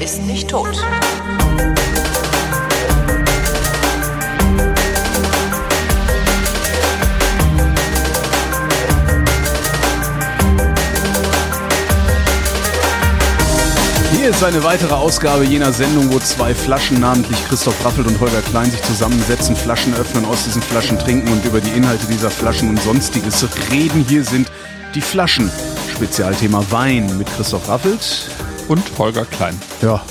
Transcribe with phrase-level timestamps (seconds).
[0.00, 0.76] ist nicht tot.
[14.12, 18.42] Hier ist eine weitere Ausgabe jener Sendung, wo zwei Flaschen, namentlich Christoph Raffelt und Holger
[18.42, 22.68] Klein, sich zusammensetzen, Flaschen öffnen, aus diesen Flaschen trinken und über die Inhalte dieser Flaschen
[22.68, 24.04] und sonstiges reden.
[24.08, 24.50] Hier sind
[24.94, 25.50] die Flaschen.
[25.94, 28.28] Spezialthema Wein mit Christoph Raffelt.
[28.68, 29.54] Und Holger Klein.
[29.82, 30.02] Ja.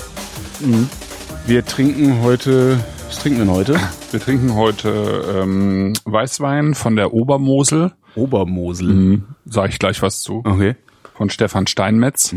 [1.46, 2.78] Wir trinken heute.
[3.08, 3.80] Was trinken wir denn heute?
[4.10, 7.92] Wir trinken heute ähm, Weißwein von der Obermosel.
[8.14, 8.88] Obermosel.
[8.88, 9.24] Mhm.
[9.46, 10.42] Sage ich gleich was zu.
[10.44, 10.76] Okay.
[11.14, 12.34] Von Stefan Steinmetz.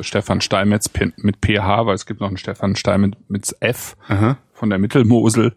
[0.00, 4.36] Stefan Steinmetz P- mit PH, weil es gibt noch einen Stefan Steinmetz mit F Aha.
[4.52, 5.54] von der Mittelmosel,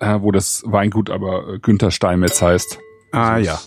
[0.00, 2.78] äh, wo das Weingut aber äh, Günther Steinmetz heißt.
[3.14, 3.60] Ah ja.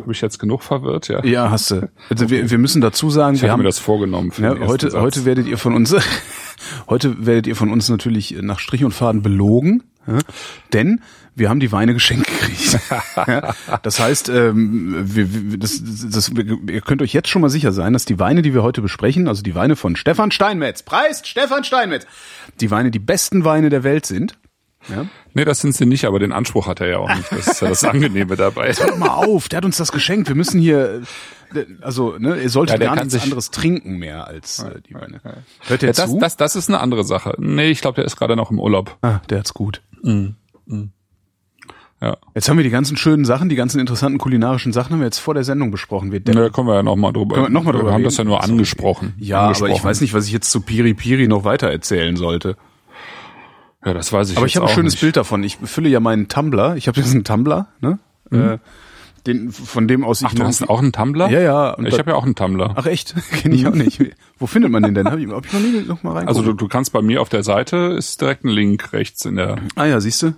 [0.00, 1.08] Habe ich jetzt genug verwirrt?
[1.08, 1.24] Ja.
[1.24, 1.88] Ja, hast du.
[2.10, 4.32] Also wir, wir müssen dazu sagen, Ich wir habe haben mir das vorgenommen.
[4.38, 5.00] Ja, heute, Satz.
[5.00, 5.94] heute werdet ihr von uns,
[6.88, 10.18] heute werdet ihr von uns natürlich nach Strich und Faden belogen, ja?
[10.72, 11.00] denn
[11.36, 12.78] wir haben die Weine geschenkt gekriegt.
[13.26, 13.54] ja?
[13.82, 17.92] Das heißt, ähm, wir, wir, das, das, ihr könnt euch jetzt schon mal sicher sein,
[17.92, 21.64] dass die Weine, die wir heute besprechen, also die Weine von Stefan Steinmetz, preist Stefan
[21.64, 22.06] Steinmetz,
[22.60, 24.36] die Weine die besten Weine der Welt sind.
[24.88, 25.06] Ja?
[25.34, 27.30] Nee, das sind sie nicht, aber den Anspruch hat er ja auch nicht.
[27.32, 28.72] Das ist ja das Angenehme dabei.
[28.72, 30.28] Hör doch mal auf, der hat uns das geschenkt.
[30.28, 31.02] Wir müssen hier,
[31.80, 35.20] also ne, ihr solltet Ja, gar nichts anderes trinken mehr als äh, die Weine.
[35.66, 36.18] Hört Ja, ihr das, zu?
[36.18, 37.34] das, das ist eine andere Sache.
[37.38, 38.96] Nee, ich glaube, der ist gerade noch im Urlaub.
[39.02, 39.82] ah, der hat's gut.
[42.00, 42.16] Ja.
[42.34, 45.20] Jetzt haben wir die ganzen schönen Sachen, die ganzen interessanten kulinarischen Sachen haben wir jetzt
[45.20, 46.12] vor der Sendung besprochen.
[46.12, 47.48] Wir Da kommen wir ja noch mal drüber.
[47.48, 48.04] Noch mal drüber wir haben reden?
[48.04, 49.14] das ja nur angesprochen.
[49.18, 49.72] ja, aber angesprochen.
[49.72, 52.56] ich weiß nicht, was ich jetzt zu Piri Piri noch weiter erzählen sollte.
[53.84, 55.00] Ja, das weiß ich Aber ich habe ein schönes nicht.
[55.00, 55.42] Bild davon.
[55.42, 56.76] Ich fülle ja meinen Tumblr.
[56.76, 57.98] Ich habe jetzt einen Tumblr, ne?
[58.30, 58.58] Äh,
[59.26, 61.30] den, von dem aus ich Ach, du hast auch einen Tumblr?
[61.30, 61.78] Ja, ja.
[61.78, 62.74] Ich habe ja auch einen Tumblr.
[62.76, 63.14] Ach echt?
[63.30, 64.00] Kenne ich auch nicht.
[64.38, 65.10] Wo findet man den denn?
[65.10, 66.28] Hab ich, hab ich noch nie noch mal reingucken.
[66.28, 69.36] Also du, du kannst bei mir auf der Seite ist direkt ein Link rechts in
[69.36, 70.34] der ah ja, siehst du?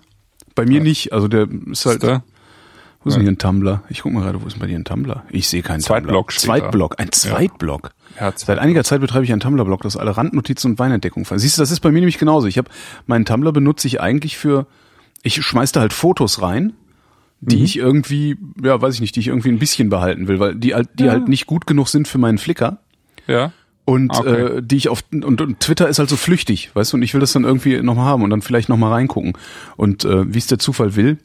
[0.54, 1.12] Bei mir nicht.
[1.12, 2.02] Also der ist halt.
[2.02, 2.22] da.
[3.02, 3.82] Wo ist denn hier ein Tumblr?
[3.88, 5.22] Ich guck mal gerade, wo ist denn bei dir ein Tumblr?
[5.30, 6.32] Ich sehe keinen Zweitblock Tumblr.
[6.32, 6.58] steht da.
[6.58, 7.90] Zweitblock, ein Zweitblock.
[8.18, 11.38] Ja, Seit einiger Zeit betreibe ich einen Tumblr-Blog, das alle Randnotizen und Weinentdeckungen fallen.
[11.38, 12.46] Siehst du, das ist bei mir nämlich genauso.
[12.46, 12.70] Ich habe
[13.06, 14.66] meinen Tumblr benutze ich eigentlich für,
[15.22, 16.72] ich schmeiß da halt Fotos rein,
[17.40, 20.54] die ich irgendwie, ja, weiß ich nicht, die ich irgendwie ein bisschen behalten will, weil
[20.54, 22.78] die halt, die halt nicht gut genug sind für meinen Flickr.
[23.26, 23.52] Ja.
[23.84, 24.56] Und Okay.
[24.56, 27.12] äh, die ich auf und, und Twitter ist halt so flüchtig, weißt du, und ich
[27.14, 29.34] will das dann irgendwie nochmal haben und dann vielleicht nochmal reingucken.
[29.76, 31.18] Und äh, wie es der Zufall will,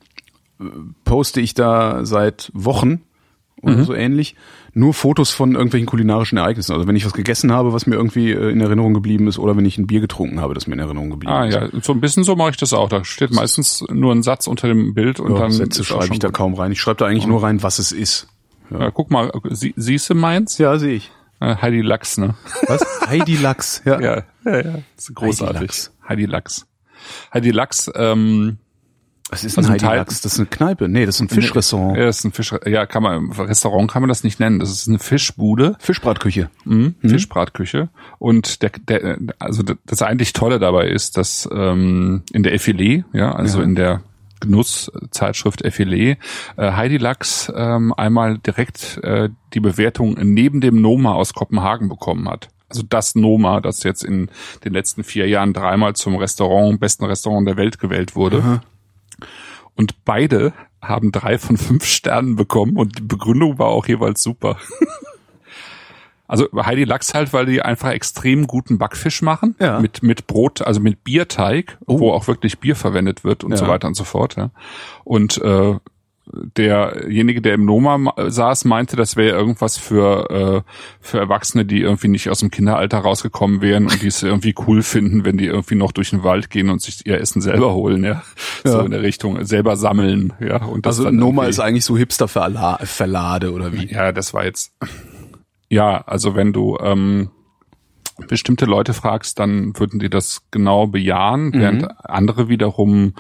[0.60, 0.66] äh,
[1.06, 3.02] poste ich da seit Wochen
[3.62, 3.84] oder Mhm.
[3.86, 4.36] so ähnlich
[4.74, 6.74] nur Fotos von irgendwelchen kulinarischen Ereignissen.
[6.74, 9.56] Also wenn ich was gegessen habe, was mir irgendwie äh, in Erinnerung geblieben ist, oder
[9.58, 11.54] wenn ich ein Bier getrunken habe, das mir in Erinnerung geblieben Ah ist.
[11.56, 12.90] ja, so ein bisschen so mache ich das auch.
[12.90, 16.20] Da steht meistens nur ein Satz unter dem Bild und Ja, dann Sätze schreibe ich
[16.20, 16.72] da kaum rein.
[16.72, 18.28] Ich schreibe da eigentlich nur rein, was es ist.
[18.70, 20.58] Ja, guck mal, sie, siehst du meins?
[20.58, 21.12] Ja, sehe ich.
[21.42, 22.36] Äh, Heidi Lachs, ne?
[22.68, 22.86] Was?
[23.08, 23.82] Heidi Lachs.
[23.84, 24.00] Ja.
[24.02, 24.62] Ja, ja, ja.
[24.96, 25.62] Das ist großartig.
[25.62, 25.92] Lachs.
[26.08, 26.66] Heidi Lachs.
[27.34, 28.58] Heidi Lachs, ähm,
[29.30, 30.22] Das ist Heidi ein Teil- Lachs?
[30.22, 30.90] Das ist eine Kneipe.
[30.90, 31.98] Nee, das ist ein Fischrestaurant.
[31.98, 34.60] ja, das ist ein Fisch, ja, kann man, Restaurant kann man das nicht nennen.
[34.60, 35.76] Das ist eine Fischbude.
[35.80, 36.50] Fischbratküche.
[36.66, 36.96] Mhm.
[37.02, 37.90] Fischbratküche.
[38.20, 43.32] Und der, der, also das eigentlich Tolle dabei ist, dass ähm, in der Effilé, ja,
[43.34, 43.64] also Ja.
[43.64, 44.02] in der
[44.42, 46.18] Genusszeitschrift Effilé,
[46.58, 52.28] äh, Heidi Lachs ähm, einmal direkt äh, die Bewertung neben dem Noma aus Kopenhagen bekommen
[52.30, 52.50] hat.
[52.70, 54.30] Also das Noma, das jetzt in
[54.64, 58.62] den letzten vier Jahren dreimal zum Restaurant, besten Restaurant der Welt gewählt wurde.
[59.76, 64.58] Und beide haben drei von fünf Sternen bekommen und die Begründung war auch jeweils super.
[66.28, 69.54] Also Heidi Lachs halt, weil die einfach extrem guten Backfisch machen.
[69.60, 69.82] Ja.
[69.82, 73.58] Mit, mit Brot, also mit Bierteig, wo auch wirklich Bier verwendet wird und Ja.
[73.58, 74.38] so weiter und so fort.
[74.38, 74.50] Ja.
[75.04, 75.76] Und äh,
[76.56, 80.30] derjenige, der im Noma ma- saß, meinte, das wäre irgendwas für,
[80.66, 80.72] äh,
[81.02, 84.82] für Erwachsene, die irgendwie nicht aus dem Kinderalter rausgekommen wären und die es irgendwie cool
[84.84, 88.04] finden, wenn die irgendwie noch durch den Wald gehen und sich ihr Essen selber holen,
[88.04, 88.24] ja.
[88.64, 88.86] So Ja.
[88.86, 90.64] in der Richtung, selber sammeln, ja.
[90.64, 93.88] Und das Also Noma ist eigentlich so Hipster-Verlade oder wie?
[93.92, 94.72] ja, das war jetzt.
[95.70, 97.30] Ja, also wenn du ähm,
[98.28, 103.14] bestimmte Leute fragst, dann würden die das genau bejahen, während andere wiederum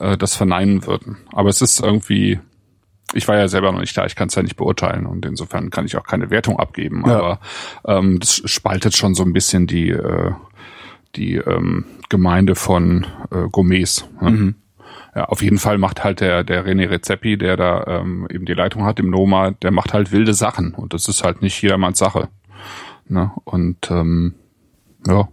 [0.00, 1.18] äh, das verneinen würden.
[1.32, 2.40] Aber es ist irgendwie,
[3.14, 5.70] ich war ja selber noch nicht da, ich kann es ja nicht beurteilen und insofern
[5.70, 7.04] kann ich auch keine Wertung abgeben.
[7.06, 7.18] Ja.
[7.18, 7.40] Aber
[7.86, 10.32] ähm, das spaltet schon so ein bisschen die äh,
[11.16, 14.08] die ähm, Gemeinde von äh, Gourmets.
[14.20, 14.54] Ne?
[15.14, 18.54] Ja, auf jeden Fall macht halt der, der René Rezepi, der da ähm, eben die
[18.54, 21.98] Leitung hat im Noma, der macht halt wilde Sachen und das ist halt nicht jedermanns
[21.98, 22.28] Sache.
[23.08, 23.32] Ne?
[23.44, 24.34] Und ähm,
[25.06, 25.28] ja.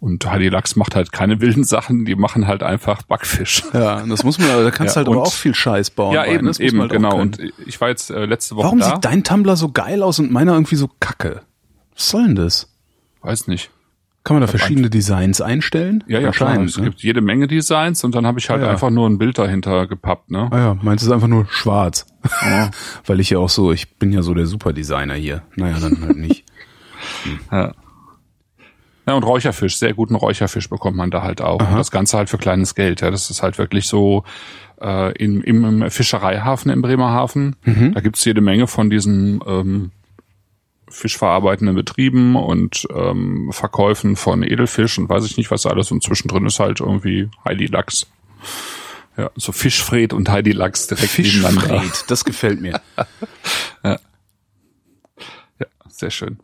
[0.00, 3.62] Und Heidi Lachs macht halt keine wilden Sachen, die machen halt einfach Backfisch.
[3.72, 6.14] Ja, das muss man, da kannst du Ja, halt aber und- auch viel Scheiß bauen.
[6.14, 7.16] Ja, eben, das eben, halt genau.
[7.16, 8.86] Und ich war jetzt äh, letzte Woche Warum da.
[8.94, 11.42] sieht dein Tumblr so geil aus und meiner irgendwie so kacke?
[11.94, 12.72] Was soll denn das?
[13.22, 13.70] Weiß nicht.
[14.24, 16.02] Kann man da verschiedene Designs einstellen?
[16.08, 16.60] Ja, ja, klar.
[16.60, 16.84] Es ne?
[16.86, 18.72] gibt jede Menge Designs und dann habe ich halt Ja, ja.
[18.72, 20.48] einfach nur ein Bild dahinter gepappt, ne?
[20.50, 22.06] Ah ja, meins ist einfach nur schwarz.
[22.42, 22.72] Ja.
[23.06, 25.42] Weil ich ja auch so, ich bin ja so der Superdesigner hier.
[25.54, 26.44] Naja, dann halt nicht.
[27.52, 27.72] Ja.
[29.06, 31.60] Ja, und Räucherfisch, sehr guten Räucherfisch bekommt man da halt auch.
[31.60, 33.02] Und das Ganze halt für kleines Geld.
[33.02, 34.24] Ja, das ist halt wirklich so
[34.80, 37.54] äh, im, im, Fischereihafen im Bremerhaven.
[37.94, 39.92] Da gibt's jede Menge von diesen ähm,
[40.88, 45.92] fischverarbeitenden Betrieben und ähm, Verkäufen von Edelfisch und weiß ich nicht was alles.
[45.92, 48.08] Und zwischendrin ist halt irgendwie Heidi Lachs.
[49.16, 51.80] Ja, so Fischfred und Heidi Lachs direkt nebeneinander.
[51.80, 52.80] Fischfred, das gefällt mir.
[55.58, 56.38] Ja, sehr schön.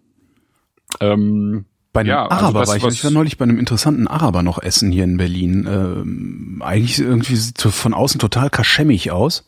[1.00, 3.58] Ähm, Bei einem Ja, also Araber das, war ich, was- ich war neulich bei einem
[3.58, 5.66] interessanten Araber noch essen hier in Berlin.
[5.70, 9.46] Ähm, eigentlich irgendwie sieht so von außen total kaschemmig aus.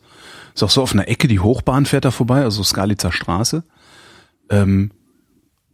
[0.53, 3.63] Ist auch so auf einer Ecke, die Hochbahn fährt da vorbei, also Skalitzer Straße.
[4.49, 4.91] Ähm,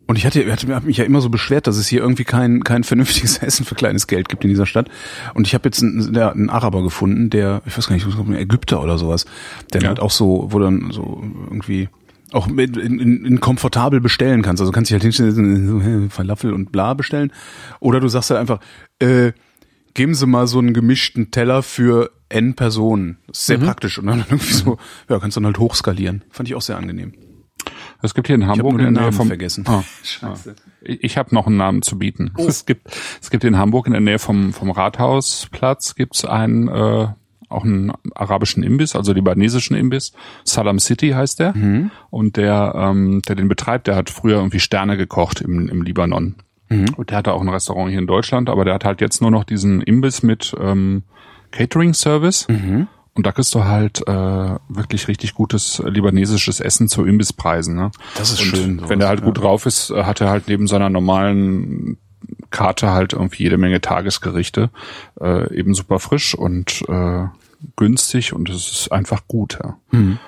[0.07, 2.63] und ich hatte, hatte hab mich ja immer so beschwert, dass es hier irgendwie kein,
[2.63, 4.89] kein vernünftiges Essen für kleines Geld gibt in dieser Stadt.
[5.35, 8.33] Und ich habe jetzt einen, der, einen Araber gefunden, der, ich weiß gar nicht, ein
[8.35, 9.25] Ägypter oder sowas,
[9.73, 9.87] der Ja.
[9.89, 11.89] halt auch so, wo dann so irgendwie
[12.31, 14.61] auch mit, in, in, in komfortabel bestellen kannst.
[14.61, 17.31] Also kannst dich halt hinstellen, Falafel und bla bestellen.
[17.79, 18.59] Oder du sagst halt einfach,
[18.99, 19.33] äh,
[19.93, 23.17] geben Sie mal so einen gemischten Teller für N Personen.
[23.27, 23.99] Das ist sehr praktisch.
[23.99, 24.77] Und dann irgendwie so,
[25.09, 26.23] ja, kannst du dann halt hochskalieren.
[26.29, 27.13] Fand ich auch sehr angenehm.
[28.01, 29.63] Es gibt hier in Hamburg nur den in der Nähe Namen vom vergessen.
[29.67, 30.55] Ah, Scheiße.
[30.81, 32.33] Ich, ich habe noch einen Namen zu bieten.
[32.37, 32.87] Es gibt
[33.21, 37.09] es gibt in Hamburg in der Nähe vom vom Rathausplatz gibt's einen äh,
[37.51, 40.13] auch einen arabischen Imbiss, also libanesischen Imbiss.
[40.43, 41.53] Salam City heißt der.
[42.09, 46.35] Und der ähm, der den betreibt, der hat früher irgendwie Sterne gekocht im im Libanon.
[46.95, 49.29] Und der hatte auch ein Restaurant hier in Deutschland, aber der hat halt jetzt nur
[49.31, 51.03] noch diesen Imbiss mit ähm,
[51.51, 52.47] Catering Service.
[53.13, 57.75] Und da kriegst du halt äh, wirklich richtig gutes libanesisches Essen zu Imbisspreisen.
[57.75, 57.91] Ne?
[58.17, 59.25] Das ist Und schön, sowas, Wenn der halt ja.
[59.25, 61.97] gut drauf ist, äh, hat er halt neben seiner normalen
[62.49, 64.69] Karte halt irgendwie jede Menge Tagesgerichte.
[65.19, 67.25] Äh, eben super frisch und äh,
[67.75, 69.59] günstig und es ist einfach gut.
[69.63, 69.77] Ja.
[69.91, 70.19] Mhm.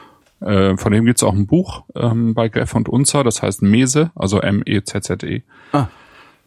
[0.42, 4.12] Äh, von dem gibt's auch ein Buch ähm, bei Greff und Unzer, das heißt Mese,
[4.16, 5.44] also M-E-Z-Z-E.
[5.72, 5.88] Ah.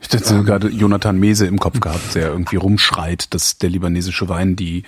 [0.00, 4.28] Ich hätte so gerade Jonathan Mese im Kopf gehabt, der irgendwie rumschreit, dass der libanesische
[4.28, 4.82] Wein die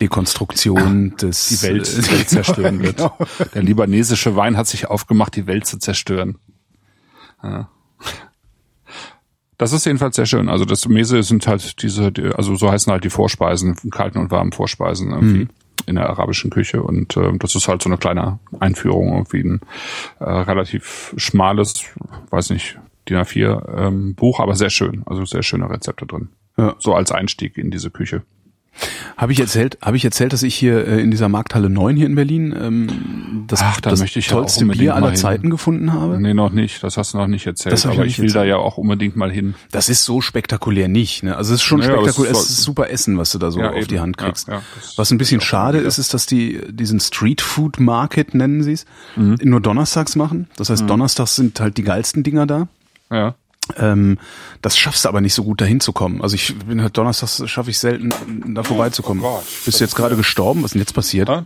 [0.00, 2.98] Dekonstruktion des die Welt, Welt zerstören wird.
[2.98, 3.16] Genau.
[3.54, 6.36] Der libanesische Wein hat sich aufgemacht, die Welt zu zerstören.
[7.42, 7.70] Ja.
[9.60, 10.48] Das ist jedenfalls sehr schön.
[10.48, 14.30] Also das Mese sind halt diese, die, also so heißen halt die Vorspeisen, kalten und
[14.30, 15.48] warmen Vorspeisen irgendwie
[15.84, 16.82] in der arabischen Küche.
[16.82, 19.60] Und äh, das ist halt so eine kleine Einführung, irgendwie ein
[20.18, 21.84] äh, relativ schmales,
[22.30, 25.02] weiß nicht, DIN A4 ähm, Buch, aber sehr schön.
[25.04, 26.30] Also sehr schöne Rezepte drin.
[26.56, 26.74] Ja.
[26.78, 28.22] So als Einstieg in diese Küche.
[29.16, 32.06] Habe ich erzählt, habe ich erzählt, dass ich hier äh, in dieser Markthalle 9 hier
[32.06, 35.12] in Berlin ähm, das, Ach, da das ich ja tollste unbedingt Bier aller.
[35.14, 36.18] Zeiten gefunden habe?
[36.20, 36.82] Nee, noch nicht.
[36.82, 37.72] Das hast du noch nicht erzählt.
[37.72, 38.50] Das ich aber ich nicht will da erzählt.
[38.50, 39.54] ja auch unbedingt mal hin.
[39.72, 41.22] Das ist so spektakulär nicht.
[41.22, 41.36] Ne?
[41.36, 42.32] Also es ist schon Naja, aber es spektakulär.
[42.40, 43.88] Es ist super Essen, was du da so Ja, auf eben.
[43.88, 44.48] die Hand Ja, kriegst.
[44.48, 44.62] ja,
[44.96, 48.84] was ein bisschen schade ist, ist, dass die diesen Street Food Market nennen sie es
[49.16, 49.36] Mhm.
[49.42, 50.48] nur donnerstags machen.
[50.56, 52.68] Das heißt, donnerstags sind halt die geilsten Dinger da.
[53.10, 53.34] Ja.
[53.78, 54.18] Ähm,
[54.62, 56.22] das schaffst du aber nicht so gut dahin zu kommen.
[56.22, 58.10] Also ich bin halt donnerstags schaffe ich selten
[58.54, 59.22] da vorbeizukommen.
[59.24, 59.44] oh Gott.
[59.64, 60.60] Bist du jetzt gerade gestorben?
[60.62, 61.28] Was ist denn jetzt passiert?
[61.28, 61.44] ja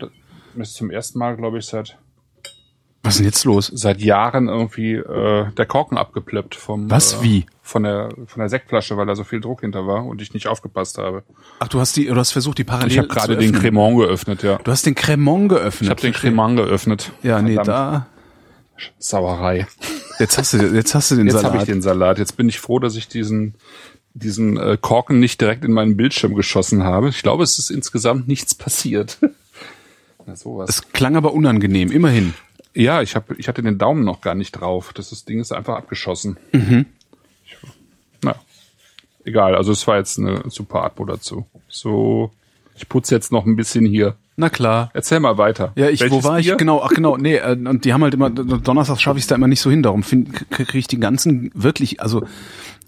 [0.57, 1.99] das ist zum ersten Mal, glaube ich, seit
[3.03, 3.71] Was ist denn jetzt los?
[3.75, 7.15] seit Jahren irgendwie äh, der Korken abgeplöppt vom Was?
[7.15, 7.47] Äh, Wie?
[7.61, 10.47] von der von der Sektflasche, weil da so viel Druck hinter war und ich nicht
[10.47, 11.23] aufgepasst habe.
[11.61, 13.53] Ach, du hast die, du hast versucht, die parallel Ich habe gerade den.
[13.53, 14.59] Cremant geöffnet, ja.
[14.63, 15.83] Du hast den Cremant geöffnet.
[15.83, 16.13] Ich habe den.
[16.13, 17.11] Cremant geöffnet.
[17.23, 17.69] Ja, nee, Verdammt.
[17.69, 18.07] da.
[18.99, 19.67] Sauerei.
[20.19, 21.53] Jetzt hast du, jetzt hast du den Jetzt Salat.
[21.53, 22.19] habe ich den Salat.
[22.19, 23.55] Jetzt bin ich froh, dass ich diesen
[24.15, 27.09] diesen äh, Korken nicht direkt in meinen Bildschirm geschossen habe.
[27.09, 29.19] Ich glaube, es ist insgesamt nichts passiert.
[30.27, 30.71] Na sowas.
[30.71, 32.33] Es klang aber unangenehm, immerhin.
[32.75, 34.93] Ja, ich habe, ich hatte den Daumen noch gar nicht drauf.
[34.95, 36.39] Das, das Ding ist einfach abgeschossen.
[36.53, 36.87] Mhm.
[37.45, 37.57] Ich,
[38.23, 38.37] na,
[39.25, 39.55] egal.
[39.55, 41.47] Also es war jetzt eine super Atmo dazu.
[41.69, 42.31] So,
[42.77, 44.17] ich putze jetzt noch ein bisschen hier.
[44.37, 44.91] Na klar.
[44.95, 45.73] Erzähl mal weiter.
[45.77, 46.47] Ja, ich, wo Welches war ich?
[46.47, 46.57] Bier?
[46.57, 49.37] Genau, ach genau, nee, äh, und die haben halt immer, Donnerstag schaffe ich es da
[49.37, 52.25] immer nicht so hin, darum kriege ich die ganzen wirklich, also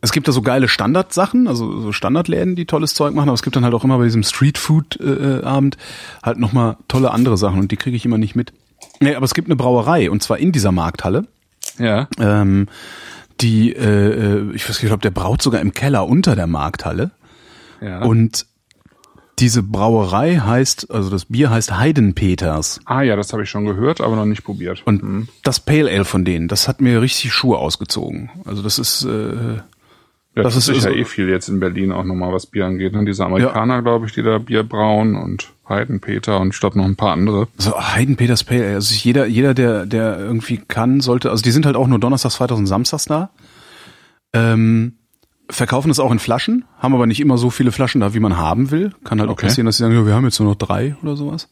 [0.01, 3.43] es gibt da so geile Standardsachen, also so Standardläden, die tolles Zeug machen, aber es
[3.43, 5.77] gibt dann halt auch immer bei diesem Streetfood-Abend
[6.23, 8.53] halt nochmal tolle andere Sachen und die kriege ich immer nicht mit.
[9.01, 11.27] Nee, aber es gibt eine Brauerei und zwar in dieser Markthalle.
[11.79, 12.09] Ja.
[12.19, 12.67] Ähm,
[13.41, 16.47] die, äh, äh, ich weiß nicht, ich glaube, der braut sogar im Keller unter der
[16.47, 17.13] Markthalle.
[17.81, 18.01] ja.
[18.03, 18.47] Und
[19.39, 22.81] diese Brauerei heißt, also das Bier heißt Heidenpeters.
[22.87, 24.83] ah ja, das habe ich schon gehört, aber noch nicht probiert.
[24.87, 28.31] Und das Pale Ale von denen, das hat mir richtig Schuhe ausgezogen.
[28.47, 29.09] Also das ist, äh,
[30.35, 32.67] ja, das das ist sicher so- eh viel jetzt in Berlin auch nochmal, was Bier
[32.67, 32.93] angeht.
[32.95, 33.05] Ne?
[33.05, 36.97] Diese Amerikaner, glaube ich, die da Bier brauen und Heidenpeter und ich glaube noch ein
[36.97, 37.49] paar andere.
[37.59, 38.75] so Heidenpeters Pale Ale.
[38.77, 42.37] Also jeder, jeder, der, der irgendwie kann, sollte, also die sind halt auch nur donnerstags,
[42.37, 43.31] freitags und samstags da.
[44.33, 44.95] Ähm,
[45.49, 48.37] verkaufen es auch in Flaschen, haben aber nicht immer so viele Flaschen da, wie man
[48.37, 48.93] haben will.
[49.05, 49.47] Kann halt auch Okay.
[49.47, 51.49] passieren, dass sie sagen, ja, wir haben jetzt nur noch drei oder sowas.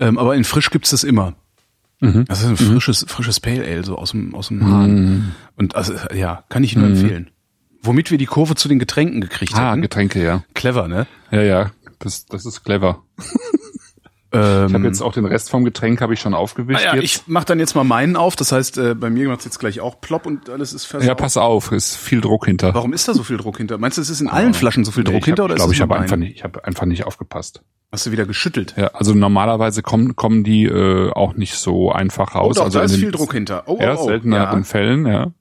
[0.00, 1.34] Ähm, aber in frisch gibt's das immer.
[2.00, 5.34] Das ist ein frisches, frisches Pale Ale, so aus dem, aus dem Hahn.
[5.56, 7.30] Und also, ja, kann ich nur empfehlen.
[7.82, 9.82] Womit wir die Kurve zu den Getränken gekriegt Ah, hatten.
[9.82, 10.44] Getränke, ja.
[10.54, 11.08] Clever, ne?
[11.32, 11.70] Ja, ja.
[11.98, 13.02] Das, das ist clever.
[14.30, 16.80] Ähm, Ich habe jetzt auch den Rest vom Getränk habe ich schon aufgewischt.
[16.80, 17.04] ah ja, jetzt.
[17.04, 18.36] ich mach dann jetzt mal meinen auf.
[18.36, 21.08] Das heißt, äh, bei mir macht's jetzt gleich auch plopp und alles ist versaut.
[21.08, 22.74] ja, pass auf, ist viel Druck hinter.
[22.74, 23.78] Warum ist da so viel Druck hinter?
[23.78, 25.54] Meinst du, es ist in allen Flaschen so viel Druck Nee, ich hinter hab, oder
[25.56, 27.62] glaube ist ich, es habe einfach nicht, ich habe einfach nicht aufgepasst.
[27.90, 28.74] Hast du wieder geschüttelt?
[28.76, 32.56] Ja, also normalerweise kommen kommen die äh, auch nicht so einfach Oh, raus.
[32.56, 33.62] doch, also da in ist den viel Druck hinter.
[33.66, 34.06] Oh, Ja, oh, oh.
[34.08, 35.32] selteneren Fällen, ja.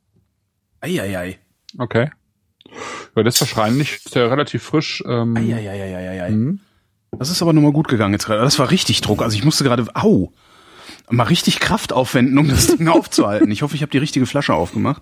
[0.80, 1.40] Eieiei.
[1.78, 2.10] Okay.
[3.16, 5.04] Ja, das ist wahrscheinlich ist der relativ frisch.
[5.06, 6.30] Ähm, Eieieiei.
[6.30, 6.60] Mhm.
[7.20, 8.42] Das ist aber nochmal gut gegangen jetzt gerade.
[8.42, 9.22] Das war richtig Druck.
[9.22, 10.32] Also ich musste gerade, au,
[11.10, 13.52] mal richtig Kraft aufwenden, um das Ding aufzuhalten.
[13.52, 15.02] Ich hoffe, ich habe die richtige Flasche aufgemacht.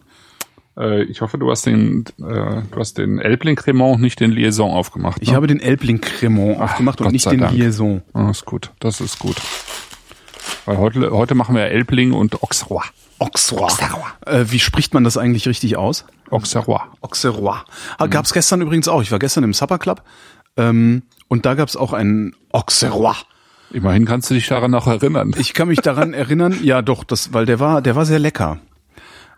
[0.77, 4.71] äh, ich hoffe, du hast den, äh, du hast den Elbling Cremant, nicht den Liaison
[4.71, 5.21] aufgemacht.
[5.21, 5.35] Ich ne?
[5.35, 7.53] habe den Elbling Cremant aufgemacht und Gott nicht den Dank.
[7.53, 8.01] Liaison.
[8.13, 9.35] Ah, ist gut, das ist gut.
[10.65, 12.85] Weil heute, heute machen wir Elbling und Auxerrois.
[13.19, 13.71] Auxerrois.
[14.25, 16.05] Äh, wie spricht man das eigentlich richtig aus?
[16.29, 16.81] Auxerrois.
[17.01, 17.63] Auxerrois.
[17.97, 19.01] Ah, gab's gestern übrigens auch.
[19.01, 20.03] Ich war gestern im Supper Club
[20.57, 23.15] ähm, und da gab's auch einen Auxerrois.
[23.71, 25.33] Immerhin kannst du dich daran noch erinnern.
[25.37, 28.59] Ich kann mich daran erinnern, ja doch, das, weil der war, der war sehr lecker.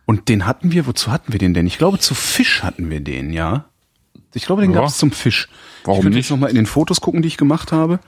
[0.05, 1.67] Und den hatten wir, wozu hatten wir den denn?
[1.67, 3.65] Ich glaube, zu Fisch hatten wir den, ja.
[4.33, 4.81] Ich glaube, den Ja.
[4.81, 5.49] gab's zum Fisch.
[5.83, 6.25] Warum ich könnte nicht?
[6.25, 7.99] jetzt nochmal in den Fotos gucken, die ich gemacht habe.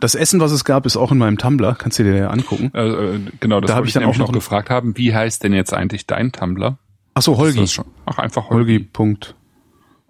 [0.00, 1.74] Das Essen, was es gab, ist auch in meinem Tumblr.
[1.78, 2.70] Kannst du dir ja angucken.
[2.74, 4.96] Äh, äh, genau, das Da hab habe ich dann nämlich auch noch noch gefragt haben.
[4.96, 6.78] Wie heißt denn jetzt eigentlich dein Tumblr?
[7.14, 7.64] Ach so, Holgi.
[8.06, 8.72] Ach, einfach Holgi.
[8.74, 8.78] Holgi.
[8.80, 9.34] Punkt.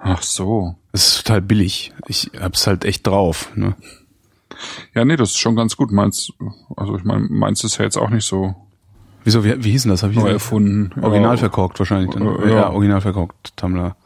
[0.07, 0.77] Ach so.
[0.93, 1.93] Das ist total billig.
[2.09, 3.49] Ich hab's halt echt drauf.
[3.57, 3.75] Ne?
[4.95, 5.91] Ja, nee, das ist schon ganz gut.
[5.91, 6.31] Meins,
[6.77, 8.55] also ich meine, meins ist ja jetzt auch nicht so
[9.25, 10.03] Wieso, wie, wie hieß denn das?
[10.03, 10.93] Hab ich neu erfunden.
[11.03, 12.11] Original ja, verkorkt wahrscheinlich.
[12.13, 12.27] Dann.
[12.27, 12.71] Äh, Ja, ja.
[12.71, 13.97] original verkorkt, Tumblr.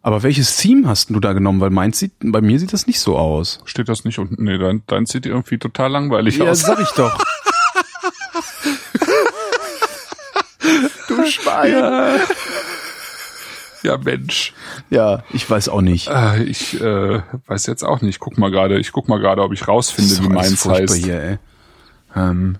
[0.00, 1.60] Aber welches Theme hast du da genommen?
[1.60, 3.60] Weil meins sieht, bei mir sieht das nicht so aus.
[3.66, 4.42] Steht das nicht unten?
[4.42, 6.60] Nee, dein, dein sieht irgendwie total langweilig Ja, aus.
[6.62, 7.22] sag ich doch.
[11.08, 11.72] du Schwein.
[11.72, 12.16] Ja,
[14.04, 14.52] Mensch.
[14.90, 16.08] Ja, ich weiß auch nicht.
[16.08, 18.20] Äh, ich äh, weiß jetzt auch nicht.
[18.20, 18.78] Guck mal gerade.
[18.78, 20.94] Ich guck mal gerade, ob ich rausfinde, wie meins heißt.
[20.96, 21.38] Hier, ey.
[22.14, 22.58] Ähm,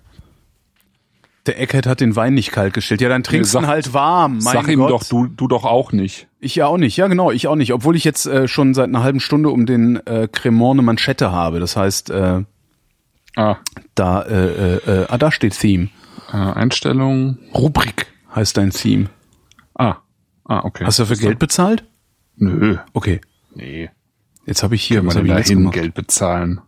[1.47, 3.01] der Eckhead hat den Wein nicht kalt gestellt.
[3.01, 4.39] Ja, dann trinkst du ihn halt warm.
[4.43, 4.91] Mein Sag ihm Gott.
[4.91, 6.29] doch, du, du doch auch nicht.
[6.39, 6.97] Ich ja auch nicht.
[6.97, 7.73] Ja, genau, ich auch nicht.
[7.73, 11.33] Obwohl ich jetzt äh, schon seit einer halben Stunde um den äh, Cremant eine Manschette
[11.33, 11.59] habe.
[11.61, 12.43] Das heißt, äh,
[13.35, 13.57] Ah,
[13.95, 15.89] da, äh, äh, äh, ah, da steht Theme.
[16.33, 17.39] äh, Einstellung.
[17.55, 19.07] Rubrik heißt dein Theme.
[19.75, 19.97] Ah,
[20.53, 20.85] ah, okay.
[20.85, 21.85] Hast du dafür Geld bezahlt?
[22.37, 22.77] Nö.
[22.93, 23.21] Okay.
[23.55, 23.91] Nee.
[24.47, 25.75] Jetzt habe ich hier, Kann was habe ich jetzt dahin gemacht?
[25.75, 26.61] Geld bezahlen?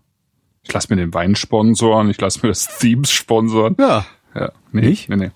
[0.62, 3.76] Ich lass mir den Wein sponsoren, ich lass mir das Themes sponsoren.
[3.78, 4.06] Ja.
[4.34, 5.08] Ja, nee, Nicht?
[5.08, 5.30] Nee, nee.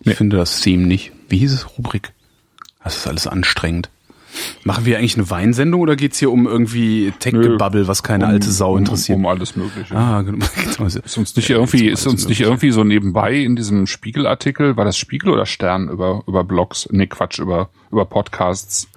[0.00, 1.12] Ich finde das Theme nicht.
[1.28, 1.78] Wie hieß es?
[1.78, 2.12] Rubrik.
[2.82, 3.90] Das ist alles anstrengend.
[4.64, 8.76] Machen wir eigentlich eine Weinsendung oder geht's hier um irgendwie Tech-Gebubble, was keine alte Sau
[8.76, 9.16] interessiert?
[9.16, 9.94] Um, um alles Mögliche.
[9.94, 10.44] ah, genau.
[10.86, 14.96] Ist uns nicht irgendwie, ist uns nicht irgendwie so nebenbei in diesem Spiegelartikel, war das
[14.96, 16.88] Spiegel oder Stern über, über Blogs?
[16.90, 18.88] Nee, Quatsch, über, über Podcasts.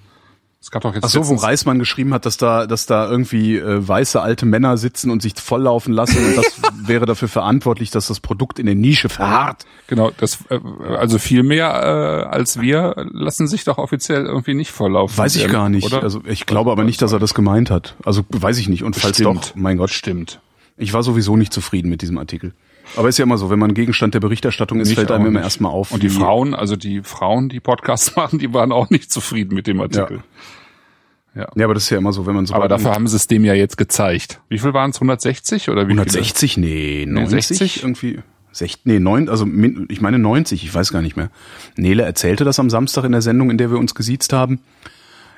[0.65, 3.55] Es gab doch jetzt Ach so, wo Reismann geschrieben hat, dass da, dass da irgendwie
[3.55, 8.07] äh, weiße alte Männer sitzen und sich volllaufen lassen und das wäre dafür verantwortlich, dass
[8.07, 9.67] das Produkt in der Nische verharrt.
[9.86, 10.60] Genau, das, äh,
[10.98, 15.15] also viel mehr äh, als wir lassen sich doch offiziell irgendwie nicht vorlaufen.
[15.15, 15.86] Weiß ich werden, gar nicht.
[15.86, 16.01] Oder?
[16.01, 17.95] Also ich glaube aber nicht, dass er das gemeint hat.
[18.03, 18.84] Also weiß ich nicht.
[18.84, 19.51] Und falls Stimmt.
[19.51, 20.39] doch, mein Gott, Stimmt.
[20.77, 22.55] ich war sowieso nicht zufrieden mit diesem Artikel.
[22.96, 25.39] Aber ist ja immer so, wenn man Gegenstand der Berichterstattung ist, Nicht fällt einem immer
[25.39, 25.44] nicht.
[25.44, 25.92] erstmal auf.
[25.92, 29.68] Und die Frauen, also die Frauen, die Podcasts machen, die waren auch nicht zufrieden mit
[29.68, 30.24] dem Artikel.
[31.36, 33.27] Ja, aber das ist ja immer so, wenn man so Aber dafür haben sie es
[33.27, 34.39] dem ja jetzt gezeigt.
[34.48, 34.98] Wie viel waren es?
[34.98, 37.84] 160 oder wie 160, nee, 90 60?
[37.84, 38.20] irgendwie.
[38.54, 39.46] 60, nee, 9, also
[39.89, 41.30] ich meine 90, ich weiß gar nicht mehr.
[41.75, 44.62] Nele erzählte das am Samstag in der Sendung, in der wir uns gesiezt haben.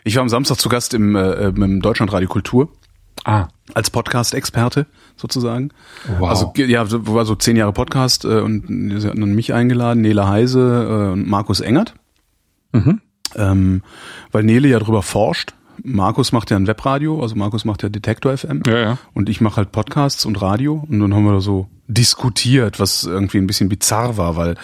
[0.03, 2.76] Ich war am Samstag zu Gast im, äh, im Deutschlandradio Kultur Viele?
[3.23, 5.71] Ah, als Podcast-Experte sozusagen.
[6.19, 6.29] Wow.
[6.29, 11.09] Also ja, war so zehn Jahre Podcast äh, und sie hatten mich eingeladen, Nele Heise
[11.09, 11.93] äh, und Markus Engert.
[13.35, 13.81] Ähm,
[14.31, 15.53] weil Nele ja drüber forscht.
[15.83, 18.63] Markus macht ja ein Webradio, also Markus macht ja Detektor FM.
[18.65, 18.97] Ja, ja.
[19.13, 20.85] Und ich mache halt Podcasts und Radio.
[20.89, 24.55] Und dann haben wir da so diskutiert, was irgendwie ein bisschen bizarr war, weil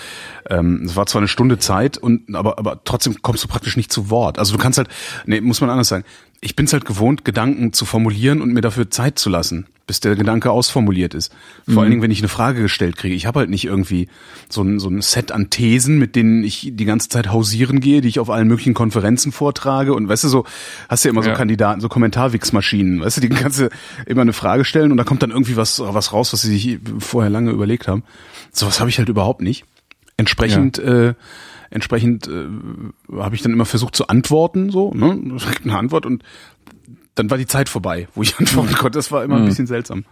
[0.50, 3.92] ähm, es war zwar eine Stunde Zeit und aber aber trotzdem kommst du praktisch nicht
[3.94, 4.40] zu Wort.
[4.40, 4.90] Also du kannst halt,
[5.26, 6.04] nee, muss man anders sagen.
[6.46, 10.18] Ich bin's halt gewohnt, Gedanken zu formulieren und mir dafür Zeit zu lassen, bis der
[10.18, 11.34] Gedanke ausformuliert ist.
[11.70, 13.16] Vor allen Dingen, wenn ich eine Frage gestellt kriege.
[13.16, 14.10] Ich habe halt nicht irgendwie
[14.50, 18.02] so ein, so ein Set an Thesen, mit denen ich die ganze Zeit hausieren gehe,
[18.02, 19.94] die ich auf allen möglichen Konferenzen vortrage.
[19.94, 20.44] Und weißt du, so
[20.90, 21.36] hast du ja immer so Ja.
[21.36, 23.70] Kandidaten, so Kommentarwix-Maschinen, weißt du, die kannst du
[24.06, 26.80] immer eine Frage stellen und da kommt dann irgendwie was, was raus, was sie sich
[27.00, 28.04] vorher lange überlegt haben.
[28.52, 29.64] Sowas habe ich halt überhaupt nicht.
[30.18, 31.14] Entsprechend, äh,
[31.74, 32.48] entsprechend äh,
[33.18, 35.38] habe ich dann immer versucht zu antworten, so, ne?
[35.64, 36.24] Eine Antwort und
[37.16, 38.98] dann war die Zeit vorbei, wo ich antworten konnte.
[38.98, 40.06] Das war immer ein bisschen seltsam.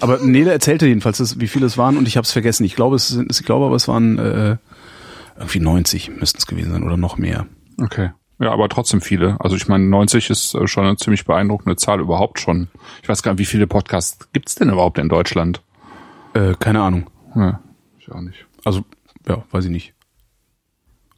[0.00, 2.64] Aber Nele erzählte jedenfalls, dass, wie viele es waren und ich habe es vergessen.
[2.64, 4.56] Ich glaube, es sind, ich glaube, aber es waren äh,
[5.36, 7.46] irgendwie 90 müssten es gewesen sein oder noch mehr.
[7.80, 8.10] Okay.
[8.38, 9.36] Ja, aber trotzdem viele.
[9.40, 12.68] Also ich meine, 90 ist äh, schon eine ziemlich beeindruckende Zahl überhaupt schon.
[13.02, 15.62] Ich weiß gar nicht, wie viele Podcasts gibt's denn überhaupt in Deutschland?
[16.34, 17.10] Äh, keine Ahnung.
[17.34, 17.60] Ja,
[17.98, 18.46] ich auch nicht.
[18.64, 18.84] Also,
[19.26, 19.95] ja, weiß ich nicht.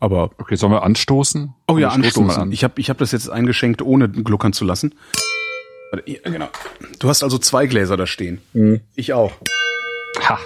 [0.01, 1.55] Aber Okay, sollen wir anstoßen?
[1.67, 2.43] Oh ja, anstoßen.
[2.43, 2.53] An.
[2.53, 4.95] Ich habe ich hab das jetzt eingeschenkt, ohne gluckern zu lassen.
[5.91, 6.49] Warte, hier, genau.
[6.99, 8.41] Du hast also zwei Gläser da stehen.
[8.95, 9.33] Ich auch.
[10.29, 10.39] Ha.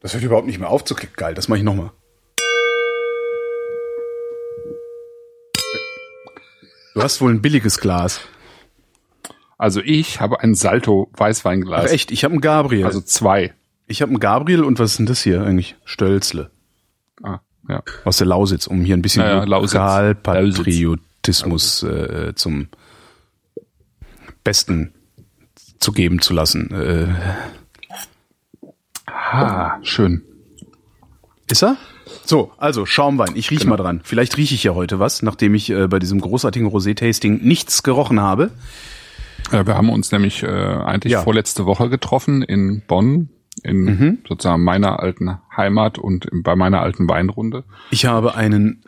[0.00, 1.14] Das hört überhaupt nicht mehr auf zu klicken.
[1.16, 1.90] Geil, das mache ich nochmal.
[6.94, 8.20] Du hast wohl ein billiges Glas.
[9.56, 11.86] Also ich habe ein Salto Weißweinglas.
[11.86, 12.84] Ach echt, ich habe ein Gabriel.
[12.84, 13.54] Also zwei.
[13.86, 15.76] ich habe ein Gabriel und was ist denn das hier eigentlich?
[15.84, 16.50] Stölzle.
[17.22, 17.82] Ah, ja.
[18.04, 19.44] Aus der Lausitz, um hier ein bisschen Ja, ja.
[19.44, 22.68] Lokalpatriotismus äh, zum
[24.44, 24.92] Besten
[25.80, 26.70] zu geben zu lassen.
[26.72, 27.06] Äh,
[29.06, 30.22] Ah, schön.
[31.50, 31.76] Ist er?
[32.24, 33.32] So, also Schaumwein.
[33.34, 34.00] Ich riech mal dran.
[34.04, 38.20] Vielleicht rieche ich ja heute was, nachdem ich äh, bei diesem großartigen Rosé-Tasting nichts gerochen
[38.20, 38.50] habe.
[39.50, 41.22] Äh, wir haben uns nämlich äh, eigentlich Ja.
[41.22, 43.28] vorletzte Woche getroffen in Bonn,
[43.64, 47.64] in sozusagen meiner alten Heimat und bei meiner alten Weinrunde.
[47.90, 48.82] Ich habe einen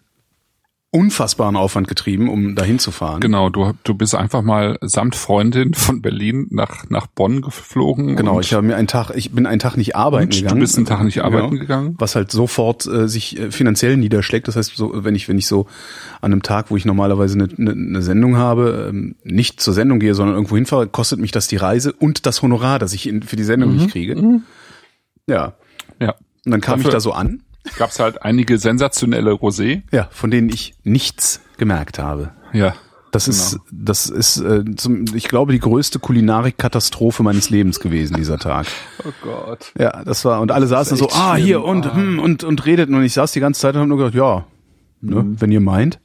[0.93, 3.21] unfassbaren Aufwand getrieben, um dahin zu fahren.
[3.21, 8.17] Genau, du, du bist einfach mal samt Freundin von Berlin nach, nach Bonn geflogen.
[8.17, 10.59] Genau, ich habe mir einen Tag, ich bin einen Tag nicht arbeiten Und du gegangen.
[10.61, 11.61] bist einen Tag nicht arbeiten Genau.
[11.61, 11.95] gegangen?
[12.01, 14.49] Was halt sofort äh, sich äh, finanziell niederschlägt.
[14.49, 15.67] Das heißt, so, wenn ich, wenn ich so
[16.23, 20.01] an einem Tag, wo ich normalerweise eine, eine, eine Sendung habe, ähm, nicht zur Sendung
[20.01, 23.23] gehe, sondern irgendwo hinfahre, kostet mich das die Reise und das Honorar, das ich in,
[23.23, 24.41] für die Sendung nicht kriege.
[25.31, 25.55] Ja.
[26.01, 26.15] ja.
[26.45, 27.43] Und dann kam ich Dafür- da so an.
[27.77, 29.83] Gab es halt einige sensationelle Rosé.
[29.93, 32.31] Ja, von denen ich nichts gemerkt habe.
[32.53, 32.75] Ja.
[33.13, 38.39] Das ist, das ist, äh, zum, ich glaube, die größte Kulinarik-Katastrophe meines Lebens gewesen, dieser
[38.39, 38.67] Tag.
[39.05, 39.73] Oh Gott.
[39.79, 41.45] Ja, das war, und alle saßen so, ah, schlimm.
[41.47, 42.95] hier, und, hm, und, und redeten.
[42.95, 44.45] Und ich saß die ganze Zeit und habe nur gedacht, ja,
[45.01, 45.99] ne, wenn ihr meint.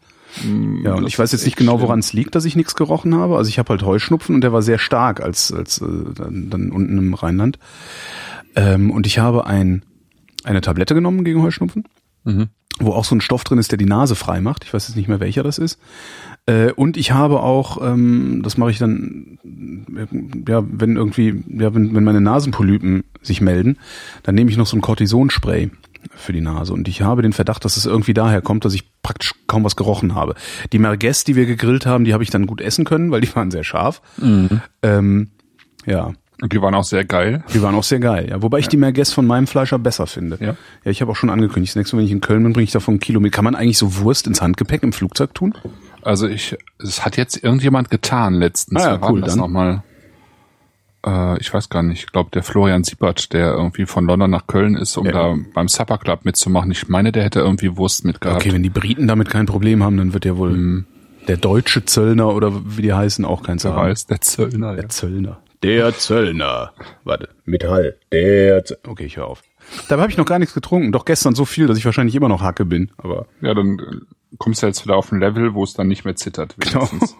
[0.83, 3.15] Ja, und das ich weiß jetzt nicht genau, woran es liegt, dass ich nichts gerochen
[3.15, 3.37] habe.
[3.37, 6.71] Also ich habe halt Heuschnupfen und der war sehr stark als, als äh, dann, dann
[6.71, 7.59] unten im Rheinland.
[8.55, 9.83] Ähm, und ich habe ein,
[10.43, 11.85] eine Tablette genommen gegen Heuschnupfen,
[12.79, 14.63] wo auch so ein Stoff drin ist, der die Nase frei macht.
[14.63, 15.79] Ich weiß jetzt nicht mehr, welcher das ist.
[16.45, 21.73] Äh, und ich habe auch, ähm, das mache ich dann, äh, ja, wenn irgendwie, ja,
[21.73, 23.77] wenn, wenn meine Nasenpolypen sich melden,
[24.23, 25.71] dann nehme ich noch so ein Cortisonspray
[26.15, 26.73] für die Nase.
[26.73, 29.75] Und ich habe den Verdacht, dass es irgendwie daher kommt, dass ich praktisch kaum was
[29.75, 30.35] gerochen habe.
[30.73, 33.35] Die Merguez, die wir gegrillt haben, die habe ich dann gut essen können, weil die
[33.35, 34.01] waren sehr scharf.
[34.81, 35.29] Ähm,
[35.85, 37.43] ja, Und die waren auch sehr geil.
[37.53, 38.27] die waren auch sehr geil.
[38.29, 40.37] Ja, wobei ich die Merguez von meinem Fleischer besser finde.
[40.39, 40.55] Ja.
[40.83, 42.65] ja ich habe auch schon angekündigt, das nächste Mal, wenn ich in Köln bin, bringe
[42.65, 43.31] ich davon ein Kilo mit.
[43.31, 45.53] Kann man eigentlich so Wurst ins Handgepäck im Flugzeug tun?
[46.01, 48.83] Also ich, es hat jetzt irgendjemand getan letztens.
[48.83, 49.37] Ah ja, cool, dann.
[49.37, 49.83] nochmal?
[51.05, 51.99] Äh, ich weiß gar nicht.
[52.05, 55.11] Ich glaube, der Florian Siebert, der irgendwie von London nach Köln ist, um Ja.
[55.11, 56.71] da beim Supper Club mitzumachen.
[56.71, 58.41] Ich meine, der hätte irgendwie Wurst mitgehabt.
[58.41, 60.85] Okay, wenn die Briten damit kein Problem haben, dann wird ja wohl
[61.27, 63.75] der deutsche Zöllner oder wie die heißen auch Wer haben.
[63.89, 64.69] weiß, der Zöllner.
[64.71, 64.75] Ja.
[64.81, 65.39] Der Zöllner.
[65.63, 66.73] Der Zöllner.
[67.03, 67.97] Warte, Metall.
[68.11, 69.41] Der Zö Okay, ich höre auf.
[69.89, 70.91] Dabei habe ich noch gar nichts getrunken.
[70.91, 72.91] Doch gestern so viel, dass ich wahrscheinlich immer noch Hacke bin.
[72.97, 76.05] Aber ja, dann äh, kommst du jetzt wieder auf ein Level, wo es dann nicht
[76.05, 76.55] mehr zittert.
[76.59, 77.15] Wenigstens.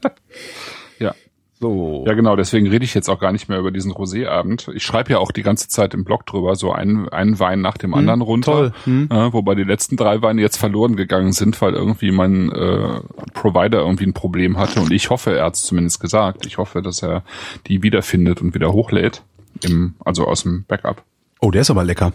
[0.98, 1.14] ja.
[1.58, 2.04] So.
[2.06, 4.70] Ja, genau, deswegen rede ich jetzt auch gar nicht mehr über diesen Roséabend.
[4.74, 7.78] Ich schreibe ja auch die ganze Zeit im Blog drüber, so einen, einen Wein nach
[7.78, 8.72] dem anderen runter.
[8.84, 9.08] toll.
[9.10, 13.00] Äh, wobei die letzten drei Weine jetzt verloren gegangen sind, weil irgendwie mein äh,
[13.32, 14.80] Provider irgendwie ein Problem hatte.
[14.80, 16.44] Und ich hoffe, er hat es zumindest gesagt.
[16.44, 17.22] Ich hoffe, dass er
[17.66, 19.22] die wiederfindet und wieder hochlädt.
[19.64, 21.02] Im, also aus dem Backup.
[21.40, 22.12] Oh, der ist aber lecker.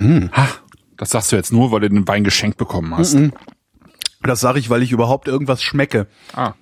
[0.00, 0.48] Ha,
[0.96, 3.18] das sagst du jetzt nur, weil du den Wein geschenkt bekommen hast.
[4.22, 6.06] Das sage ich, weil ich überhaupt irgendwas schmecke.
[6.34, 6.54] Ah,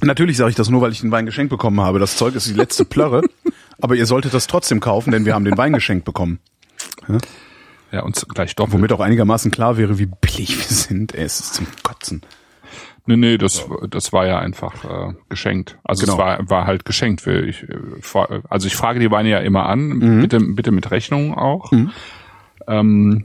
[0.00, 1.98] Natürlich sage ich das nur, weil ich den Wein geschenkt bekommen habe.
[1.98, 3.22] Das Zeug ist die letzte Plörre.
[3.80, 6.38] aber ihr solltet das trotzdem kaufen, denn wir haben den Wein geschenkt bekommen.
[7.90, 8.74] ja, und gleich doppelt.
[8.74, 11.14] Womit auch einigermaßen klar wäre, wie billig wir sind.
[11.14, 12.22] Ey, es ist zum Kotzen.
[13.06, 15.78] Nee, nee, das, das war ja einfach äh, geschenkt.
[15.82, 16.12] Also Genau.
[16.14, 17.26] es war, war halt geschenkt.
[17.26, 21.72] Ich, äh, also ich frage die Weine ja immer an, bitte, bitte mit Rechnung auch.
[22.66, 23.24] Ähm,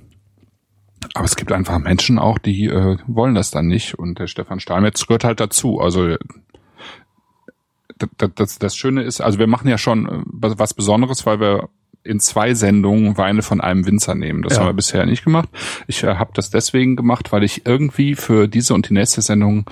[1.13, 3.93] aber es gibt einfach Menschen auch, die äh, wollen das dann nicht.
[3.99, 5.81] Und der Stefan Steinmetz gehört halt dazu.
[5.81, 6.15] Also
[8.17, 11.69] das, das, das Schöne ist, also wir machen ja schon äh, was Besonderes, weil wir
[12.03, 14.43] in zwei Sendungen Weine von einem Winzer nehmen.
[14.43, 14.59] Das Ja.
[14.59, 15.49] haben wir bisher nicht gemacht.
[15.87, 19.65] Ich äh, habe das deswegen gemacht, weil ich irgendwie für diese und die nächste Sendung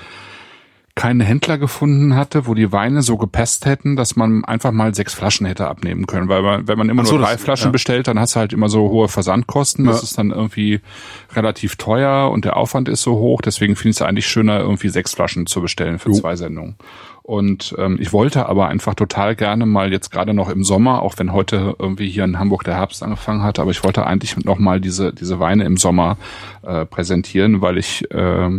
[0.95, 5.13] keinen Händler gefunden hatte, wo die Weine so gepasst hätten, dass man einfach mal sechs
[5.13, 6.27] Flaschen hätte abnehmen können.
[6.27, 7.71] Weil man, wenn man immer so, nur drei das, Flaschen ja.
[7.71, 9.85] bestellt, dann hast du halt immer so hohe Versandkosten.
[9.85, 9.91] Ja.
[9.91, 10.81] Das ist dann irgendwie
[11.33, 13.41] relativ teuer und der Aufwand ist so hoch.
[13.41, 16.15] Deswegen finde ich es eigentlich schöner, irgendwie sechs Flaschen zu bestellen für jo.
[16.15, 16.75] zwei Sendungen.
[17.23, 21.17] Und ähm, ich wollte aber einfach total gerne mal jetzt gerade noch im Sommer, auch
[21.17, 24.57] wenn heute irgendwie hier in Hamburg der Herbst angefangen hat, aber ich wollte eigentlich noch
[24.57, 26.17] mal diese diese Weine im Sommer
[26.63, 28.49] äh, präsentieren, weil ich äh,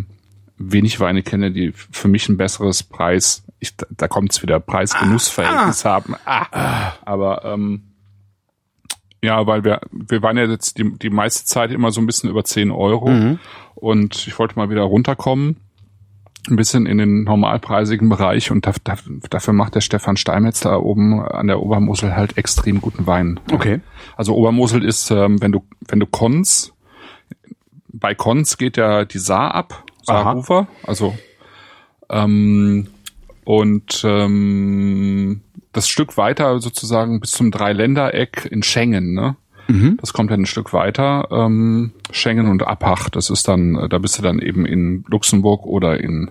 [0.70, 5.84] wenig Weine kenne, die für mich ein besseres Preis, ich, da kommt es wieder, Preis-Genuss-Verhältnis
[5.84, 6.14] ah, ah, haben.
[6.24, 7.82] Ah, aber ähm,
[9.22, 12.30] ja, weil wir, wir waren ja jetzt die, die meiste Zeit immer so ein bisschen
[12.30, 13.38] über 10 Euro mhm.
[13.74, 15.56] und ich wollte mal wieder runterkommen,
[16.48, 18.96] ein bisschen in den normalpreisigen Bereich und da, da,
[19.30, 23.38] dafür macht der Stefan Steinmetz da oben an der Obermosel halt extrem guten Wein.
[23.52, 23.80] Okay.
[24.16, 26.72] Also Obermosel ist, ähm, wenn du, wenn du Kons,
[27.88, 30.66] bei Kons geht ja die Saar ab Saarhofer.
[30.84, 31.14] Also
[32.10, 32.88] ähm,
[33.44, 35.40] und ähm,
[35.72, 39.36] das Stück weiter sozusagen bis zum Dreiländereck in Schengen, ne?
[39.72, 39.96] Mhm.
[40.00, 41.28] Das kommt dann ein Stück weiter.
[41.30, 45.98] Ähm, Schengen und Appach, das ist dann, da bist du dann eben in Luxemburg oder
[45.98, 46.30] in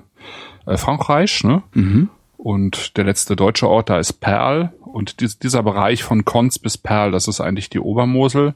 [0.67, 1.63] äh, Frankreich, ne?
[1.73, 2.09] Mhm.
[2.37, 4.73] Und der letzte deutsche Ort, da ist Perl.
[4.79, 8.53] Und dies, dieser Bereich von Konz bis Perl, das ist eigentlich die Obermosel.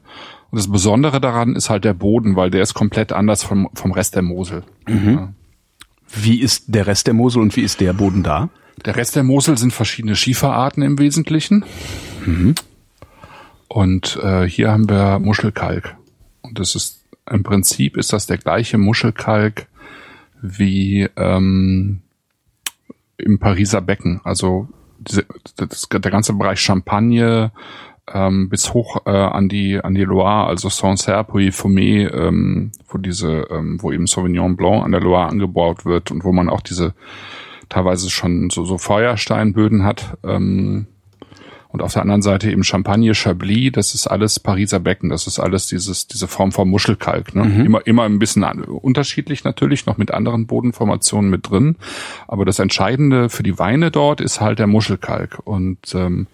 [0.50, 3.92] Und das Besondere daran ist halt der Boden, weil der ist komplett anders vom, vom
[3.92, 4.62] Rest der Mosel.
[4.88, 5.14] Mhm.
[5.14, 5.32] Ja.
[6.14, 8.50] Wie ist der Rest der Mosel und wie ist der Boden da?
[8.84, 11.64] Der Rest der Mosel sind verschiedene Schieferarten im Wesentlichen.
[12.24, 12.54] Mhm.
[13.68, 15.96] Und äh, hier haben wir Muschelkalk.
[16.42, 19.66] Und das ist im Prinzip ist das der gleiche Muschelkalk
[20.40, 22.02] wie ähm,
[23.16, 24.20] im Pariser Becken.
[24.24, 25.26] Also diese,
[25.56, 27.50] das, der ganze Bereich Champagne
[28.12, 33.48] ähm, bis hoch äh, an die an die Loire, also Sancerre, Pouilly-Fumé, ähm, wo diese,
[33.50, 36.94] ähm, wo eben Sauvignon Blanc an der Loire angebaut wird und wo man auch diese
[37.68, 40.16] teilweise schon so, so Feuersteinböden hat.
[40.22, 40.86] Ähm,
[41.76, 45.38] und auf der anderen Seite eben Champagne, Chablis, das ist alles Pariser Becken, das ist
[45.38, 47.34] alles dieses, diese Form von Muschelkalk.
[47.34, 47.44] Ne?
[47.44, 47.66] Mhm.
[47.66, 51.76] Immer, immer ein bisschen unterschiedlich natürlich, noch mit anderen Bodenformationen mit drin.
[52.28, 55.42] Aber das Entscheidende für die Weine dort ist halt der Muschelkalk.
[55.44, 56.28] Und ähm,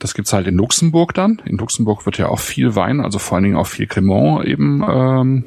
[0.00, 1.40] das gibt's halt in Luxemburg dann.
[1.44, 4.82] In Luxemburg wird ja auch viel Wein, also vor allen Dingen auch viel Cremant eben
[4.84, 5.44] ähm,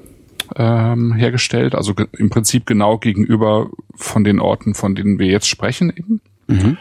[0.56, 1.76] ähm, hergestellt.
[1.76, 6.22] Also im Prinzip genau gegenüber von den Orten, von denen wir jetzt sprechen eben.
[6.48, 6.78] Mhm.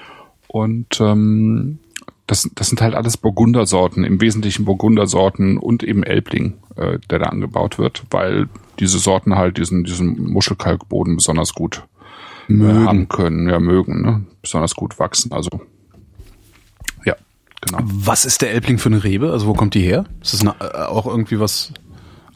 [0.54, 1.80] Und ähm,
[2.28, 7.24] das, das sind halt alles Burgundersorten, im Wesentlichen Burgundersorten und eben Elbling, äh, der da
[7.24, 11.82] angebaut wird, weil diese Sorten halt diesen, diesen Muschelkalkboden besonders gut
[12.48, 12.86] äh, mögen.
[12.86, 14.26] haben können, ja mögen, ne?
[14.42, 15.32] besonders gut wachsen.
[15.32, 15.60] Also
[17.04, 17.16] ja,
[17.60, 17.78] genau.
[17.82, 19.32] Was ist der Elbling für eine Rebe?
[19.32, 20.04] Also wo kommt die her?
[20.22, 21.72] Ist das eine, äh, auch irgendwie was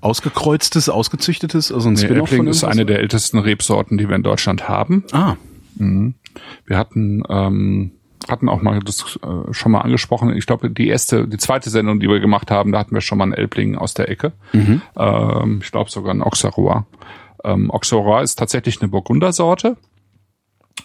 [0.00, 1.70] ausgekreuztes, ausgezüchtetes?
[1.70, 5.04] Also ein nee, Elbling ist eine der ältesten Rebsorten, die wir in Deutschland haben.
[5.12, 5.36] Ah.
[5.76, 6.14] Mhm.
[6.66, 7.92] Wir hatten ähm,
[8.26, 10.34] hatten auch mal das äh, schon mal angesprochen.
[10.36, 13.18] Ich glaube, die erste, die zweite Sendung, die wir gemacht haben, da hatten wir schon
[13.18, 14.32] mal einen Elbling aus der Ecke.
[14.52, 14.82] Mhm.
[14.96, 16.84] Ähm, ich glaube sogar ein Auxerrois.
[17.44, 19.76] Ähm, Auxerrois ist tatsächlich eine Burgundersorte.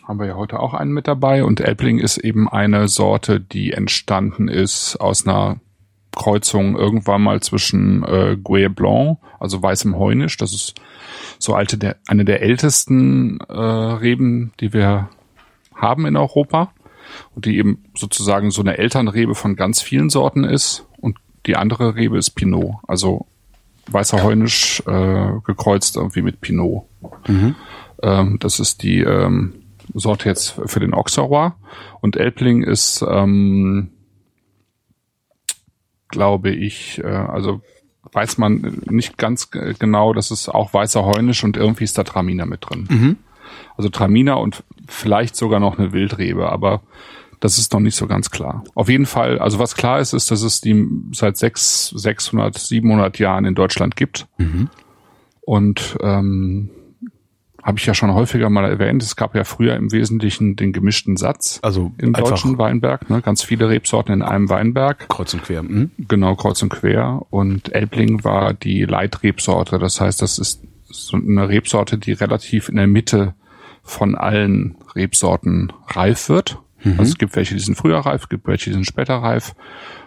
[0.07, 1.43] Haben wir ja heute auch einen mit dabei.
[1.43, 5.59] Und Elbling ist eben eine Sorte, die entstanden ist aus einer
[6.15, 10.37] Kreuzung irgendwann mal zwischen äh, Gouet Blanc, also weißem Heunisch.
[10.37, 10.75] Das ist
[11.39, 15.09] so alte, der, eine der ältesten äh, Reben, die wir
[15.75, 16.71] haben in Europa
[17.35, 21.95] und die eben sozusagen so eine Elternrebe von ganz vielen Sorten ist und die andere
[21.95, 23.27] Rebe ist Pinot, also
[23.87, 26.85] weißer Heunisch äh, gekreuzt irgendwie mit Pinot.
[27.27, 27.55] Mhm.
[28.01, 29.53] Ähm, das ist die ähm,
[29.93, 31.53] Sorte jetzt für den Auxerrois
[32.01, 33.91] und Elbling ist, ähm,
[36.07, 37.61] glaube ich, äh, also
[38.11, 42.45] weiß man nicht ganz genau, das ist auch weißer Heunisch und irgendwie ist da Traminer
[42.45, 42.87] mit drin.
[42.89, 43.17] Mhm.
[43.77, 46.81] Also Traminer und vielleicht sogar noch eine Wildrebe, aber
[47.39, 48.63] das ist noch nicht so ganz klar.
[48.73, 53.19] Auf jeden Fall, also was klar ist, ist, dass es die seit sechs, 600, 700
[53.19, 54.27] Jahren in Deutschland gibt.
[54.37, 54.69] Mhm.
[55.41, 56.69] Und ähm,
[57.63, 61.15] habe ich ja schon häufiger mal erwähnt, es gab ja früher im Wesentlichen den gemischten
[61.15, 63.21] Satz also im deutschen Weinberg, ne?
[63.21, 65.07] ganz viele Rebsorten in einem Weinberg.
[65.07, 65.63] Kreuz und quer.
[65.63, 65.91] Mhm.
[65.97, 67.25] Genau, kreuz und quer.
[67.29, 69.79] Und Elbling war die Leitrebsorte.
[69.79, 73.33] Das heißt, das ist so eine Rebsorte, die relativ in der Mitte
[73.83, 76.59] von allen Rebsorten reif wird.
[76.83, 76.99] Mhm.
[76.99, 79.53] Also es gibt welche, die sind früher reif, es gibt welche, die sind später reif.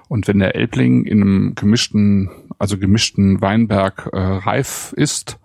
[0.09, 5.39] Und wenn der Elbling in einem gemischten, also gemischten Weinberg äh, reif ist,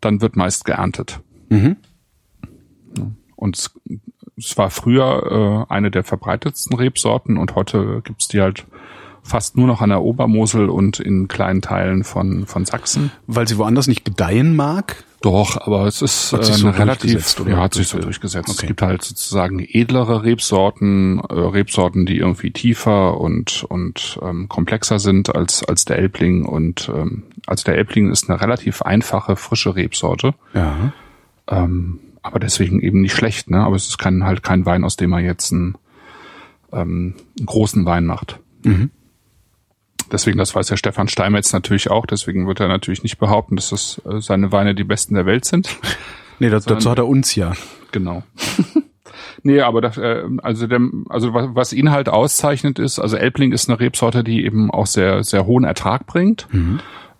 [0.00, 1.20] dann wird meist geerntet.
[1.48, 1.76] Mhm.
[3.36, 3.74] Und es,
[4.36, 8.66] es, war früher äh, eine der verbreitetsten Rebsorten und heute gibt's die halt
[9.24, 13.10] fast nur noch an der Obermosel und in kleinen Teilen von, von Sachsen.
[13.26, 15.02] Weil sie woanders nicht gedeihen mag?
[15.22, 18.50] Doch, aber es ist Hat äh, sich so eine relativ, ja, hat sich so durchgesetzt.
[18.50, 18.58] Okay.
[18.60, 24.98] Es gibt halt sozusagen edlere Rebsorten, äh, Rebsorten, die irgendwie tiefer und und ähm, komplexer
[24.98, 29.74] sind als als der Elbling und ähm, also der Elbling ist eine relativ einfache frische
[29.74, 30.92] Rebsorte, Ja.
[31.48, 33.60] ähm, aber deswegen eben nicht schlecht, ne?
[33.64, 35.76] Aber es ist kein halt kein Wein, aus dem man jetzt einen,
[36.70, 38.40] ähm, einen großen Wein macht.
[38.62, 38.90] Mhm.
[40.12, 43.70] Deswegen, das weiß der Stefan Steinmetz natürlich auch, deswegen wird er natürlich nicht behaupten, dass
[43.70, 45.68] das äh, seine Weine die besten der Welt sind.
[46.40, 47.52] Nee, das, dazu hat er uns ja.
[47.92, 48.24] Genau.
[49.44, 53.68] nee, aber das, äh, also der, also was, ihn halt auszeichnet ist, also Elbling ist
[53.68, 56.48] eine Rebsorte, die eben auch sehr sehr hohen Ertrag bringt,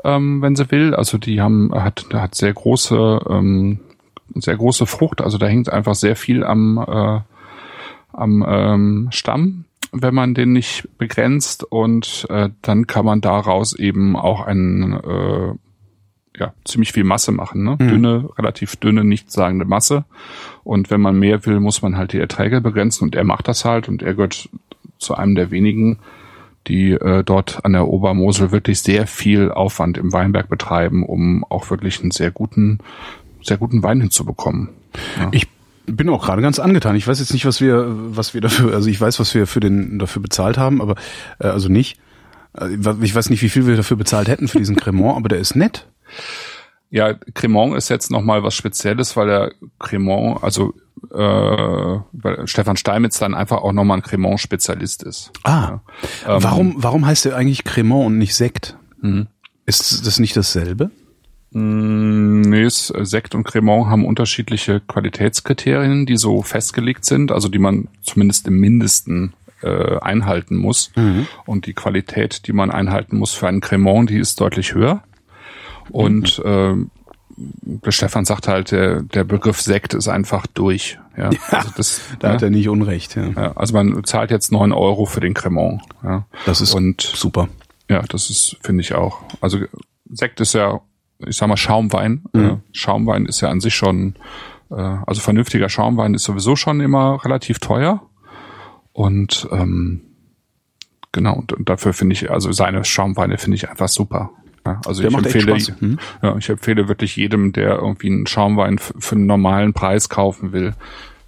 [0.02, 0.96] ähm, wenn sie will.
[0.96, 3.78] Also die haben hat hat sehr große ähm,
[4.34, 5.20] sehr große Frucht.
[5.20, 7.20] Also da hängt einfach sehr viel am äh,
[8.12, 9.64] am ähm, Stamm,
[9.94, 15.54] wenn man den nicht begrenzt und äh, dann kann man daraus eben auch einen äh,
[16.36, 17.76] ja, ziemlich viel Masse machen, ne?
[17.78, 20.04] Dünne, relativ dünne, nichtssagende Masse.
[20.64, 23.64] Und wenn man mehr will, muss man halt die Erträge begrenzen und er macht das
[23.64, 24.48] halt und er gehört
[24.98, 25.98] zu einem der wenigen,
[26.66, 31.70] die äh, dort an der Obermosel wirklich sehr viel Aufwand im Weinberg betreiben, um auch
[31.70, 32.78] wirklich einen sehr guten,
[33.42, 34.70] sehr guten Wein hinzubekommen.
[35.18, 35.28] Ja.
[35.32, 35.46] Ich
[35.86, 36.96] bin auch gerade ganz angetan.
[36.96, 39.60] Ich weiß jetzt nicht, was wir, was wir dafür, also ich weiß, was wir für
[39.60, 40.94] den dafür bezahlt haben, aber
[41.38, 41.98] äh, also nicht.
[42.58, 42.68] Äh,
[43.02, 45.56] Ich weiß nicht, wie viel wir dafür bezahlt hätten für diesen Cremant, aber der ist
[45.56, 45.86] nett.
[46.90, 50.74] Ja, Cremant ist jetzt nochmal was Spezielles, weil der Cremant, also
[51.12, 51.18] äh,
[52.12, 55.32] weil Stefan Steinmetz dann einfach auch nochmal ein Cremant-Spezialist ist.
[55.42, 55.80] Ah,
[56.26, 58.76] Ähm, warum, warum heißt der eigentlich Cremant und nicht Sekt?
[59.00, 59.26] Mhm.
[59.66, 60.90] Ist das nicht dasselbe?
[61.56, 67.88] Nee, es- Sekt und Cremant haben unterschiedliche Qualitätskriterien, die so festgelegt sind, also die man
[68.02, 70.90] zumindest im Mindesten äh, einhalten muss.
[71.46, 75.02] Und die Qualität, die man einhalten muss für einen Cremant, die ist deutlich höher.
[75.90, 76.90] Und ähm,
[77.36, 80.98] der Stefan sagt halt, der, der Begriff Sekt ist einfach durch.
[81.16, 82.34] Ja, also das, Da ne?
[82.34, 83.14] hat er nicht Unrecht.
[83.16, 83.28] Ja.
[83.28, 85.82] ja, also man zahlt jetzt neun Euro für den Cremant.
[86.02, 86.26] Ja.
[86.46, 87.48] Das ist und super.
[87.88, 89.20] ja, das ist, finde ich auch.
[89.40, 89.58] Also
[90.10, 90.80] Sekt ist ja,
[91.18, 92.24] ich sag mal, Schaumwein.
[92.32, 94.14] Äh, Schaumwein ist ja an sich schon,
[94.70, 98.02] äh, also vernünftiger Schaumwein ist sowieso schon immer relativ teuer.
[98.92, 100.02] Und ähm,
[101.12, 104.30] genau, und, und dafür finde ich, also seine Schaumweine finde ich einfach super.
[104.66, 105.56] Ja, also Der ich empfehle.
[105.56, 105.98] Hm?
[106.22, 110.74] ja, ich empfehle wirklich jedem, der irgendwie einen Schaumwein für einen normalen Preis kaufen will,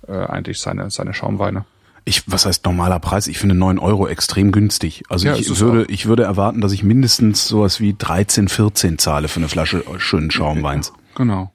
[0.09, 1.64] äh, eigentlich seine, seine Schaumweine.
[2.09, 3.27] Ich, was heißt normaler Preis?
[3.27, 5.03] Ich finde neun Euro extrem günstig.
[5.09, 9.27] Also Ja, ich würde, ich würde erwarten, dass ich mindestens sowas wie 13, 14 zahle
[9.29, 10.92] für eine Flasche schönen Schaumweins.
[11.16, 11.53] Genau.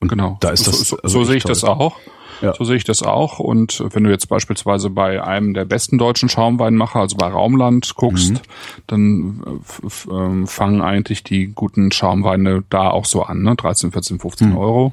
[0.00, 0.36] Und Genau.
[0.40, 1.50] da ist das so, so, also so sehe ich toll.
[1.50, 1.96] das auch.
[2.40, 2.54] Ja.
[2.54, 3.40] So sehe ich das auch.
[3.40, 8.30] Und wenn du jetzt beispielsweise bei einem der besten deutschen Schaumweinmacher, also bei Raumland, guckst,
[8.34, 8.38] Mhm.
[8.86, 9.42] dann
[9.82, 13.56] äh, ähm, fangen eigentlich die guten Schaumweine da auch so an, ne?
[13.56, 14.56] 13, 14, 15 Mhm.
[14.56, 14.92] Euro.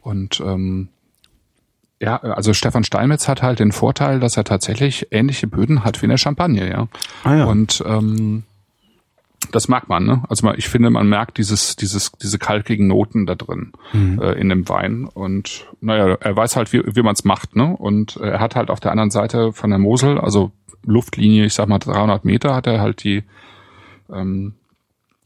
[0.00, 0.88] Und ähm,
[2.02, 6.06] ja, also Stefan Steinmetz hat halt den Vorteil, dass er tatsächlich ähnliche Böden hat wie
[6.06, 6.88] in der Champagne, ja.
[7.22, 7.44] Ah ja.
[7.44, 8.42] Und ähm,
[9.52, 10.22] das mag man, ne?
[10.28, 13.72] Also ich finde, man merkt dieses, dieses, diese kalkigen Noten da drin
[14.20, 15.04] äh, in dem Wein.
[15.04, 17.76] Und naja, er weiß halt, wie, wie man es macht, ne?
[17.76, 20.50] Und äh, er hat halt auf der anderen Seite von der Mosel, also
[20.84, 23.22] Luftlinie, ich sag mal 300 Meter, hat er halt die,
[24.12, 24.54] ähm,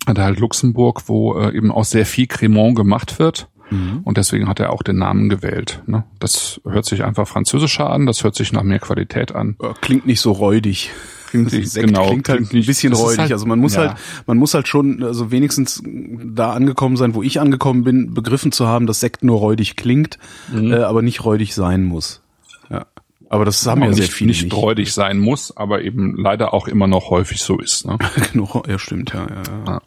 [0.06, 3.48] hat er halt Luxemburg, wo äh, eben auch sehr viel Cremant gemacht wird.
[3.68, 5.82] Und deswegen hat er auch den Namen gewählt.
[5.86, 6.04] Ne?
[6.20, 9.56] Das hört sich einfach französischer an, das hört sich nach mehr Qualität an.
[9.80, 10.90] Klingt nicht so räudig.
[11.30, 13.18] Klingt, Sekt genau, klingt halt klingt ein nicht- bisschen räudig.
[13.18, 13.80] halt- also man muss ja.
[13.88, 13.96] halt,
[14.28, 18.68] man muss halt schon, also wenigstens da angekommen sein, wo ich angekommen bin, begriffen zu
[18.68, 20.18] haben, dass Sekt nur räudig klingt,
[20.52, 20.72] Mhm.
[20.72, 22.22] äh, aber nicht räudig sein muss.
[22.70, 22.86] Ja.
[23.28, 26.68] Aber das haben ja sehr nicht, viele nicht räudig sein muss, aber eben leider auch
[26.68, 27.84] immer noch häufig so ist.
[27.84, 27.98] Ne?
[28.32, 29.64] Genau, ja, stimmt, ja, ja, ja.
[29.72, 29.82] Ja.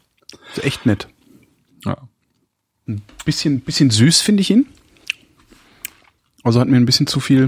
[0.53, 1.07] Ist echt nett.
[1.85, 1.95] Ja.
[3.25, 4.65] Bisschen, bisschen süß finde ich ihn.
[6.43, 7.47] Also hat mir ein bisschen zu viel.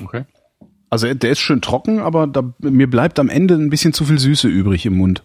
[0.00, 0.24] Okay.
[0.90, 4.04] Also er- der ist schön trocken, aber da, mir bleibt am Ende ein bisschen zu
[4.04, 5.22] viel Süße übrig im Mund.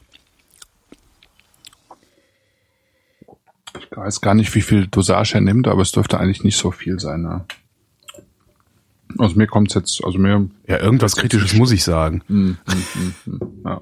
[3.80, 6.72] Ich weiß gar nicht, wie viel Dosage er nimmt, aber es dürfte eigentlich nicht so
[6.72, 7.22] viel sein.
[7.22, 7.46] Ne?
[9.18, 12.22] Also mir kommt's jetzt, also mir, Ja, irgendwas Kritisches muss ich sagen.
[12.28, 13.82] hm, hm, hm, hm, ja.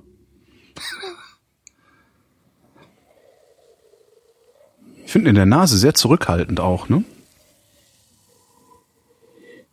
[5.11, 7.03] Ich finde in der Nase sehr zurückhaltend auch, ne?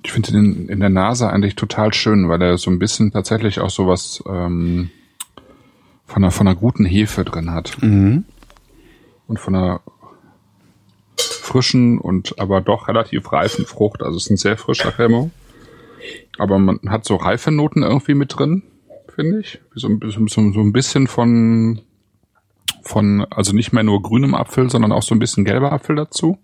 [0.03, 3.61] Ich finde den in der Nase eigentlich total schön, weil er so ein bisschen tatsächlich
[3.61, 4.91] auch sowas ähm,
[6.07, 7.81] von einer, von einer guten Hefe drin hat.
[7.81, 8.25] Mhm.
[9.29, 9.81] Und von einer
[11.17, 14.03] frischen und aber doch relativ reifen Frucht.
[14.03, 15.31] Also es ist ein sehr frischer Cremant.
[16.37, 18.65] Aber man hat so reife Noten irgendwie mit drin,
[19.15, 19.61] finde ich.
[19.73, 21.83] So, so, so ein bisschen von,
[22.89, 26.39] von, also nicht mehr nur grünem Apfel, sondern auch so ein bisschen gelber Apfel dazu.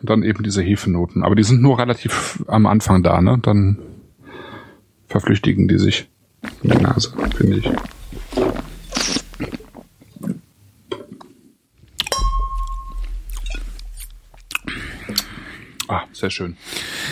[0.00, 1.22] Und dann eben diese Hefenoten.
[1.22, 3.38] Aber die sind nur relativ am Anfang da, ne?
[3.40, 3.78] Dann
[5.06, 6.08] verflüchtigen die sich
[6.62, 7.70] in der Nase, finde ich.
[15.86, 16.56] Ah, sehr schön.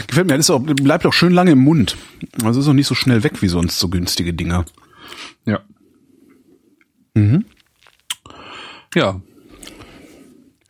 [0.07, 1.97] Gefällt mir, das ist auch, bleibt auch schön lange im Mund.
[2.43, 4.65] Also ist auch nicht so schnell weg wie sonst so günstige Dinger.
[5.45, 5.61] Ja.
[8.99, 9.21] Ja,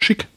[0.00, 0.28] Schick.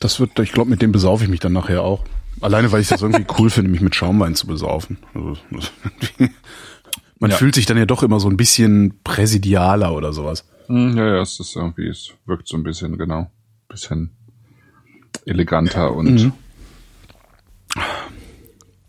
[0.00, 2.02] Das wird, ich glaube, mit dem besaufe ich mich dann nachher auch.
[2.40, 4.96] Alleine, weil ich das irgendwie cool finde, mich mit Schaumwein zu besaufen.
[5.14, 5.36] Also,
[7.18, 7.36] man Ja.
[7.36, 10.46] fühlt sich dann ja doch immer so ein bisschen präsidialer oder sowas.
[10.68, 13.30] Hm, Ja, ja, es ist irgendwie, es wirkt so ein bisschen, genau,
[13.68, 14.10] bisschen
[15.26, 16.32] eleganter und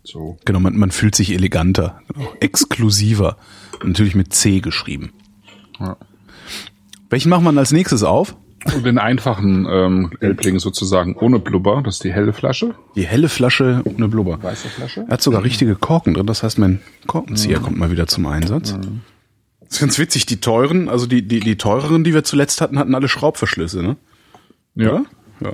[0.04, 0.38] so.
[0.46, 2.32] Genau, man, man fühlt sich eleganter, genau.
[2.40, 3.36] exklusiver.
[3.84, 5.12] Natürlich mit C geschrieben.
[5.80, 5.96] Ja.
[7.10, 8.36] Welchen machen wir als nächstes auf?
[8.84, 12.74] Den einfachen ähm, Elbling sozusagen ohne Blubber, das ist die helle Flasche.
[12.96, 14.42] Die helle Flasche ohne Blubber.
[14.42, 15.04] Weiße Flasche.
[15.06, 18.76] Er hat sogar richtige Korken drin, das heißt, mein Korkenzieher kommt mal wieder zum Einsatz.
[19.60, 22.78] Das ist ganz witzig, die teuren, also die, die, die teureren, die wir zuletzt hatten,
[22.78, 23.96] hatten alle Schraubverschlüsse, ne?
[24.74, 25.04] Ja.
[25.40, 25.52] Ja.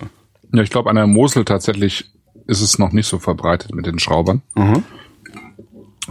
[0.53, 2.11] Ja, ich glaube, an der Mosel tatsächlich
[2.47, 4.43] ist es noch nicht so verbreitet mit den Schraubern.
[4.55, 4.83] Mhm.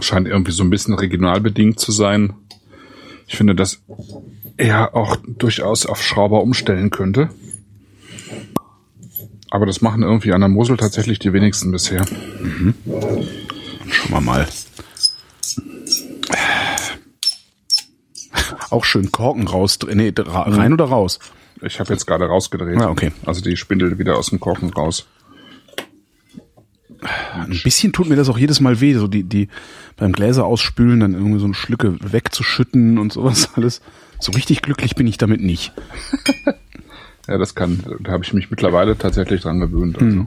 [0.00, 2.34] Scheint irgendwie so ein bisschen regional bedingt zu sein.
[3.26, 3.80] Ich finde, dass
[4.56, 7.30] er auch durchaus auf Schrauber umstellen könnte.
[9.50, 12.04] Aber das machen irgendwie an der Mosel tatsächlich die wenigsten bisher.
[12.06, 12.74] Schauen
[14.10, 14.48] wir mal.
[18.70, 21.18] Auch schön Korken raus, nee, ra- rein oder raus?
[21.62, 22.80] Ich habe jetzt gerade rausgedreht.
[22.80, 23.12] Ah, okay.
[23.24, 25.06] Also die Spindel wieder aus dem Korken raus.
[27.34, 29.48] Ein bisschen tut mir das auch jedes Mal weh, so die, die
[29.96, 33.82] beim Gläser ausspülen, dann irgendwie so eine Schlücke wegzuschütten und sowas alles.
[34.18, 35.72] So richtig glücklich bin ich damit nicht.
[37.26, 39.98] Ja, das kann, da habe ich mich mittlerweile tatsächlich dran gewöhnt.
[39.98, 40.26] Also.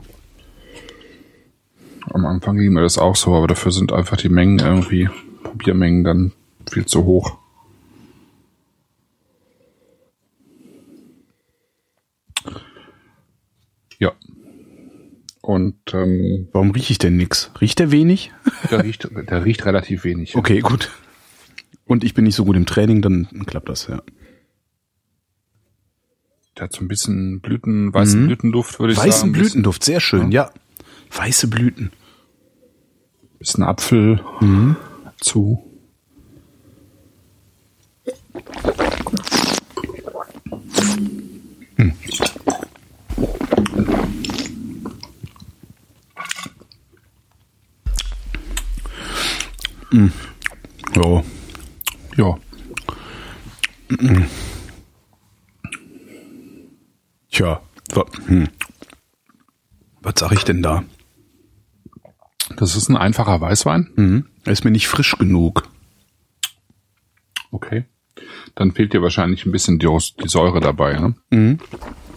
[2.12, 5.08] Am Anfang ging mir das auch so, aber dafür sind einfach die Mengen irgendwie,
[5.44, 6.32] Probiermengen dann
[6.68, 7.38] viel zu hoch.
[13.98, 14.12] Ja.
[15.48, 17.50] Und ähm, Warum rieche ich denn nix?
[17.58, 18.32] Riecht der wenig?
[18.70, 20.36] der, riecht, der riecht relativ wenig.
[20.36, 20.90] Okay, gut.
[21.86, 24.02] Und ich bin nicht so gut im Training, dann klappt das, ja.
[26.54, 29.32] Der hat so ein bisschen Blüten, weißen Blütenduft, würde ich Weißen sagen.
[29.32, 30.50] Bisschen- Blütenduft, sehr schön, ja.
[31.16, 31.92] Weiße Blüten.
[33.38, 34.20] bisschen Apfel
[35.18, 35.64] zu.
[49.90, 51.22] Ja.
[52.16, 52.38] Ja.
[57.30, 57.60] Tja.
[57.94, 58.48] wa- Hm.
[60.02, 60.84] Was sag ich denn da?
[62.56, 63.90] Das ist ein einfacher Weißwein.
[63.96, 64.26] Mhm.
[64.44, 65.68] Er ist mir nicht frisch genug.
[67.50, 67.84] Okay.
[68.54, 69.86] Dann fehlt dir wahrscheinlich ein bisschen die,
[70.22, 70.98] die Säure dabei.
[70.98, 71.14] Ne?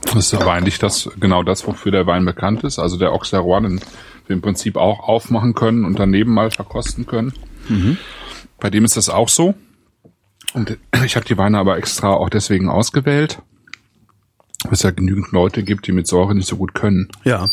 [0.03, 2.79] Das ist aber eigentlich das, genau das, wofür der Wein bekannt ist.
[2.79, 3.79] Also der Auxerrois, den
[4.27, 7.33] wir im Prinzip auch aufmachen können und daneben mal verkosten können.
[8.59, 9.55] Bei dem ist das auch so.
[10.53, 13.41] Und ich habe die Weine aber extra auch deswegen ausgewählt,
[14.63, 17.07] weil es ja genügend Leute gibt, die mit Säure nicht so gut können.
[17.23, 17.49] Ja.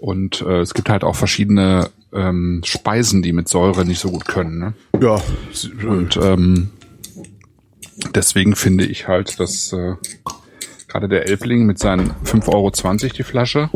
[0.00, 4.26] Und äh, es gibt halt auch verschiedene ähm, Speisen, die mit Säure nicht so gut
[4.26, 4.58] können.
[4.58, 4.74] Ne?
[5.00, 5.20] Ja.
[5.86, 6.70] Und ähm,
[8.14, 9.94] deswegen finde ich halt, dass äh,
[10.88, 12.70] gerade der Elbling mit seinen 5,20 Euro
[13.16, 13.70] die Flasche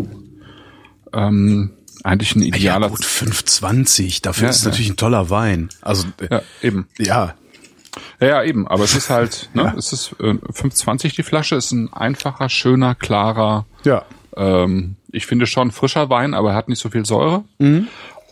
[1.12, 1.75] ähm,
[2.06, 2.88] eigentlich ein Ja, idealer...
[2.90, 4.22] gut, 5,20.
[4.22, 4.70] Dafür Ja, ist es ja.
[4.70, 5.68] natürlich ein toller Wein.
[5.82, 6.86] Also, äh, ja, eben.
[6.98, 7.34] ja.
[8.20, 8.66] Ja, ja, eben.
[8.68, 12.94] Aber es ist halt, ne, es ist äh, 5,20 die Flasche, ist ein einfacher, schöner,
[12.94, 14.04] klarer, Ja.
[14.36, 17.44] ähm, ich finde schon frischer Wein, aber er hat nicht so viel Säure.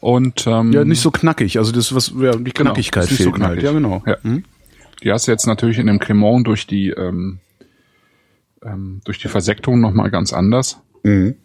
[0.00, 0.72] Und ähm, Mhm.
[0.74, 1.56] Ja, nicht so knackig.
[1.58, 3.60] Also das, was, ja, die Genau, Knackigkeit ist nicht so fehlt mir halt.
[3.60, 3.64] knackig.
[3.64, 4.02] Ja, genau.
[4.06, 4.16] Ja.
[5.02, 7.38] Die hast du jetzt natürlich in dem Cremant durch die ähm,
[8.62, 10.78] ähm, durch die Versektung noch mal ganz anders.
[11.04, 11.36] Mhm.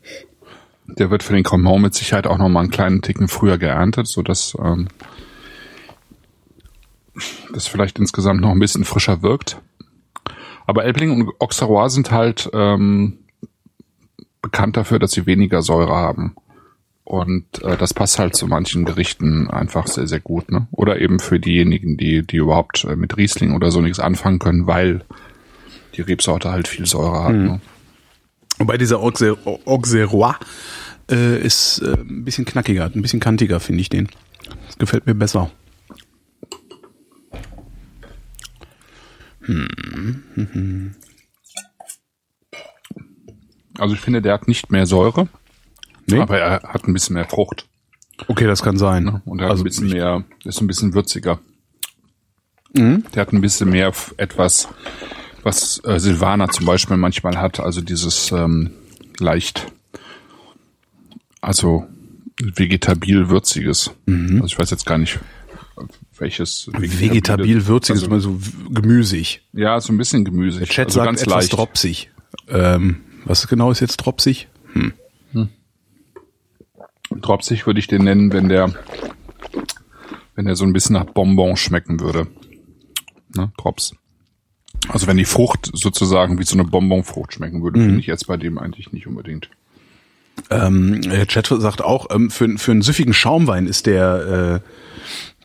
[0.98, 4.08] Der wird für den Cremant mit Sicherheit auch noch mal einen kleinen Ticken früher geerntet,
[4.08, 4.88] so dass ähm,
[7.54, 9.62] das vielleicht insgesamt noch ein bisschen frischer wirkt.
[10.66, 13.20] Aber Elbling und Auxerrois sind halt ähm,
[14.42, 16.36] bekannt dafür, dass sie weniger Säure haben.
[17.04, 20.52] Und äh, das passt halt zu manchen Gerichten einfach sehr, sehr gut.
[20.52, 20.68] Ne?
[20.72, 24.68] Oder eben für diejenigen, die, die überhaupt äh, mit Riesling oder so nichts anfangen können,
[24.68, 25.04] weil
[25.96, 27.34] die Rebsorte halt viel Säure hat.
[27.34, 27.62] Ne?
[28.60, 30.36] Wobei dieser Auxer- Auxerrois
[31.10, 34.10] äh, ist äh, ein bisschen knackiger, ein bisschen kantiger, finde ich den.
[34.68, 35.50] Das gefällt mir besser.
[43.78, 45.28] Also ich finde, der hat nicht mehr Säure,
[46.08, 46.20] Nee?
[46.20, 47.68] aber er hat ein bisschen mehr Frucht.
[48.28, 49.04] Okay, das kann sein.
[49.06, 49.22] Ne?
[49.26, 51.40] Und er hat also ein bisschen mehr, ist ein bisschen würziger.
[52.74, 53.04] Mhm.
[53.16, 54.68] Der hat ein bisschen mehr etwas,
[55.44, 58.72] was äh, Silvaner zum Beispiel manchmal hat, also dieses ähm,
[59.20, 59.68] leicht,
[61.42, 61.86] also
[62.42, 63.92] vegetabil würziges.
[64.08, 65.20] Also ich weiß jetzt gar nicht,
[66.18, 67.00] welches Mhm.
[67.00, 69.42] Vegetabil würzig ist also, so gemüsig.
[69.54, 70.60] Ja, so ein bisschen gemüsig.
[70.60, 71.54] Der Chat also sagt ganz etwas leicht.
[71.54, 72.12] dropsig.
[72.50, 74.48] Ähm, was genau ist jetzt dropsig?
[77.12, 78.74] Dropsig würde ich den nennen, wenn der,
[80.36, 82.28] wenn der so ein bisschen nach Bonbon schmecken würde.
[83.36, 83.96] Ne, Drops.
[84.88, 87.86] Also wenn die Frucht sozusagen wie so eine Bonbonfrucht schmecken würde, Mhm.
[87.86, 89.50] finde ich jetzt bei dem eigentlich nicht unbedingt.
[90.50, 94.70] Ähm, der Chat sagt auch, ähm, für, für einen süffigen Schaumwein ist der, äh,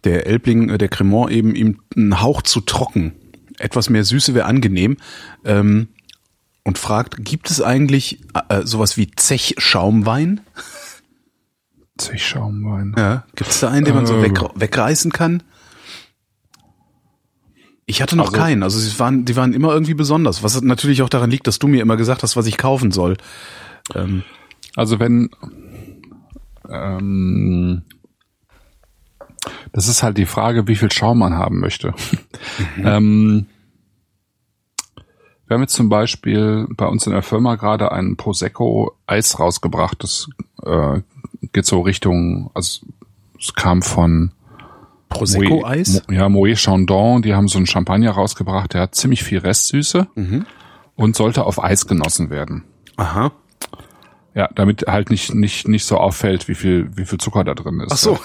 [0.05, 3.13] der Elbling, äh, der Cremant eben ihm ein Hauch zu trocken.
[3.59, 4.97] Etwas mehr Süße wäre angenehm.
[5.45, 5.89] Ähm,
[6.63, 10.41] und fragt, gibt es eigentlich äh, sowas wie Zech-Schaumwein?
[11.99, 12.95] Zechschaumwein.
[12.97, 13.25] Ja.
[13.37, 14.23] Gibt es da einen, den man so Äh.
[14.23, 15.43] weg, wegreißen kann?
[17.87, 18.63] Ich hatte noch Also- keinen.
[18.63, 20.43] Also sie waren, die waren immer irgendwie besonders.
[20.43, 23.17] Was natürlich auch daran liegt, dass du mir immer gesagt hast, was ich kaufen soll.
[23.95, 24.23] Ähm,
[24.77, 25.31] Also wenn
[26.69, 27.83] ähm,
[29.73, 31.95] das ist halt die Frage, wie viel Schaum man haben möchte.
[32.79, 33.47] ähm,
[35.47, 40.03] wir haben jetzt zum Beispiel bei uns in der Firma gerade ein Prosecco Eis rausgebracht.
[40.03, 40.29] Das
[40.63, 41.01] äh,
[41.53, 42.87] geht so Richtung, also
[43.39, 44.33] es kam von
[45.15, 46.03] Prosecco-Eis?
[46.11, 50.47] Ja, Moet Chandon, die haben so einen Champagner rausgebracht, der hat ziemlich viel Restsüße Mhm.
[50.97, 52.65] und sollte auf Eis genossen werden.
[52.97, 53.33] Aha.
[54.35, 57.79] Ja, damit halt nicht, nicht, nicht so auffällt, wie viel, wie viel Zucker da drin
[57.81, 57.93] ist.
[57.93, 58.19] Ach so.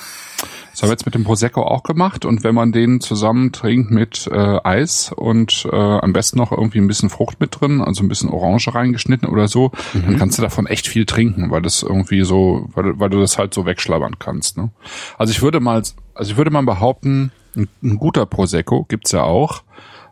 [0.72, 3.92] Das haben wir jetzt mit dem Prosecco auch gemacht und wenn man den zusammen trinkt
[3.92, 8.02] mit äh, Eis und äh, am besten noch irgendwie ein bisschen Frucht mit drin, also
[8.02, 11.84] ein bisschen Orange reingeschnitten oder so, dann kannst du davon echt viel trinken, weil das
[11.84, 14.58] irgendwie so, weil, du- weil du das halt so wegschlabbern kannst.
[14.58, 14.70] Ne?
[15.18, 15.84] Also ich würde mal,
[16.20, 19.63] also ich würde mal behaupten, ein, ein guter Prosecco gibt's ja auch,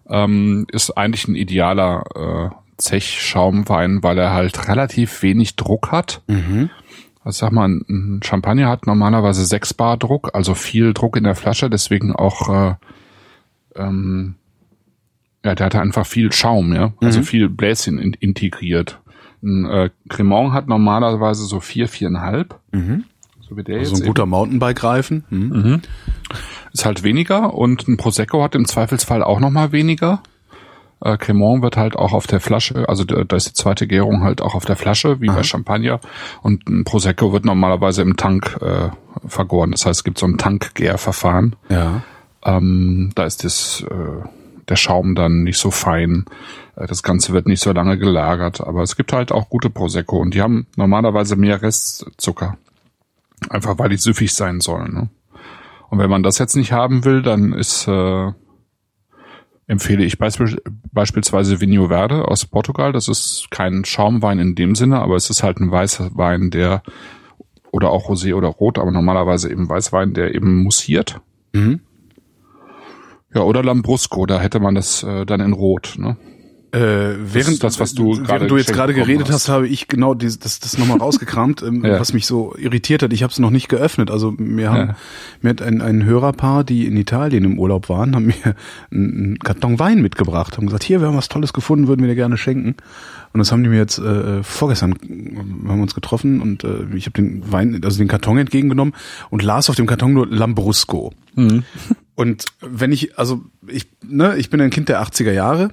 [0.09, 6.21] ähm, ist eigentlich ein idealer äh, Zech-Schaumwein, weil er halt relativ wenig Druck hat.
[7.23, 11.35] Also sag mal, ein Champagner hat normalerweise 6 Bar Druck, also viel Druck in der
[11.35, 12.75] Flasche, deswegen auch, äh,
[13.75, 14.35] ähm,
[15.43, 19.01] ja, der hat einfach viel Schaum, ja, also viel Bläschen in, integriert.
[19.43, 22.57] Ein äh, Cremant hat normalerweise so vier, viereinhalb,
[23.47, 25.23] so wie der So jetzt ein guter Mountainbike-Reifen.
[25.29, 25.81] Hm.
[26.73, 30.21] ist halt weniger und ein Prosecco hat im Zweifelsfall auch nochmal weniger.
[30.99, 34.41] Äh, Cremant wird halt auch auf der Flasche, also da ist die zweite Gärung halt
[34.41, 35.99] auch auf der Flasche, wie bei Champagner.
[36.41, 38.89] Und ein Prosecco wird normalerweise im Tank äh,
[39.27, 39.71] vergoren.
[39.71, 41.55] Das heißt, es gibt so ein Tankgärverfahren.
[41.69, 42.01] Ja.
[42.43, 44.27] Ähm, da ist das, äh,
[44.67, 46.25] der Schaum dann nicht so fein.
[46.75, 48.61] Äh, das Ganze wird nicht so lange gelagert.
[48.61, 52.57] Aber es gibt halt auch gute Prosecco und die haben normalerweise mehr Restzucker.
[53.49, 54.93] Einfach weil die süffig sein sollen.
[54.93, 55.09] Ne?
[55.89, 58.31] Und wenn man das jetzt nicht haben will, dann ist äh,
[59.67, 60.41] empfehle ich beisp
[60.91, 62.91] beispielsweise Vinho Verde aus Portugal.
[62.93, 66.81] Das ist kein Schaumwein in dem Sinne, aber es ist halt ein weißer Wein, der
[67.71, 71.21] oder auch Rosé oder Rot, aber normalerweise eben Weißwein, der eben mussiert.
[71.53, 71.81] Mhm.
[73.33, 75.95] Ja, oder Lambrusco, da hätte man das äh, dann in Rot.
[75.97, 76.17] Ne?
[76.72, 79.34] Äh, während ist das, was du gerade während du jetzt gerade geredet hast.
[79.36, 81.99] hast, habe ich genau dieses, das, das nochmal rausgekramt, ähm, Ja.
[81.99, 83.13] was mich so irritiert hat.
[83.13, 84.11] Ich habe es noch nicht geöffnet.
[84.11, 84.95] Also mir haben Ja.
[85.41, 88.55] mir hat ein, ein Hörerpaar, die in Italien im Urlaub waren, haben mir
[88.91, 92.15] einen Karton Wein mitgebracht, haben gesagt, hier, wir haben was Tolles gefunden, würden wir dir
[92.15, 92.76] gerne schenken.
[93.34, 96.86] Und das haben die mir jetzt äh, vorgestern äh, haben wir uns getroffen und äh,
[96.95, 98.93] ich habe den Wein, also den Karton entgegengenommen
[99.30, 101.13] und las auf dem Karton nur Lambrusco.
[102.15, 105.72] Und wenn ich, also ich, ne, ich bin ein Kind der 80er Jahre.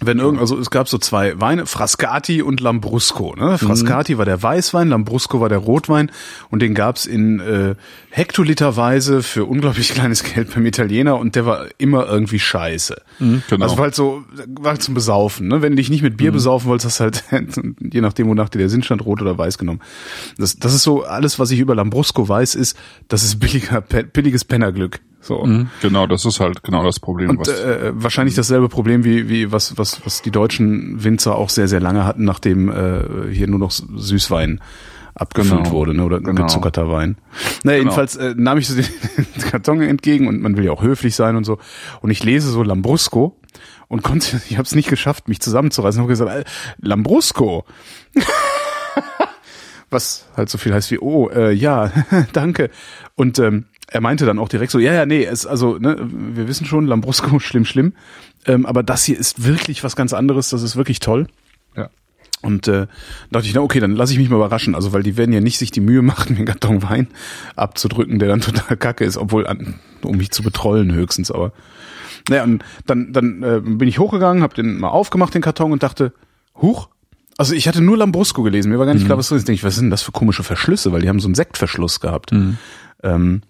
[0.00, 3.34] Wenn irgend, also es gab so zwei Weine, Frascati und Lambrusco.
[3.34, 3.56] Ne?
[3.56, 6.10] Frascati war der Weißwein, Lambrusco war der Rotwein
[6.50, 7.76] und den gab's in äh,
[8.10, 12.96] Hektoliterweise für unglaublich kleines Geld beim Italiener und der war immer irgendwie scheiße.
[13.48, 13.64] genau.
[13.64, 14.24] Also war halt so,
[14.60, 15.48] war halt zum Besaufen.
[15.48, 15.62] Ne?
[15.62, 17.60] Wenn du dich nicht mit Bier besaufen wolltest, hast du halt,
[17.92, 19.80] je nachdem, wonach dir der Sinn stand, rot oder weiß genommen.
[20.36, 22.76] Das, das ist so, alles, was ich über Lambrusco weiß, ist,
[23.08, 25.00] das ist billiger, billiges Pennerglück.
[25.26, 25.44] So.
[25.44, 27.30] Mhm, Genau, das ist halt genau das Problem.
[27.30, 31.50] Und was, äh, wahrscheinlich dasselbe Problem wie wie was was was die deutschen Winzer auch
[31.50, 34.60] sehr sehr lange hatten, nachdem äh, hier nur noch Süßwein
[35.14, 35.70] abgefüllt Genau.
[35.74, 36.42] wurde, ne, oder Genau.
[36.42, 37.16] gezuckerter Wein.
[37.64, 38.86] Naja, jedenfalls äh, nahm ich so den,
[39.50, 41.58] Karton entgegen und man will ja auch höflich sein und so.
[42.02, 43.34] Und ich lese so Lambrusco
[43.88, 46.00] und konnte, ich habe es nicht geschafft, mich zusammenzureißen.
[46.02, 46.44] habe gesagt, äh,
[46.78, 47.64] Lambrusco.
[49.88, 51.92] Was halt so viel heißt wie, oh, äh, ja,
[52.32, 52.70] danke.
[53.14, 56.48] Und ähm, er meinte dann auch direkt so, ja, ja, nee, es, also, ne, wir
[56.48, 57.92] wissen schon, Lambrusco, schlimm, schlimm.
[58.46, 61.26] Ähm, aber das hier ist wirklich was ganz anderes, das ist wirklich toll.
[61.76, 61.90] Ja.
[62.42, 62.86] Und äh,
[63.30, 64.74] dachte ich, na okay, dann lasse ich mich mal überraschen.
[64.74, 67.08] Also, weil die werden ja nicht sich die Mühe machen, einen Karton Wein
[67.54, 71.52] abzudrücken, der dann total kacke ist, obwohl an, um mich zu betrollen höchstens, aber.
[72.28, 75.84] Naja, und dann, dann äh, bin ich hochgegangen, habe den mal aufgemacht, den Karton, und
[75.84, 76.12] dachte,
[76.60, 76.88] huch,
[77.38, 79.46] also ich hatte nur Lambrusco gelesen, mir war gar nicht klar, was drin ist.
[79.46, 82.32] Denk ich, was sind das für komische Verschlüsse, weil die haben so einen Sektverschluss gehabt.
[83.02, 83.42] Ähm,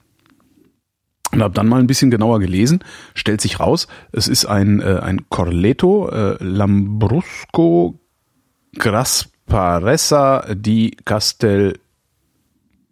[1.33, 2.81] und habe dann mal ein bisschen genauer gelesen,
[3.15, 7.99] stellt sich raus, es ist ein, äh, ein Corletto äh, Lambrusco
[8.79, 11.79] Grasparessa di Castel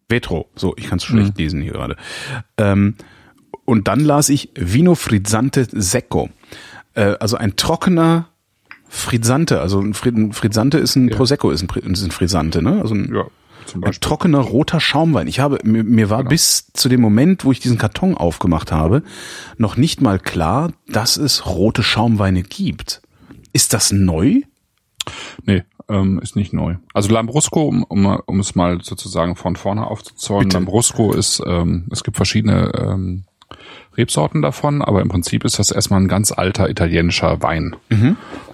[0.09, 0.49] Vetro.
[0.57, 1.97] So, ich kann es schlecht lesen hier gerade.
[2.59, 2.97] Ähm,
[3.65, 6.29] und dann las ich Vino Frizzante Secco.
[6.95, 8.29] Äh, also ein trockener
[8.89, 9.61] Frizzante.
[9.61, 12.81] Also ein, Fri- ein Frizzante ist ein Prosecco, ist ein, ist ein Frizzante, ne?
[12.81, 13.27] Also ein, Ja,
[13.67, 14.09] zum ein Beispiel.
[14.09, 15.27] trockener roter Schaumwein.
[15.27, 19.03] Ich habe mir, mir war bis zu dem Moment, wo ich diesen Karton aufgemacht habe,
[19.57, 23.03] noch nicht mal klar, dass es rote Schaumweine gibt.
[23.53, 24.41] Ist das neu?
[25.45, 26.77] Nee, ähm, ist nicht neu.
[26.93, 30.51] Also Lambrusco, um, um, um es mal sozusagen von vorne aufzuzäumen.
[30.51, 33.25] Lambrusco ist, ähm, es gibt verschiedene ähm,
[33.97, 37.77] Rebsorten davon, aber im Prinzip ist das erstmal ein ganz alter italienischer Wein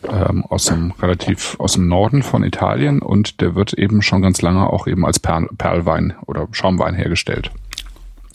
[0.09, 4.43] ähm, aus dem relativ aus dem Norden von Italien und der wird eben schon ganz
[4.43, 7.51] lange auch eben als Perl, Perlwein oder Schaumwein hergestellt.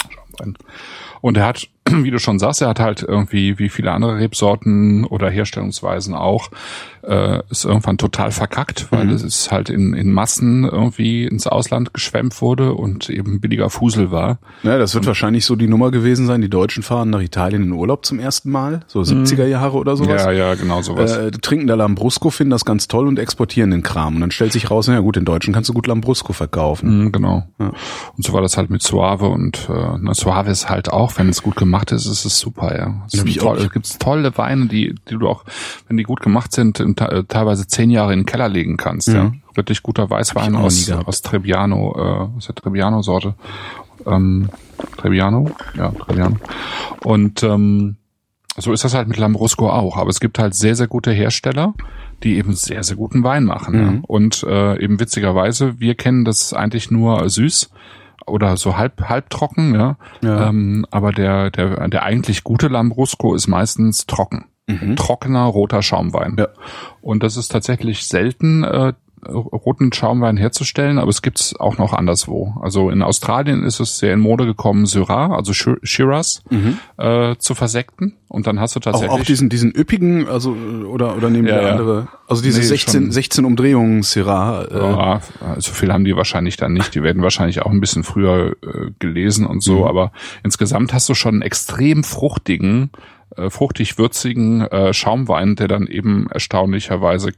[0.10, 0.58] Schaumwein.
[1.22, 5.05] Und er hat, wie du schon sagst, er hat halt irgendwie, wie viele andere Rebsorten
[5.05, 6.49] oder Herstellungsweisen auch,
[7.03, 11.93] äh, ist irgendwann total verkackt, weil es ist halt in, in Massen irgendwie ins Ausland
[11.93, 14.39] geschwemmt wurde und eben billiger Fusel war.
[14.63, 16.41] Ja, das wird wahrscheinlich so die Nummer gewesen sein.
[16.41, 20.23] Die Deutschen fahren nach Italien in Urlaub zum ersten Mal, so 70er Jahre oder sowas.
[20.23, 21.15] Ja, ja, genau sowas.
[21.15, 24.15] Äh, trinken da Lambrusco, finden das ganz toll und exportieren den Kram.
[24.15, 27.03] Und dann stellt sich raus, na ja gut, in Deutschen kannst du gut Lambrusco verkaufen.
[27.03, 27.43] Mhm, genau.
[27.59, 31.29] Und so war das halt mit Suave und äh, na, Suave ist halt auch, wenn
[31.29, 33.03] es gut gemacht ist, ist es super, ja.
[33.07, 35.43] Es sind toll, auch- es gibt tolle Weine, die, die du auch,
[35.88, 39.07] wenn die gut gemacht sind, in, te- teilweise zehn Jahre in den Keller legen kannst,
[39.09, 39.32] ja.
[39.53, 40.57] Wirklich guter Weißwein Mhm.
[40.57, 43.36] aus, aus Trebbiano, äh, aus der Trebbiano-Sorte.
[44.05, 44.49] Ähm,
[44.97, 45.49] Trebbiano?
[45.78, 46.38] Ja, Trebbiano.
[47.03, 47.95] Und ähm,
[48.57, 49.97] so ist das halt mit Lambrusco auch.
[49.97, 51.73] Aber es gibt halt sehr, sehr gute Hersteller,
[52.23, 53.73] die eben sehr, sehr guten Wein machen.
[53.76, 53.93] Ja.
[54.07, 57.69] Und äh, eben witzigerweise, wir kennen das eigentlich nur süß
[58.28, 59.97] oder so halb halbtrocken, ja.
[60.23, 60.49] Ja.
[60.49, 64.45] Ähm, aber der der der eigentlich gute Lambrusco ist meistens trocken,
[64.95, 66.36] trockener roter Schaumwein.
[66.38, 66.47] Ja.
[67.01, 68.63] Und das ist tatsächlich selten.
[68.63, 68.93] Äh,
[69.28, 72.53] roten Schaumwein herzustellen, aber es gibt's auch noch anderswo.
[72.61, 76.43] Also in Australien ist es sehr in Mode gekommen, Syrah, also Shir- Shiraz,
[76.97, 78.13] äh, zu versekten.
[78.28, 78.82] Und dann hast du Mhm.
[78.82, 82.59] Auch, tatsächlich auch diesen, diesen üppigen, also, oder, oder nehmen Ja, wir andere, also diese
[82.59, 83.11] Nee, 16, schon.
[83.11, 85.21] 16 Umdrehungen Syrah, äh, Ja,
[85.59, 86.93] so viel haben die wahrscheinlich dann nicht.
[86.95, 89.88] Die werden wahrscheinlich auch ein bisschen früher äh, gelesen und so.
[89.88, 90.11] Aber
[90.43, 92.89] insgesamt hast du schon einen extrem fruchtigen,
[93.38, 97.32] äh, fruchtig würzigen äh, Schaumwein, der dann eben erstaunlicherweise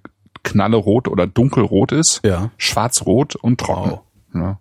[0.48, 2.52] knallerot oder dunkelrot ist, Ja.
[2.58, 3.92] schwarzrot und trocken.
[3.92, 4.02] Wow.
[4.34, 4.60] Ja.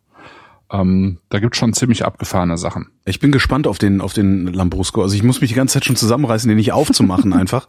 [0.69, 2.89] Ähm, da gibt's schon ziemlich abgefahrene Sachen.
[3.05, 5.01] Ich bin gespannt auf den, auf den Lambrusco.
[5.01, 7.69] Also ich muss mich die ganze Zeit schon zusammenreißen, den nicht aufzumachen einfach.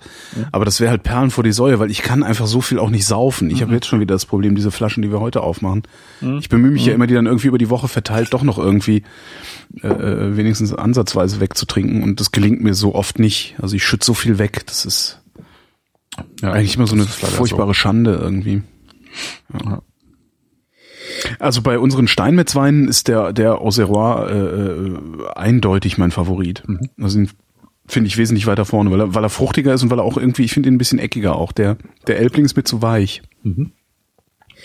[0.52, 2.90] Aber das wäre halt Perlen vor die Säue, weil ich kann einfach so viel auch
[2.90, 3.52] nicht saufen.
[3.52, 5.84] Ich habe jetzt schon wieder das Problem, diese Flaschen, die wir heute aufmachen.
[6.40, 9.04] Ich bemühe mich ja immer, die dann irgendwie über die Woche verteilt doch noch irgendwie
[9.84, 12.02] äh, äh, wenigstens ansatzweise wegzutrinken.
[12.02, 13.56] Und das gelingt mir so oft nicht.
[13.62, 14.66] Also ich schütte so viel weg.
[14.66, 15.22] Das ist
[16.42, 18.62] Ja, eigentlich immer so eine furchtbare Schande irgendwie.
[19.54, 19.82] Ja.
[21.40, 25.00] Also bei unseren Steinmetzweinen ist der der Auxerrois äh, äh,
[25.36, 26.64] eindeutig mein Favorit.
[27.00, 27.30] Also den
[27.88, 30.18] finde ich wesentlich weiter vorne, weil er, weil er fruchtiger ist und weil er auch
[30.18, 31.52] irgendwie, ich finde ihn ein bisschen eckiger auch.
[31.52, 33.22] Der der Elbling ist mir zu weich.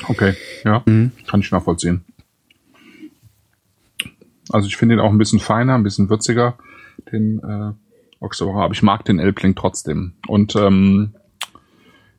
[0.09, 0.35] Okay,
[0.65, 1.13] ja, Mhm.
[1.29, 2.05] kann ich nachvollziehen.
[4.51, 6.59] Also ich finde ihn auch ein bisschen feiner, ein bisschen würziger,
[7.13, 7.73] den äh,
[8.25, 10.15] Auxerrois, aber ich mag den Elbling trotzdem.
[10.29, 11.15] Und ähm,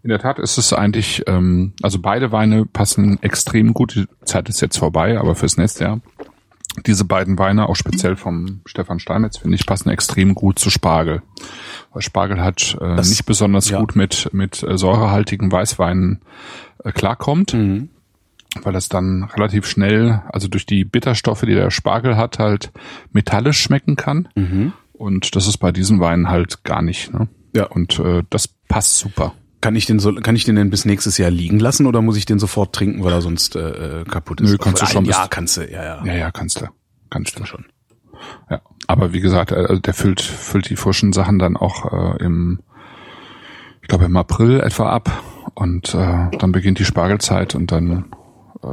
[0.03, 3.95] in der Tat ist es eigentlich, ähm, also beide Weine passen extrem gut.
[3.95, 6.01] Die Zeit ist jetzt vorbei, aber fürs nächste Jahr.
[6.87, 11.21] Diese beiden Weine, auch speziell vom Stefan Steinmetz, finde ich, passen extrem gut zu Spargel.
[11.91, 13.79] Weil Spargel hat äh, Das- nicht besonders ja.
[13.79, 16.21] gut mit, mit äh, säurehaltigen Weißweinen
[16.83, 17.53] äh, klarkommt,
[18.63, 22.71] weil das dann relativ schnell, also durch die Bitterstoffe, die der Spargel hat, halt
[23.11, 24.27] metallisch schmecken kann.
[24.93, 27.13] Und das ist bei diesen Weinen halt gar nicht.
[27.13, 27.27] Ne?
[27.55, 27.65] Ja.
[27.67, 29.33] Und äh, das passt super.
[29.63, 32.17] Kann ich den so, kann ich den denn bis nächstes Jahr liegen lassen oder muss
[32.17, 34.49] ich den sofort trinken, weil er sonst äh, äh, kaputt ist?
[34.51, 36.05] Nö, kannst du Vor schon einem bis- Jahr kannst du, ja, ja.
[36.05, 36.65] Ja, ja, kannst du.
[37.09, 37.45] Kannst du.
[37.45, 37.63] schon.
[38.49, 38.59] Ja.
[38.87, 42.59] Aber wie gesagt, äh, der füllt, füllt die frischen Sachen dann auch äh, im,
[43.81, 45.23] ich glaube im April etwa ab.
[45.55, 48.05] Und äh, dann beginnt die Spargelzeit und dann
[48.63, 48.67] äh,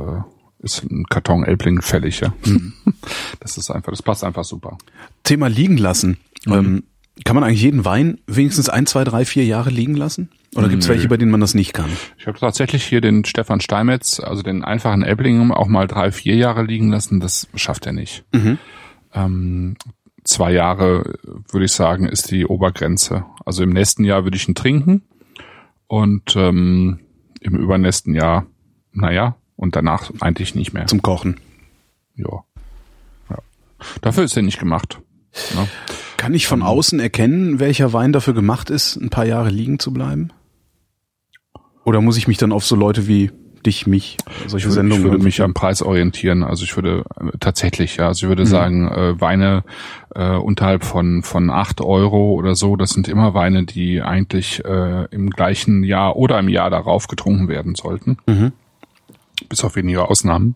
[0.58, 2.34] ist ein Karton Elbling fällig, ja.
[2.44, 2.72] Mhm.
[3.38, 4.76] Das ist einfach, das passt einfach super.
[5.24, 6.18] Thema liegen lassen.
[6.46, 6.52] Mhm.
[6.52, 6.82] Ähm,
[7.24, 10.30] kann man eigentlich jeden Wein wenigstens ein, zwei, drei, vier Jahre liegen lassen?
[10.56, 11.90] Oder gibt es welche, bei denen man das nicht kann?
[12.18, 16.34] Ich habe tatsächlich hier den Stefan Steinmetz, also den einfachen Elbling, auch mal drei, vier
[16.34, 17.20] Jahre liegen lassen.
[17.20, 18.24] Das schafft er nicht.
[18.32, 18.58] Mhm.
[19.14, 19.76] Ähm,
[20.24, 21.14] zwei Jahre,
[21.50, 23.24] würde ich sagen, ist die Obergrenze.
[23.44, 25.02] Also im nächsten Jahr würde ich ihn trinken
[25.86, 27.00] und ähm,
[27.40, 28.46] im übernächsten Jahr,
[28.92, 30.86] naja, und danach eigentlich nicht mehr.
[30.86, 31.38] Zum Kochen.
[32.16, 32.44] Ja.
[33.28, 33.38] ja.
[34.00, 35.00] Dafür ist er nicht gemacht.
[35.54, 35.68] Ne?
[36.20, 39.90] Kann ich von außen erkennen, welcher Wein dafür gemacht ist, ein paar Jahre liegen zu
[39.90, 40.28] bleiben?
[41.82, 43.30] Oder muss ich mich dann auf so Leute wie
[43.64, 45.06] dich, mich, solche also Sendungen?
[45.06, 46.42] Ich würde mich am Preis orientieren.
[46.42, 48.48] Also ich würde äh, tatsächlich, ja, also ich würde mhm.
[48.48, 49.64] sagen, äh, Weine
[50.14, 55.06] äh, unterhalb von von acht Euro oder so, das sind immer Weine, die eigentlich äh,
[55.06, 58.18] im gleichen Jahr oder im Jahr darauf getrunken werden sollten.
[58.26, 58.52] Mhm
[59.48, 60.54] bis auf wenige Ausnahmen.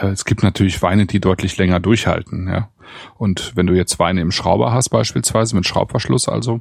[0.00, 2.68] Äh, es gibt natürlich Weine, die deutlich länger durchhalten, ja.
[3.16, 6.58] Und wenn du jetzt Weine im Schrauber hast, beispielsweise mit Schraubverschluss, also,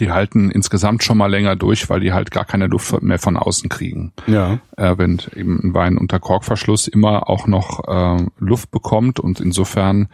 [0.00, 3.36] die halten insgesamt schon mal länger durch, weil die halt gar keine Luft mehr von
[3.36, 4.12] außen kriegen.
[4.26, 4.58] Ja.
[4.76, 10.08] Äh, wenn eben ein Wein unter Korkverschluss immer auch noch äh, Luft bekommt und insofern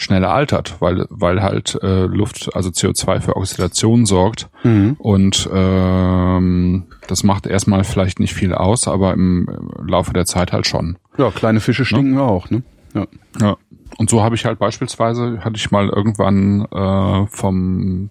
[0.00, 4.96] schneller altert, weil weil halt äh, Luft, also CO2 für Oxidation sorgt mhm.
[4.98, 9.46] und ähm, das macht erstmal vielleicht nicht viel aus, aber im
[9.86, 10.96] Laufe der Zeit halt schon.
[11.18, 12.22] Ja, kleine Fische stinken ja?
[12.22, 12.62] auch, ne?
[12.94, 13.06] Ja.
[13.40, 13.56] ja.
[13.98, 18.08] Und so habe ich halt beispielsweise, hatte ich mal irgendwann äh, vom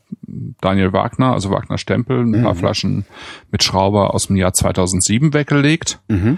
[0.62, 2.44] Daniel Wagner, also Wagner Stempel, ein mhm.
[2.44, 3.06] paar Flaschen
[3.52, 6.00] mit Schrauber aus dem Jahr 2007 weggelegt.
[6.08, 6.38] Mhm.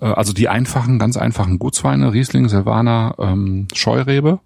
[0.00, 4.38] Äh, also die einfachen, ganz einfachen Gutsweine, Riesling, Silvaner, ähm, Scheurebe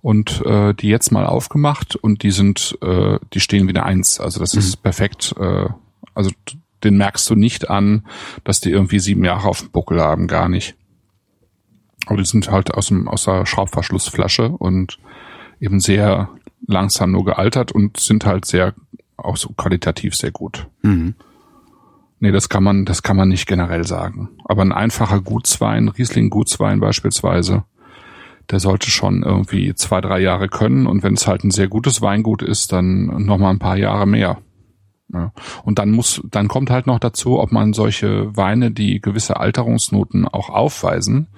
[0.00, 4.20] und äh, die jetzt mal aufgemacht und die sind, äh, die stehen wieder eins.
[4.20, 4.60] Also das mhm.
[4.60, 5.34] ist perfekt.
[5.38, 5.68] Äh,
[6.14, 6.30] also
[6.84, 8.06] den merkst du nicht an,
[8.44, 10.76] dass die irgendwie sieben Jahre auf dem Buckel haben, gar nicht.
[12.06, 14.98] Aber die sind halt aus dem aus der Schraubverschlussflasche und
[15.60, 16.30] eben sehr
[16.66, 18.74] langsam nur gealtert und sind halt sehr
[19.16, 20.68] auch so qualitativ sehr gut.
[20.82, 21.14] Mhm.
[22.20, 24.30] Nee, das kann man, das kann man nicht generell sagen.
[24.44, 27.64] Aber ein einfacher Gutswein, Riesling Gutswein beispielsweise,
[28.50, 30.86] der sollte schon irgendwie zwei, drei Jahre können.
[30.86, 34.06] Und wenn es halt ein sehr gutes Weingut ist, dann noch mal ein paar Jahre
[34.06, 34.38] mehr.
[35.12, 35.32] Ja.
[35.64, 40.26] Und dann muss, dann kommt halt noch dazu, ob man solche Weine, die gewisse Alterungsnoten
[40.26, 41.28] auch aufweisen,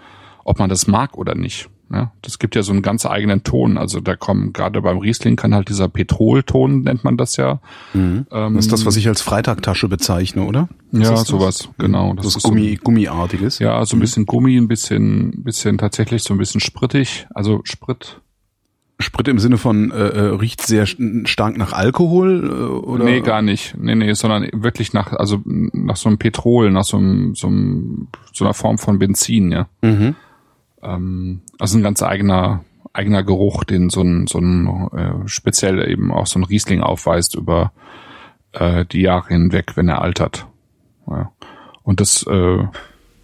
[0.45, 1.69] ob man das mag oder nicht.
[1.93, 3.77] Ja, das gibt ja so einen ganz eigenen Ton.
[3.77, 7.61] Also da kommen gerade beim Riesling kann halt dieser Petrolton, nennt man das ja.
[7.95, 8.27] Mhm.
[8.31, 10.69] Ähm, das ist das, was ich als Freitagtasche bezeichne, oder?
[10.93, 12.15] Was ja, sowas, genau.
[12.15, 13.59] Das, das ist Gummi, so, Gummiartiges.
[13.59, 14.03] Ja, so ein mhm.
[14.03, 17.27] bisschen Gummi, ein bisschen, bisschen tatsächlich so ein bisschen sprittig.
[17.35, 18.21] Also Sprit.
[19.01, 23.05] Sprit im Sinne von äh, äh riecht sehr stark nach Alkohol äh, oder?
[23.05, 23.75] Nee, gar nicht.
[23.77, 28.09] Nee, nee, sondern wirklich nach also nach so einem Petrol, nach so einem so, einem,
[28.33, 29.67] so einer Form von Benzin, ja.
[29.83, 30.15] Mhm.
[30.83, 36.13] Ähm, also ein ganz eigener eigener Geruch, den so ein, so ein äh, speziell eben
[36.13, 37.73] auch so ein Riesling aufweist über
[38.53, 40.47] äh, die Jahre hinweg, wenn er altert.
[41.09, 41.31] Ja.
[41.85, 42.65] Und das äh,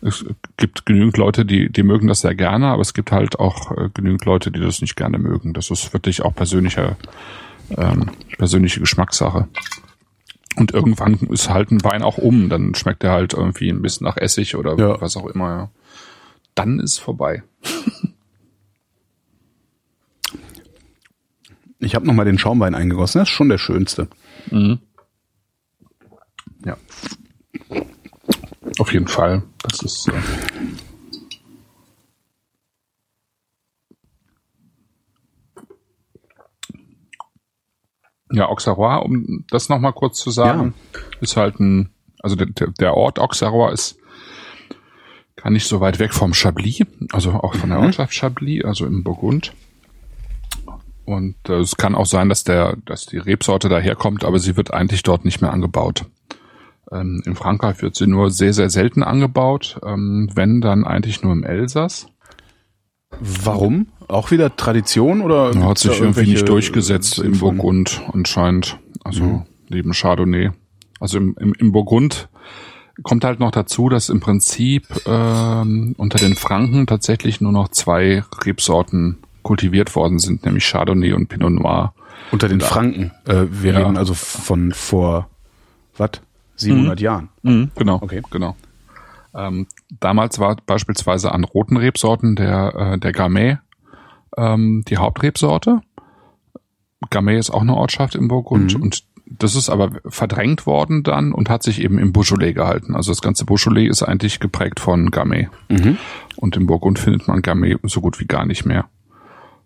[0.02, 0.24] es
[0.56, 3.88] gibt genügend Leute, die, die mögen das sehr gerne, aber es gibt halt auch äh,
[3.92, 5.52] genügend Leute, die das nicht gerne mögen.
[5.52, 6.96] Das ist wirklich auch persönliche,
[7.76, 9.48] ähm, persönliche Geschmackssache.
[10.56, 14.06] Und irgendwann ist halt ein Wein auch um, dann schmeckt er halt irgendwie ein bisschen
[14.06, 15.00] nach Essig oder ja.
[15.00, 15.70] was auch immer.
[16.56, 17.44] Dann ist vorbei.
[21.78, 23.20] Ich habe noch mal den Schaumwein eingegossen.
[23.20, 24.08] Das ist schon der schönste.
[24.50, 24.80] Mhm.
[26.64, 26.76] Ja.
[28.78, 29.42] Auf jeden Fall.
[29.62, 30.08] Das ist.
[30.08, 30.12] Äh
[38.32, 41.00] ja, Auxerrois, um das noch mal kurz zu sagen, ja.
[41.20, 41.90] ist halt ein,
[42.20, 43.98] also der, der Ort Auxerrois ist
[45.36, 46.80] gar nicht so weit weg vom Chablis,
[47.12, 47.86] also auch von der mhm.
[47.86, 49.52] Ortschaft Chablis, also im Burgund.
[51.04, 54.74] Und äh, es kann auch sein, dass der, dass die Rebsorte daherkommt, aber sie wird
[54.74, 56.06] eigentlich dort nicht mehr angebaut.
[56.90, 61.32] Ähm, in Frankreich wird sie nur sehr, sehr selten angebaut, ähm, wenn dann eigentlich nur
[61.32, 62.08] im Elsass.
[63.20, 63.88] Warum?
[64.08, 65.52] Auch wieder Tradition oder?
[65.64, 68.78] Hat sich irgendwie nicht durchgesetzt im Burgund anscheinend.
[69.04, 69.42] Also mhm.
[69.68, 70.50] neben Chardonnay.
[70.98, 72.28] Also im, im, im Burgund
[73.02, 78.22] kommt halt noch dazu, dass im Prinzip ähm, unter den Franken tatsächlich nur noch zwei
[78.44, 81.92] Rebsorten kultiviert worden sind, nämlich Chardonnay und Pinot Noir.
[82.32, 83.12] Unter den Franken.
[83.26, 83.78] Äh, wir ja.
[83.80, 85.28] reden also von vor
[85.96, 86.10] was?
[86.56, 87.04] 700 mhm.
[87.04, 87.28] Jahren.
[87.42, 87.98] Mhm, genau.
[88.00, 88.22] Okay.
[88.30, 88.56] Genau.
[89.34, 89.66] Ähm,
[90.00, 93.58] damals war beispielsweise an roten Rebsorten der äh, der Gamay
[94.36, 95.80] ähm, die Hauptrebsorte.
[97.10, 98.82] Gamay ist auch eine Ortschaft im Burgund mhm.
[98.82, 102.94] und das ist aber verdrängt worden dann und hat sich eben im Beaujolais gehalten.
[102.94, 105.48] Also das ganze Beaujolais ist eigentlich geprägt von Gamay.
[105.68, 105.98] Mhm.
[106.36, 108.86] Und im Burgund findet man Gamay so gut wie gar nicht mehr.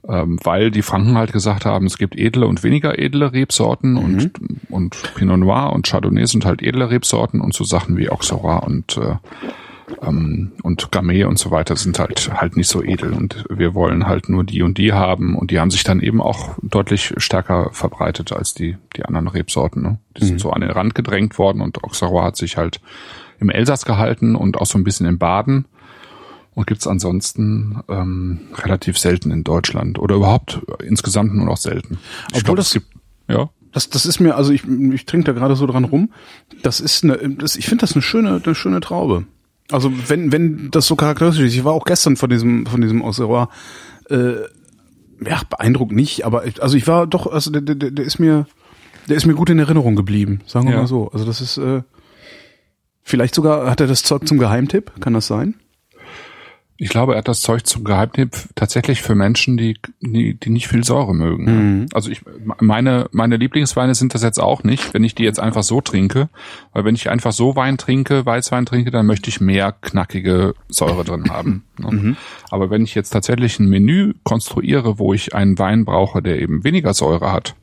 [0.09, 3.99] Ähm, weil die Franken halt gesagt haben, es gibt edle und weniger edle Rebsorten mhm.
[3.99, 4.31] und,
[4.71, 8.97] und Pinot Noir und Chardonnay sind halt edle Rebsorten und so Sachen wie Auxerrois und
[8.97, 9.17] äh,
[10.03, 14.07] ähm, und Gamay und so weiter sind halt halt nicht so edel und wir wollen
[14.07, 17.71] halt nur die und die haben und die haben sich dann eben auch deutlich stärker
[17.73, 19.83] verbreitet als die die anderen Rebsorten.
[19.83, 19.99] Ne?
[20.17, 20.29] Die mhm.
[20.29, 22.81] sind so an den Rand gedrängt worden und Auxerrois hat sich halt
[23.39, 25.67] im Elsass gehalten und auch so ein bisschen in Baden
[26.55, 31.99] und gibt's ansonsten ähm, relativ selten in Deutschland oder überhaupt insgesamt nur noch selten.
[32.31, 32.87] Ich Obwohl glaub, das gibt
[33.29, 36.11] ja das, das ist mir, also ich, ich trinke da gerade so dran rum.
[36.63, 39.27] Das ist eine, das, ich finde das eine schöne, eine schöne Traube.
[39.71, 43.03] Also wenn, wenn das so charakteristisch ist, ich war auch gestern von diesem, von diesem
[43.03, 43.49] Auxerrois,
[44.09, 44.35] äh,
[45.25, 48.47] ja, beeindruckt nicht, aber ich, also ich war doch, also der, der, der ist mir,
[49.09, 50.81] der ist mir gut in Erinnerung geblieben, sagen wir ja.
[50.81, 51.11] mal so.
[51.13, 51.83] Also das ist, äh,
[53.03, 55.55] vielleicht sogar, hat er das Zeug zum Geheimtipp, kann das sein?
[56.83, 60.67] Ich glaube, er hat das Zeug zum Geheimtipp tatsächlich für Menschen, die, die, die nicht
[60.67, 61.45] viel Säure mögen.
[61.45, 61.87] Mhm.
[61.93, 62.23] Also ich,
[62.59, 66.31] meine, meine Lieblingsweine sind das jetzt auch nicht, wenn ich die jetzt einfach so trinke.
[66.73, 71.05] Weil wenn ich einfach so Wein trinke, Weißwein trinke, dann möchte ich mehr knackige Säure
[71.05, 71.65] drin haben.
[71.81, 71.91] Ne?
[71.91, 72.17] Mhm.
[72.51, 76.63] Aber wenn ich jetzt tatsächlich ein Menü konstruiere, wo ich einen Wein brauche, der eben
[76.63, 77.55] weniger Säure hat,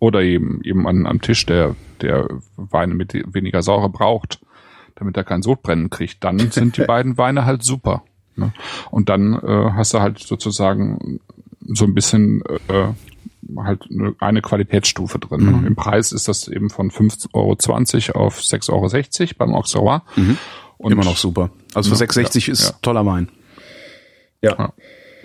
[0.00, 4.40] oder eben, eben an, am Tisch, der, der Weine mit weniger Säure braucht,
[4.96, 8.02] damit er kein Sodbrennen kriegt, dann sind die beiden Weine halt super.
[8.40, 8.52] Ne?
[8.90, 11.20] Und dann äh, hast du halt sozusagen
[11.66, 12.88] so ein bisschen äh,
[13.56, 13.88] halt
[14.20, 15.60] eine Qualitätsstufe drin.
[15.60, 15.66] Mhm.
[15.66, 20.00] Im Preis ist das eben von 5,20 Euro auf 6,60 Euro beim Auxerrois.
[20.16, 20.38] Mhm.
[20.78, 21.50] Und Immer noch super.
[21.74, 22.76] Also für 6,60 ja, ist ja.
[22.82, 23.28] toller Wein.
[24.42, 24.56] Ja.
[24.58, 24.72] ja.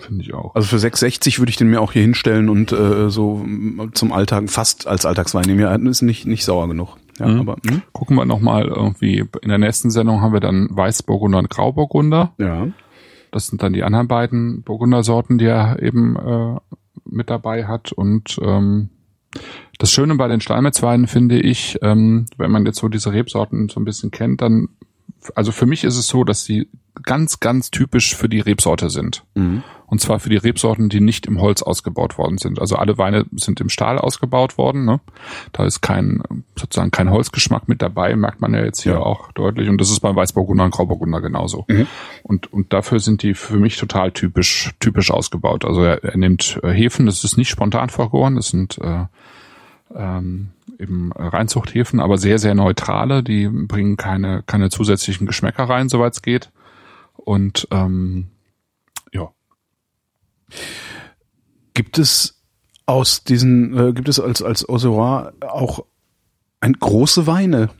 [0.00, 0.54] Finde ich auch.
[0.54, 3.44] Also für 6,60 würde ich den mir auch hier hinstellen und äh, so
[3.94, 5.60] zum Alltag fast als Alltagswein nehmen.
[5.60, 6.96] Ja, ist nicht, nicht sauer genug.
[7.18, 7.40] Ja, mhm.
[7.40, 7.82] aber, mh?
[7.92, 12.34] Gucken wir nochmal irgendwie, in der nächsten Sendung haben wir dann Weißburgunder und Grauburgunder.
[12.38, 12.68] Ja.
[13.36, 16.58] Das sind dann die anderen beiden Burgundersorten, die er eben äh,
[17.04, 17.92] mit dabei hat.
[17.92, 18.88] Und ähm,
[19.78, 23.78] das Schöne bei den Steinmetzweinen finde ich, ähm, wenn man jetzt so diese Rebsorten so
[23.78, 24.70] ein bisschen kennt, dann,
[25.34, 26.70] also für mich ist es so, dass sie
[27.02, 29.22] ganz, ganz typisch für die Rebsorte sind.
[29.34, 29.62] Mhm.
[29.86, 32.60] Und zwar für die Rebsorten, die nicht im Holz ausgebaut worden sind.
[32.60, 34.84] Also alle Weine sind im Stahl ausgebaut worden.
[34.84, 35.00] Ne?
[35.52, 36.22] Da ist kein
[36.56, 38.98] sozusagen kein Holzgeschmack mit dabei, merkt man ja jetzt hier ja.
[38.98, 39.68] auch deutlich.
[39.68, 41.64] Und das ist beim Weißburgunder und Grauburgunder genauso.
[41.68, 41.86] Mhm.
[42.22, 45.64] Und und dafür sind die für mich total typisch typisch ausgebaut.
[45.64, 49.04] Also er, er nimmt äh, Hefen, das ist nicht spontan vergoren, das sind äh,
[49.94, 53.22] ähm, eben Reinzuchthäfen, aber sehr, sehr neutrale.
[53.22, 56.50] Die bringen keine, keine zusätzlichen Geschmäcker rein, soweit es geht.
[57.16, 58.28] Und ähm.
[61.74, 62.42] Gibt es
[62.86, 65.84] aus diesen, äh, gibt es als, als Auxerrois auch
[66.60, 67.70] ein große Weine?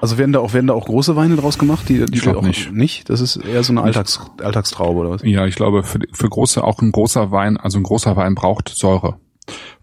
[0.00, 2.42] Also werden da auch werden da auch große Weine draus gemacht, die die ich auch
[2.42, 2.72] nicht.
[2.72, 3.08] nicht.
[3.08, 5.22] Das ist eher so eine Alltags, Alltagstraube oder was?
[5.22, 8.68] Ja, ich glaube für, für große auch ein großer Wein, also ein großer Wein braucht
[8.68, 9.18] Säure,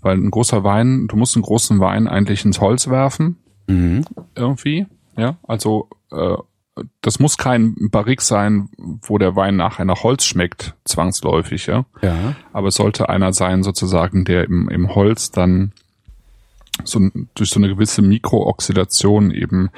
[0.02, 4.06] weil ein großer Wein, du musst einen großen Wein eigentlich ins Holz werfen, mhm.
[4.36, 4.86] irgendwie,
[5.18, 6.36] ja, also äh,
[7.02, 11.86] das muss kein Barrik sein, wo der Wein nachher nach Holz schmeckt, zwangsläufig, ja.
[12.02, 12.36] Ja.
[12.52, 15.74] Aber es sollte einer sein, sozusagen, der im, im Holz dann
[16.84, 17.00] so
[17.36, 19.70] durch so eine gewisse Mikrooxidation eben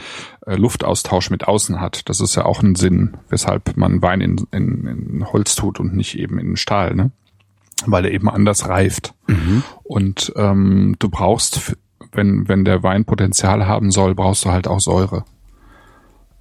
[0.46, 2.08] äh, Luftaustausch mit außen hat.
[2.08, 5.96] Das ist ja auch ein Sinn, weshalb man Wein in, in, in Holz tut und
[5.96, 7.12] nicht eben in Stahl, ne?
[7.86, 9.14] Weil er eben anders reift.
[9.28, 9.64] Mhm.
[9.84, 11.76] Und ähm, du brauchst,
[12.14, 15.26] wenn, wenn der Wein Potenzial haben soll, brauchst du halt auch Säure.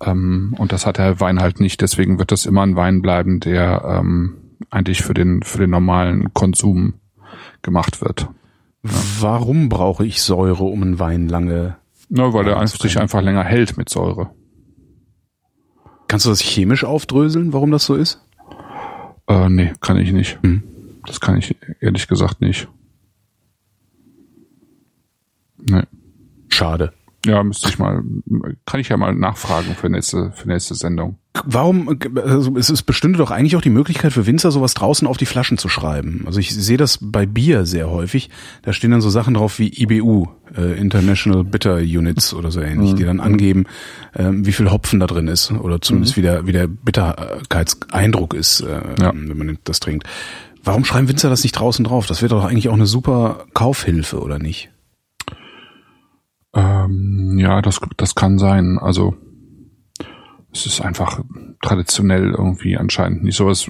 [0.05, 1.81] Ähm, und das hat der Wein halt nicht.
[1.81, 4.37] Deswegen wird das immer ein Wein bleiben, der ähm,
[4.71, 6.95] eigentlich für den, für den normalen Konsum
[7.63, 8.29] gemacht wird.
[8.83, 8.91] Ja.
[9.21, 11.77] Warum brauche ich Säure, um einen Wein lange?
[12.09, 14.31] Na, weil er sich einfach länger hält mit Säure.
[16.07, 18.21] Kannst du das chemisch aufdröseln, warum das so ist?
[19.27, 20.39] Äh, nee, kann ich nicht.
[20.43, 20.63] Hm.
[21.07, 22.69] Das kann ich ehrlich gesagt nicht.
[25.59, 25.83] Nee.
[26.49, 26.93] Schade.
[27.25, 28.03] Ja, müsste ich mal,
[28.67, 31.19] kann ich ja mal nachfragen für nächste, für nächste Sendung.
[31.45, 35.17] Warum, also es ist, bestünde doch eigentlich auch die Möglichkeit für Winzer sowas draußen auf
[35.17, 36.23] die Flaschen zu schreiben.
[36.27, 38.31] Also ich sehe das bei Bier sehr häufig.
[38.63, 42.93] Da stehen dann so Sachen drauf wie IBU, äh, International Bitter Units oder so ähnlich,
[42.93, 42.97] mhm.
[42.97, 43.65] die dann angeben,
[44.13, 46.21] äh, wie viel Hopfen da drin ist oder zumindest mhm.
[46.21, 49.13] wie der, wie der Bitterkeitseindruck ist, äh, ja.
[49.13, 50.07] wenn man das trinkt.
[50.63, 52.07] Warum schreiben Winzer das nicht draußen drauf?
[52.07, 54.71] Das wäre doch eigentlich auch eine super Kaufhilfe, oder nicht?
[56.55, 58.79] Ähm, ja, das, das kann sein.
[58.79, 59.17] Also
[60.55, 61.21] es ist einfach
[61.63, 63.69] traditionell irgendwie anscheinend nicht sowas.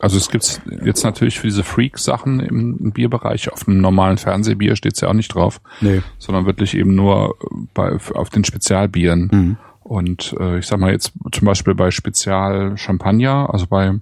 [0.00, 3.50] Also es gibt's jetzt natürlich für diese Freak-Sachen im, Bierbereich.
[3.50, 6.02] Auf einem normalen Fernsehbier steht's ja auch nicht drauf, nee.
[6.18, 7.36] sondern wirklich eben nur
[7.72, 9.30] bei, auf den Spezialbieren.
[9.32, 9.56] Mhm.
[9.80, 13.94] Und äh, ich sag mal jetzt zum Beispiel bei Spezial Champagner, also bei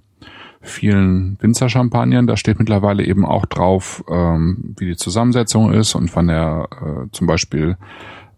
[0.61, 6.27] vielen Winzer-Champagnern, da steht mittlerweile eben auch drauf, ähm, wie die Zusammensetzung ist und von
[6.27, 7.77] der äh, zum Beispiel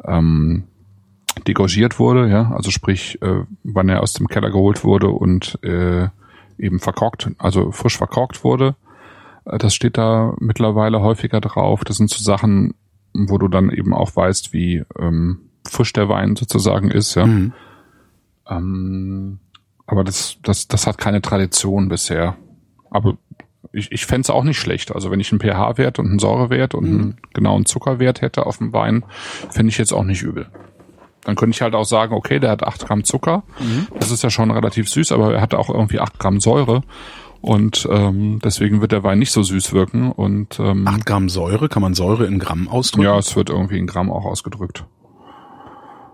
[0.08, 0.64] ähm,
[1.46, 6.08] degorgiert wurde, ja, also sprich, äh, wann er aus dem Keller geholt wurde und äh,
[6.58, 8.76] eben verkorkt, also frisch verkorkt wurde.
[9.46, 11.84] Äh, das steht da mittlerweile häufiger drauf.
[11.84, 12.74] Das sind so Sachen,
[13.14, 17.26] wo du dann eben auch weißt, wie ähm, frisch der Wein sozusagen ist, ja.
[17.26, 17.54] Mhm.
[18.50, 19.40] Ähm,
[19.86, 22.36] aber das, das, das hat keine Tradition bisher.
[22.90, 23.18] Aber
[23.78, 24.94] ich, ich fände es auch nicht schlecht.
[24.94, 27.00] Also wenn ich einen pH-Wert und einen Säurewert und mhm.
[27.00, 29.04] einen genauen Zuckerwert hätte auf dem Wein,
[29.50, 30.48] fände ich jetzt auch nicht übel.
[31.24, 33.44] Dann könnte ich halt auch sagen, okay, der hat acht Gramm Zucker.
[33.60, 33.88] Mhm.
[34.00, 36.84] Das ist ja schon relativ süß, aber er hat auch irgendwie acht Gramm Säure.
[37.42, 40.12] Und ähm, deswegen wird der Wein nicht so süß wirken.
[40.12, 43.06] Und ähm, 8 Gramm Säure, kann man Säure in Gramm ausdrücken?
[43.06, 44.86] Ja, es wird irgendwie in Gramm auch ausgedrückt.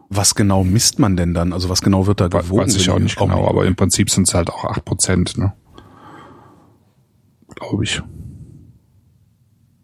[0.09, 1.53] Was genau misst man denn dann?
[1.53, 2.61] Also was genau wird da gewogen?
[2.61, 5.53] Weiß ich auch nicht genau, aber im Prinzip sind es halt auch acht Prozent, ne?
[7.69, 8.01] Glaube ich.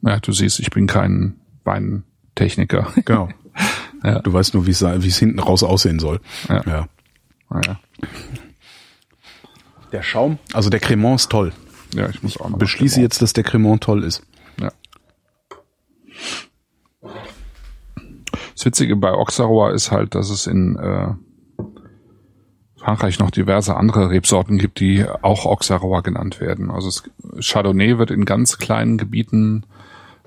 [0.02, 2.94] Ja, du siehst, ich bin kein Weintechniker.
[3.06, 3.30] Genau.
[4.04, 4.20] Ja.
[4.20, 6.22] Du weißt nur, wie es hinten raus aussehen soll.
[6.48, 6.64] Ja.
[6.66, 6.88] ja.
[7.66, 7.80] ja.
[9.92, 11.52] Der Schaum, also der Cremant ist toll.
[11.94, 12.58] Ja, ich muss auch noch.
[12.58, 14.24] Beschließe jetzt, dass der Cremant toll ist.
[14.62, 14.72] Ja.
[18.56, 21.14] Das Witzige bei Auxerrois ist halt, dass es in äh,
[22.90, 26.72] Frankreich noch diverse andere Rebsorten gibt, die auch Auxerrois genannt werden.
[26.72, 27.04] Also es,
[27.40, 29.64] Chardonnay wird in ganz kleinen Gebieten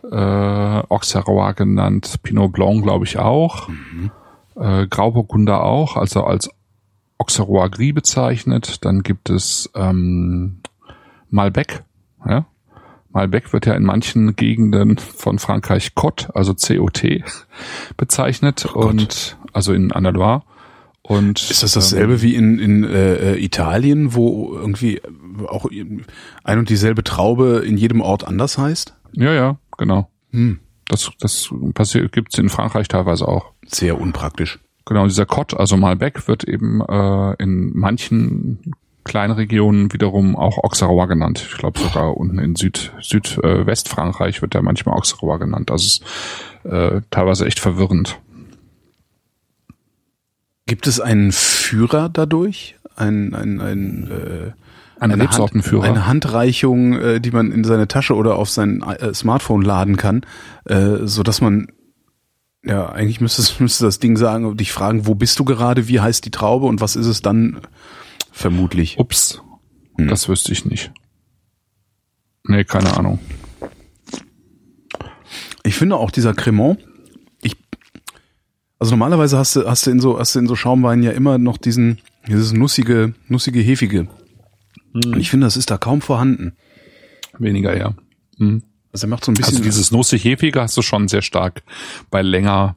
[0.09, 4.13] äh, Auxerrois genannt, Pinot Blanc glaube ich auch, mhm.
[4.55, 6.51] äh, Grauburgunder auch, also als
[7.19, 8.85] Auxerrois Gris bezeichnet.
[8.85, 10.61] Dann gibt es ähm,
[11.31, 11.83] Malbec,
[12.25, 12.47] ja.
[13.11, 17.25] Malbec wird ja in manchen Gegenden von Frankreich Cot, also COT,
[17.97, 20.43] bezeichnet oh und also in Andalois.
[21.03, 25.03] Und, ist das dasselbe ähm, wie in, in äh, Italien, wo irgendwie
[25.48, 25.66] auch
[26.44, 28.94] ein und dieselbe Traube in jedem Ort anders heißt?
[29.12, 30.09] Ja, ja, genau.
[30.30, 30.61] Hm.
[30.86, 33.53] Das, das passiert, gibt's in Frankreich teilweise auch.
[33.66, 34.61] Sehr unpraktisch.
[34.84, 38.74] Genau, dieser Cot, also Malbec, wird eben äh, in manchen
[39.05, 41.46] kleinen Regionen wiederum auch Auxerrois genannt.
[41.50, 45.70] Ich glaube sogar unten in Süd, Südwestfrankreich äh, wird der manchmal Auxerrois genannt.
[45.70, 46.05] Also ist
[46.64, 48.20] äh, teilweise echt verwirrend.
[50.67, 52.77] Gibt es einen Führer dadurch?
[52.95, 54.53] Ein, ein, ein äh,
[55.03, 55.29] eine, eine.
[55.29, 59.97] Hand, eine Handreichung, äh, die man in seine Tasche oder auf sein äh, Smartphone laden
[59.97, 60.25] kann,
[60.65, 61.67] äh, so dass man
[62.65, 66.01] ja eigentlich müsste, müsste das Ding sagen und dich fragen, wo bist du gerade, wie
[66.01, 67.61] heißt die Traube und was ist es dann
[68.31, 68.99] vermutlich.
[68.99, 69.43] Ups,
[69.97, 70.09] hm.
[70.09, 70.93] das wüsste ich nicht.
[72.45, 73.19] Nee, keine Ahnung.
[75.65, 76.79] Ich finde auch dieser Cremant,
[78.83, 81.39] also normalerweise hast du, hast du in so, hast du in so Schaumweinen ja immer
[81.39, 84.09] noch diesen, dieses nussige, nussige, hefige
[84.93, 85.14] Mhm.
[85.14, 86.55] Und ich finde, das ist da kaum vorhanden.
[87.39, 87.95] Weniger, ja.
[88.39, 88.62] Mhm.
[88.93, 89.55] Also er macht so ein bisschen.
[89.55, 91.62] Also dieses nussig-hefige hast du schon sehr stark
[92.11, 92.76] bei länger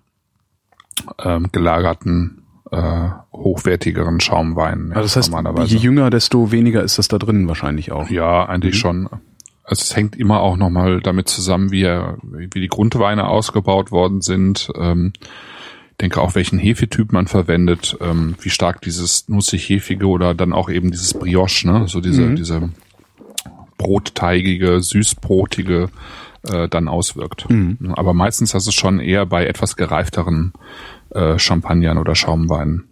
[1.20, 4.94] ähm, gelagerten, äh, hochwertigeren Schaumweinen.
[4.94, 8.10] Also das heißt, je jünger, desto weniger ist das da drin wahrscheinlich auch.
[8.10, 8.80] Ja, eigentlich mhm.
[8.80, 9.10] schon.
[9.64, 14.22] Also es hängt immer auch nochmal damit zusammen, wie, er, wie die Grundweine ausgebaut worden
[14.22, 14.72] sind.
[14.80, 15.12] Ähm,
[16.02, 20.92] denke auch, welchen Hefetyp man verwendet, ähm, wie stark dieses nussig-hefige oder dann auch eben
[20.92, 22.36] dieses Brioche, ne, so diese, mhm.
[22.36, 22.70] diese
[23.78, 25.90] brotteigige, süßbrotige
[26.44, 27.50] äh, dann auswirkt.
[27.50, 27.94] Mhm.
[27.96, 30.54] Aber meistens hast du es schon eher bei etwas gereifteren
[31.10, 32.86] äh, Champagnern oder Schaumweinen.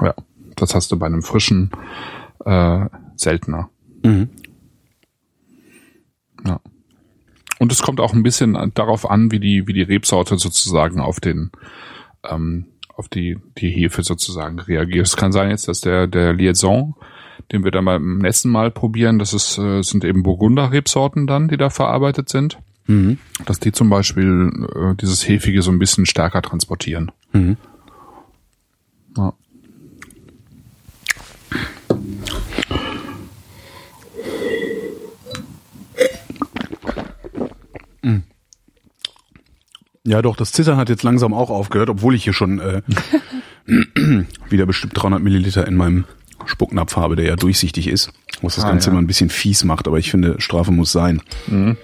[0.00, 0.14] Ja,
[0.56, 1.70] das hast du bei einem frischen
[2.44, 3.70] äh, seltener.
[4.02, 4.28] Mhm.
[6.44, 6.60] Ja.
[7.58, 11.20] Und es kommt auch ein bisschen darauf an, wie die, wie die Rebsorte sozusagen auf
[11.20, 11.50] den,
[12.28, 15.06] ähm, auf die, die Hefe sozusagen reagiert.
[15.06, 16.94] Es kann sein jetzt, dass der, der Liaison,
[17.52, 21.56] den wir dann beim nächsten Mal probieren, das ist, äh, sind eben Burgunder-Rebsorten dann, die
[21.56, 22.58] da verarbeitet sind.
[22.86, 23.18] Mhm.
[23.44, 27.10] Dass die zum Beispiel äh, dieses Hefige so ein bisschen stärker transportieren.
[27.32, 27.56] Mhm.
[29.16, 29.32] Ja.
[40.04, 42.82] Ja, doch, das Zittern hat jetzt langsam auch aufgehört, obwohl ich hier schon äh,
[44.48, 46.04] wieder bestimmt 300 Milliliter in meinem
[46.44, 48.92] Spucknapf habe, der ja durchsichtig ist, was das ah, Ganze ja.
[48.92, 51.22] immer ein bisschen fies macht, aber ich finde, Strafe muss sein.
[51.48, 51.76] Mhm.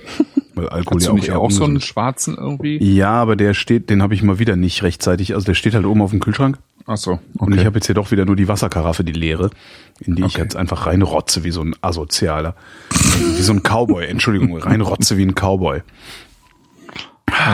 [0.54, 2.78] Weil Alkohol Hast ja auch, nicht auch so einen schwarzen irgendwie?
[2.82, 5.86] Ja, aber der steht, den habe ich mal wieder nicht rechtzeitig, also der steht halt
[5.86, 7.20] oben auf dem Kühlschrank Ach so, okay.
[7.38, 9.50] Und ich habe jetzt hier doch wieder nur die Wasserkaraffe, die leere,
[10.00, 10.42] in die ich Okay.
[10.42, 12.54] jetzt einfach reinrotze wie so ein Asozialer.
[12.90, 15.82] wie so ein Cowboy, Entschuldigung, reinrotze wie ein Cowboy.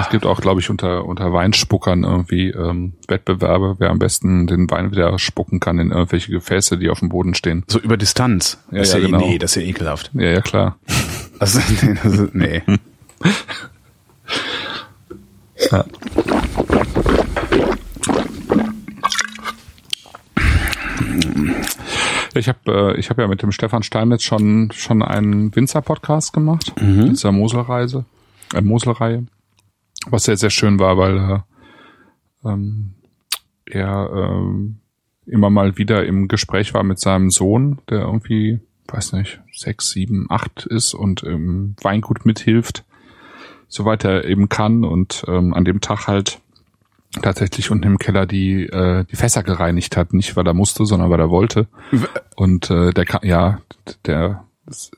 [0.00, 4.68] Es gibt auch, glaube ich, unter, unter Weinspuckern irgendwie ähm, Wettbewerbe, wer am besten den
[4.70, 7.64] Wein wieder spucken kann in irgendwelche Gefäße, die auf dem Boden stehen.
[7.68, 8.58] So über Distanz.
[8.72, 9.18] Ja, das ist ja, ja, genau.
[9.18, 10.10] Nee, das ist ja ekelhaft.
[10.14, 10.78] Ja, ja, klar.
[11.38, 12.62] Also, nee, das ist, nee.
[15.72, 15.84] Ja.
[22.38, 22.58] Ich habe
[22.94, 27.10] äh, ich hab ja mit dem Stefan Steinmetz schon schon einen Winzer-Podcast gemacht, mhm.
[27.10, 28.04] dieser Moselreise,
[28.54, 29.26] äh, Moselreihe,
[30.06, 32.94] was sehr sehr schön war, weil äh, ähm,
[33.66, 34.78] er ähm,
[35.26, 40.26] immer mal wieder im Gespräch war mit seinem Sohn, der irgendwie, weiß nicht, sechs, sieben,
[40.30, 42.84] acht ist und im Weingut mithilft,
[43.68, 46.40] soweit er eben kann und ähm, an dem Tag halt
[47.22, 51.10] tatsächlich unten im Keller die äh, die Fässer gereinigt hat, nicht weil er musste, sondern
[51.10, 51.66] weil er wollte.
[52.36, 53.60] Und äh, der kam, ja,
[54.06, 54.90] der es,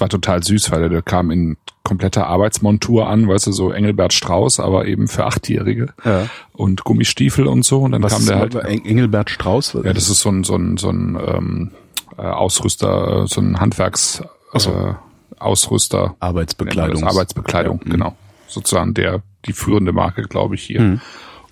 [0.00, 4.12] war total süß, weil der, der kam in kompletter Arbeitsmontur an, weißt du, so Engelbert
[4.12, 6.28] Strauß, aber eben für Achtjährige Ja.
[6.52, 7.80] und Gummistiefel und so.
[7.82, 8.54] Und dann Was kam ist der halt.
[8.56, 9.78] Eng- Engelbert Strauß?
[9.84, 11.70] Ja, das ist so ein so ein so ein ähm,
[12.18, 14.22] äh, Ausrüster, so ein Handwerks
[14.54, 14.70] so.
[14.72, 14.94] äh,
[15.38, 16.16] Ausrüster.
[16.20, 17.04] Arbeitsbekleidung.
[17.04, 17.90] Arbeitsbekleidung, Ja.
[17.92, 18.16] genau.
[18.48, 21.00] Sozusagen der, die führende Marke, glaube ich, hier.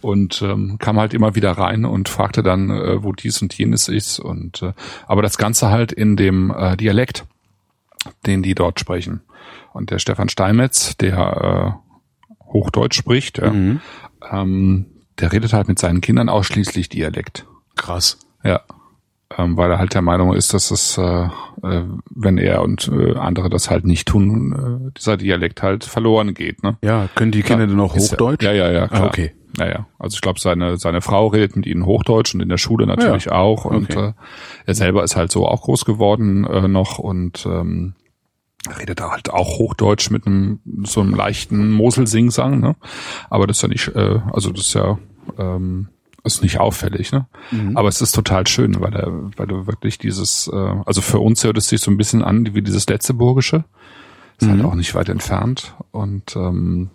[0.05, 3.89] Und ähm, kam halt immer wieder rein und fragte dann, äh, wo dies und jenes
[3.89, 4.19] ist.
[4.21, 4.73] Und äh,
[5.07, 7.25] aber das Ganze halt in dem äh, Dialekt,
[8.27, 9.23] den die dort sprechen.
[9.73, 13.81] Und der Stefan Steinmetz, der äh, Hochdeutsch spricht, ja, Mhm.
[14.31, 14.87] ähm,
[15.21, 17.47] der redet halt mit seinen Kindern ausschließlich Dialekt.
[17.77, 18.19] Krass.
[18.43, 18.61] Ja.
[19.39, 21.03] Ähm, weil er halt der Meinung ist, dass es, äh,
[21.63, 26.35] äh, wenn er und äh, andere das halt nicht tun, äh, dieser Dialekt halt verloren
[26.35, 26.63] geht.
[26.63, 26.77] Ne?
[26.83, 28.45] Ja, können die Kinder denn auch Ist Hochdeutsch?
[28.45, 28.87] Ja, ja, ja.
[28.87, 29.05] Klar.
[29.05, 29.33] Ah, okay.
[29.57, 32.87] Naja, also ich glaube, seine, seine Frau redet mit ihnen Hochdeutsch und in der Schule
[32.87, 33.33] natürlich Ja.
[33.33, 33.65] auch.
[33.65, 34.09] Und Okay.
[34.09, 34.13] äh,
[34.67, 37.95] er selber ist halt so auch groß geworden äh, noch und ähm,
[38.79, 42.77] redet da halt auch Hochdeutsch mit einem so einem leichten Mosel-Singsang, ne?
[43.31, 44.99] Aber das ist ja nicht, äh, also das ist ja
[45.39, 45.89] ähm,
[46.25, 47.27] ist nicht auffällig, ne?
[47.75, 51.45] Aber es ist total schön, weil er, weil du wirklich dieses, äh, also für uns
[51.45, 53.65] hört es sich so ein bisschen an wie dieses Letzeburgische.
[54.41, 56.91] Ist halt auch nicht weit entfernt und ähm,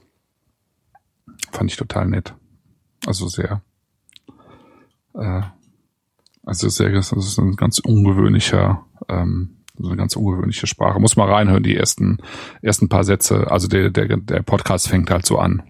[1.51, 2.33] fand ich total nett.
[3.05, 3.61] Also sehr,
[5.13, 5.41] äh,
[6.45, 10.99] also sehr, das ist ein ganz ungewöhnlicher, ähm, so eine ganz ungewöhnliche Sprache.
[10.99, 12.17] Muss mal reinhören, die ersten,
[12.61, 13.49] ersten paar Sätze.
[13.49, 15.63] Also der, der, der Podcast fängt halt so an.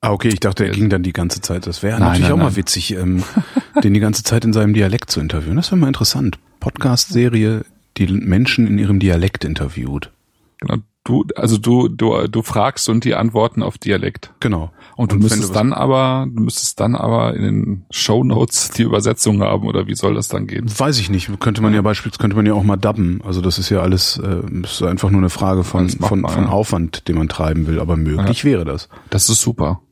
[0.00, 1.66] Ah, okay, ich dachte, er ging dann die ganze Zeit.
[1.66, 2.56] Das wäre natürlich nein, auch mal nein.
[2.56, 3.22] witzig, ähm,
[3.82, 5.56] den die ganze Zeit in seinem Dialekt zu interviewen.
[5.56, 6.38] Das wäre mal interessant.
[6.60, 7.64] Podcast-Serie,
[7.96, 10.12] die Menschen in ihrem Dialekt interviewt.
[10.60, 10.82] Genau.
[11.06, 14.32] Du, also du, du, du fragst und die antworten auf Dialekt.
[14.40, 14.70] Genau.
[14.96, 18.70] Und du wenn müsstest was- dann aber, du müsstest dann aber in den Show Notes
[18.70, 20.64] die Übersetzung haben oder wie soll das dann gehen?
[20.66, 21.28] Weiß ich nicht.
[21.40, 23.20] Könnte man ja beispielsweise, könnte man ja auch mal dubben.
[23.22, 26.44] Also das ist ja alles, äh, ist einfach nur eine Frage von, von, machbar, von
[26.44, 26.50] ja.
[26.50, 27.80] Aufwand, den man treiben will.
[27.80, 28.88] Aber möglich wäre das.
[29.10, 29.82] Das ist super.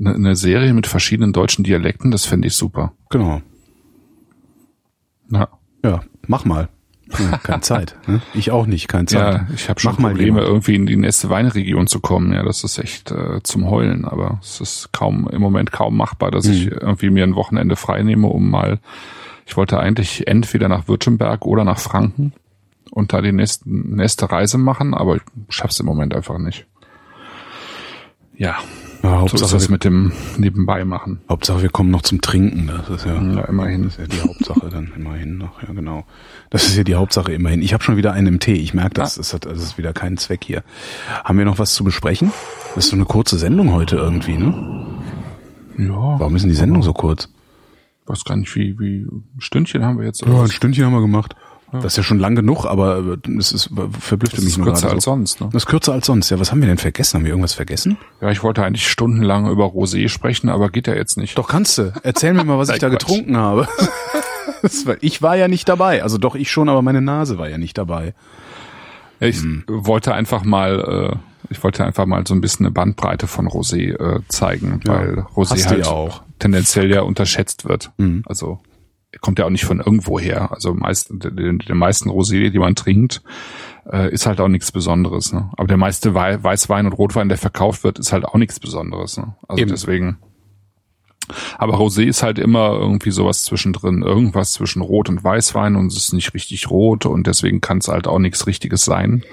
[0.00, 2.92] Eine, eine Serie mit verschiedenen deutschen Dialekten, das fände ich super.
[3.10, 3.40] Genau.
[5.30, 5.48] Ja.
[5.84, 6.68] Ja, mach mal.
[7.18, 7.96] Ja, keine Zeit.
[8.06, 8.20] Ne?
[8.34, 9.34] Ich auch nicht, keine Zeit.
[9.34, 12.32] Ja, ich habe schon Mach Probleme, irgendwie in die nächste Weinregion zu kommen.
[12.32, 16.30] Ja, das ist echt äh, zum Heulen, aber es ist kaum im Moment kaum machbar,
[16.32, 16.72] dass ich Mhm.
[16.80, 18.80] irgendwie mir ein Wochenende frei nehme, um mal.
[19.46, 22.32] Ich wollte eigentlich entweder nach Württemberg oder nach Franken
[22.90, 26.66] und da die nächsten, nächste Reise machen, aber ich schaff's im Moment einfach nicht.
[28.36, 28.56] Ja,
[29.06, 31.20] Ja, Hauptsache, das wir, mit dem Nebenbei machen.
[31.28, 32.66] Hauptsache, wir kommen noch zum Trinken.
[32.66, 33.84] Das ist ja, Ja, immerhin.
[33.84, 35.62] das ist ja die Hauptsache dann immerhin noch.
[35.62, 36.04] Ja, genau.
[36.50, 37.62] Das ist ja die Hauptsache immerhin.
[37.62, 38.54] Ich habe schon wieder einen im Tee.
[38.54, 40.62] Ich merke, das, das, hat, das ist wieder kein Zweck hier.
[41.24, 42.32] Haben wir noch was zu besprechen?
[42.74, 44.86] Das ist so eine kurze Sendung heute irgendwie, ne?
[45.78, 47.28] Ja, Warum ist denn die Sendung so kurz?
[48.06, 50.24] weiß gar nicht, wie, wie ein Stündchen haben wir jetzt.
[50.24, 51.34] Ja, ein Stündchen haben wir gemacht.
[51.82, 53.70] Das ist ja schon lang genug, aber äh, es ist
[54.00, 55.10] verblüffte das mich ist nur kürzer gerade als so.
[55.12, 55.40] sonst.
[55.40, 55.48] Ne?
[55.52, 56.30] Das ist kürzer als sonst.
[56.30, 57.18] Ja, was haben wir denn vergessen?
[57.18, 57.96] Haben wir irgendwas vergessen?
[58.20, 61.36] Ja, ich wollte eigentlich stundenlang über Rosé sprechen, aber geht ja jetzt nicht.
[61.38, 61.92] Doch kannst du.
[62.02, 63.00] Erzähl mir mal, was ich da Quatsch.
[63.00, 63.68] getrunken habe.
[64.62, 66.02] Das war, ich war ja nicht dabei.
[66.02, 68.14] Also doch ich schon, aber meine Nase war ja nicht dabei.
[69.20, 69.64] Ich Hm.
[69.66, 71.16] wollte einfach mal, äh,
[71.50, 75.18] ich wollte einfach mal so ein bisschen eine Bandbreite von Rosé äh, zeigen, Ja, weil
[75.34, 76.22] Rosé halt ja auch.
[76.38, 77.92] tendenziell ja unterschätzt wird.
[77.98, 78.24] Mhm.
[78.26, 78.58] Also
[79.20, 80.50] kommt ja auch nicht von irgendwo her.
[80.52, 83.22] Also meist, den, den meisten Rosé, die man trinkt,
[83.90, 85.32] äh, ist halt auch nichts Besonderes.
[85.32, 85.50] Ne?
[85.56, 89.16] Aber der meiste Wei Weißwein und Rotwein, der verkauft wird, ist halt auch nichts Besonderes.
[89.16, 89.34] Ne?
[89.48, 89.70] Also Eben.
[89.70, 90.18] deswegen.
[91.58, 95.96] Aber Rosé ist halt immer irgendwie sowas zwischendrin, irgendwas zwischen Rot und Weißwein und es
[95.96, 99.24] ist nicht richtig rot und deswegen kann es halt auch nichts Richtiges sein.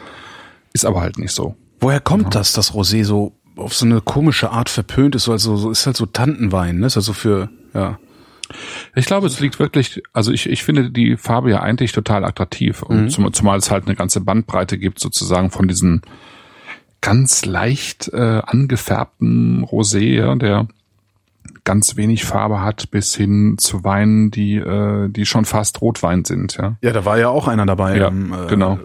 [0.73, 1.55] Ist aber halt nicht so.
[1.79, 5.25] Woher kommt das, dass Rosé so auf so eine komische Art verpönt ist?
[5.25, 6.88] So, Also so ist halt so Tantenwein, ne?
[6.88, 7.99] Ist also für ja.
[8.95, 12.81] Ich glaube, es liegt wirklich, also ich, ich finde die Farbe ja eigentlich total attraktiv.
[12.83, 13.09] Und Mhm.
[13.09, 16.01] zum, zumal es halt eine ganze Bandbreite gibt, sozusagen von diesen
[17.01, 20.67] ganz leicht äh, angefärbten Rosé, ja, der
[21.65, 26.57] ganz wenig Farbe hat, bis hin zu Weinen, die, äh, die schon fast Rotwein sind,
[26.57, 26.75] ja.
[26.81, 27.97] Ja, da war ja auch einer dabei.
[27.97, 28.79] Ja, ähm, äh, genau.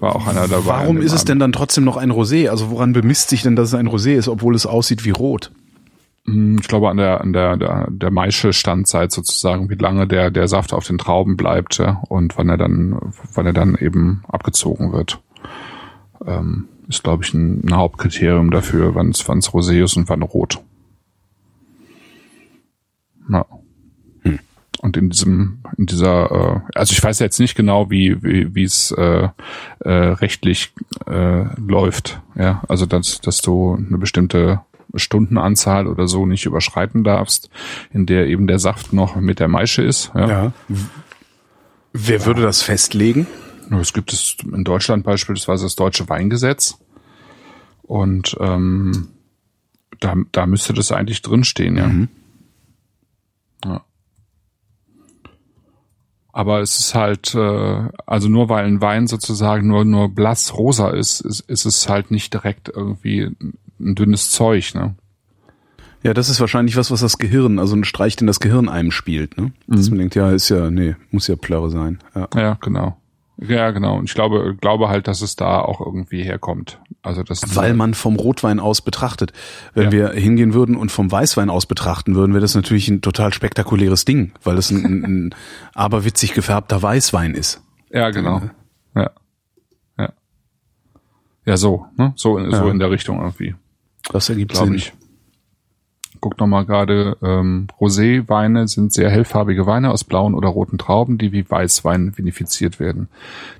[0.00, 0.66] War auch einer dabei.
[0.66, 2.48] Warum ist es denn dann trotzdem noch ein Rosé?
[2.48, 5.50] Also woran bemisst sich denn, dass es ein Rosé ist, obwohl es aussieht wie rot?
[6.26, 10.48] Hm, Ich glaube an der an der der, der Maische-Standzeit sozusagen, wie lange der der
[10.48, 12.98] Saft auf den Trauben bleibt ja, und wann er dann
[13.34, 15.20] wann er dann eben abgezogen wird,
[16.26, 20.08] ähm, ist glaube ich ein, ein Hauptkriterium dafür, wann es wann es Rosé ist und
[20.08, 20.60] wann rot.
[23.30, 23.46] Ja.
[24.80, 28.64] Und in diesem, in dieser, äh, also ich weiß jetzt nicht genau, wie wie wie
[28.64, 29.28] es äh,
[29.80, 30.74] äh, rechtlich
[31.06, 34.60] äh, läuft, ja, also dass dass du eine bestimmte
[34.96, 37.50] Stundenanzahl oder so nicht überschreiten darfst,
[37.92, 40.12] in der eben der Saft noch mit der Maische ist.
[40.14, 40.52] Ja.
[41.92, 43.26] Wer würde das festlegen?
[43.80, 46.78] Es gibt es in Deutschland beispielsweise das deutsche Weingesetz
[47.82, 49.08] und ähm,
[50.00, 53.70] da, da müsste das eigentlich drinstehen, ja.
[53.70, 53.84] ja.
[56.32, 60.90] Aber es ist halt, äh, also nur weil ein Wein sozusagen nur nur blass rosa
[60.90, 63.30] ist, ist, ist es halt nicht direkt irgendwie
[63.84, 64.94] ein dünnes Zeug, ne?
[66.02, 68.90] Ja, das ist wahrscheinlich was, was das Gehirn, also ein Streich, den das Gehirn einem
[68.90, 69.52] spielt, ne?
[69.66, 71.98] Dass man denkt, ja, ist ja, nee, muss ja Plörre sein.
[72.14, 72.28] Ja.
[72.34, 72.96] Ja, genau.
[73.38, 73.96] Ja, genau.
[73.98, 76.78] Und ich glaube, glaube halt, dass es da auch irgendwie herkommt.
[77.02, 79.32] Also das Weil man vom Rotwein aus betrachtet.
[79.74, 79.92] Wenn Ja.
[79.92, 84.04] wir hingehen würden und vom Weißwein aus betrachten würden, wäre das natürlich ein total spektakuläres
[84.04, 85.34] Ding, weil das ein, ein, ein
[85.74, 87.60] aberwitzig gefärbter Weißwein ist.
[87.90, 88.42] Ja, genau.
[88.94, 89.10] Ja.
[89.98, 90.12] Ja.
[91.46, 92.12] Ja, so, ne?
[92.16, 92.70] So, in- so Ja.
[92.70, 93.54] in der Richtung irgendwie,
[94.12, 94.74] Das ergibt Sinn.
[94.74, 94.92] ich.
[96.20, 101.18] Guck noch mal gerade, ähm, Rosé-Weine sind sehr hellfarbige Weine aus blauen oder roten Trauben,
[101.18, 103.08] die wie Weißwein vinifiziert werden.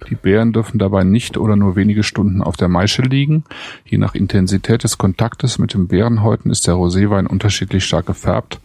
[0.09, 3.45] Die Beeren dürfen dabei nicht oder nur wenige Stunden auf der Maische liegen.
[3.85, 8.61] Je nach Intensität des Kontaktes mit den Beerenhäuten ist der Roséwein unterschiedlich stark gefärbt.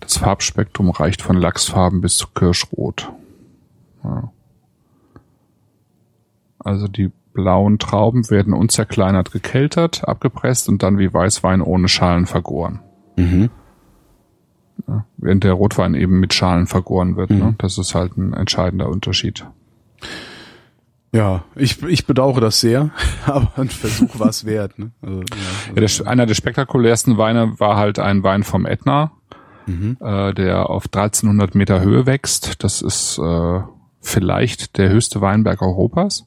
[0.00, 3.10] Das Farbspektrum reicht von Lachsfarben bis zu Kirschrot.
[4.02, 4.30] Ja.
[6.58, 12.80] Also die blauen Trauben werden unzerkleinert gekeltert, abgepresst und dann wie Weißwein ohne Schalen vergoren.
[13.16, 13.50] Mhm.
[14.88, 17.30] Ja, während der Rotwein eben mit Schalen vergoren wird.
[17.30, 17.54] Ne?
[17.58, 19.46] Das ist halt ein entscheidender Unterschied.
[21.14, 22.90] Ja, ich, ich bedauere das sehr,
[23.26, 24.78] aber ein Versuch war es wert.
[24.78, 24.92] Ne?
[25.02, 29.12] Also, ja, Ja, der, einer der spektakulärsten Weine war halt ein Wein vom Ätna,
[30.00, 32.64] äh, der auf 1300 Meter Höhe wächst.
[32.64, 33.60] Das ist äh,
[34.00, 36.26] vielleicht der höchste Weinberg Europas.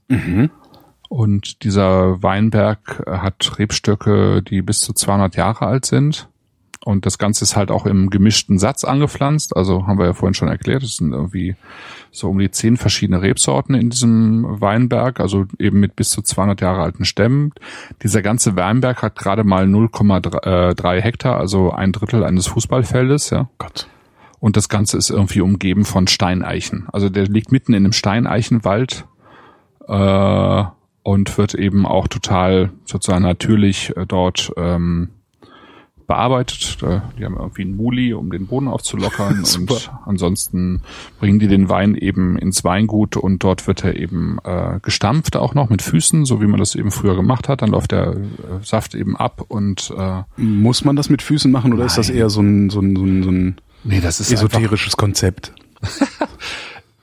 [1.15, 6.27] Und dieser Weinberg äh, hat Rebstöcke, die bis zu 200 Jahre alt sind.
[6.83, 9.55] Und das Ganze ist halt auch im gemischten Satz angepflanzt.
[9.55, 11.55] Also haben wir ja vorhin schon erklärt, es sind irgendwie
[12.11, 16.59] so um die zehn verschiedene Rebsorten in diesem Weinberg, also eben mit bis zu 200
[16.59, 17.53] Jahre alten Stämmen.
[18.03, 23.49] Dieser ganze Weinberg hat gerade mal 0,3 Hektar, also ein Drittel eines Fußballfeldes, ja.
[23.57, 23.87] Gott.
[24.41, 26.89] Und das Ganze ist irgendwie umgeben von Steineichen.
[26.91, 29.05] Also der liegt mitten in einem Steineichenwald
[29.87, 30.63] äh,
[31.05, 35.09] und wird eben auch total sozusagen natürlich äh, dort ähm,
[36.07, 36.79] bearbeitet.
[36.81, 39.43] Die haben irgendwie einen Muli, um den Boden aufzulockern.
[39.55, 40.81] Und ansonsten
[41.19, 45.53] bringen die den Wein eben ins Weingut und dort wird er eben äh, gestampft auch
[45.53, 47.61] noch mit Füßen, so wie man das eben früher gemacht hat.
[47.61, 48.17] Dann läuft der äh,
[48.63, 52.17] Saft eben ab und äh, Muss man das mit Füßen machen oder ist das Nein.
[52.17, 55.53] eher so ein, so ein, so ein, so ein nee, das ist esoterisches Konzept?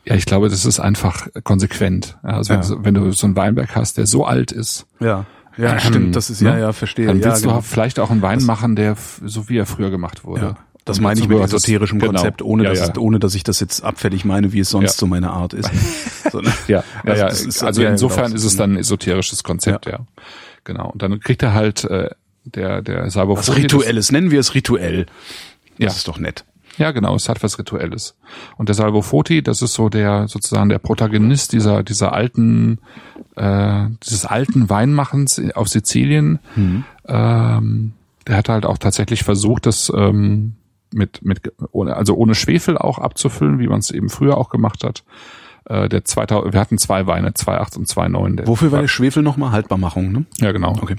[0.04, 2.16] Ja, ich glaube, das ist einfach konsequent.
[2.24, 2.68] Ja, Also wenn, Ja.
[2.68, 5.26] du- wenn du so einen Weinberg hast, der so alt ist, Ja.
[5.58, 6.60] Ja, Ähm, stimmt, das ist, ja, ne?
[6.60, 7.06] ja, verstehe.
[7.06, 7.56] dann ja, willst genau.
[7.56, 10.42] du vielleicht auch einen Wein machen, der so wie er früher gemacht wurde.
[10.42, 10.56] Ja.
[10.86, 12.12] Das meine ich mit das- esoterischem genau.
[12.12, 12.86] Konzept, ohne, ja, dass ja.
[12.86, 14.98] Es, ohne dass ich das jetzt abfällig meine, wie es sonst Ja.
[14.98, 15.70] so meine Art ist.
[16.32, 16.50] So, ne?
[16.68, 17.28] Ja, ja, Also ja.
[17.28, 18.36] das ist- also ja, insofern genau.
[18.36, 19.98] ist es dann ein esoterisches Konzept, ja.
[20.64, 20.90] Genau.
[20.90, 22.08] Und dann kriegt er halt äh,
[22.46, 25.04] der der Salvo Was Rituelles, nennen wir es rituell.
[25.04, 25.88] Das Ja.
[25.88, 26.44] ist doch nett.
[26.78, 28.16] Ja, genau, es hat was Rituelles.
[28.56, 32.78] Und der Salvo Foti, das ist so der sozusagen der Protagonist dieser dieser alten
[33.36, 36.38] äh, dieses alten Weinmachens auf Sizilien.
[37.06, 37.92] Ähm,
[38.26, 40.54] der hat halt auch tatsächlich versucht, das ähm,
[40.92, 44.84] mit mit ohne also ohne Schwefel auch abzufüllen, wie man es eben früher auch gemacht
[44.84, 45.04] hat.
[45.64, 48.36] Äh, der 2000, wir hatten zwei Weine, 2,8 und 2,9.
[48.36, 49.52] Der Wofür war der Schwefel nochmal?
[49.52, 50.24] Haltbarmachung, ne?
[50.38, 50.72] Ja, genau.
[50.80, 50.96] Okay.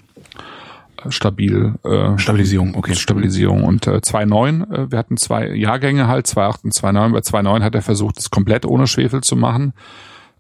[1.09, 1.75] Stabil.
[1.83, 2.95] Äh, Stabilisierung, okay.
[2.95, 3.63] Stabilisierung.
[3.63, 7.11] Und äh, 2,9, äh, wir hatten zwei Jahrgänge halt, 2,8 und 2,9.
[7.11, 9.73] Bei 2,9 hat er versucht, es komplett ohne Schwefel zu machen.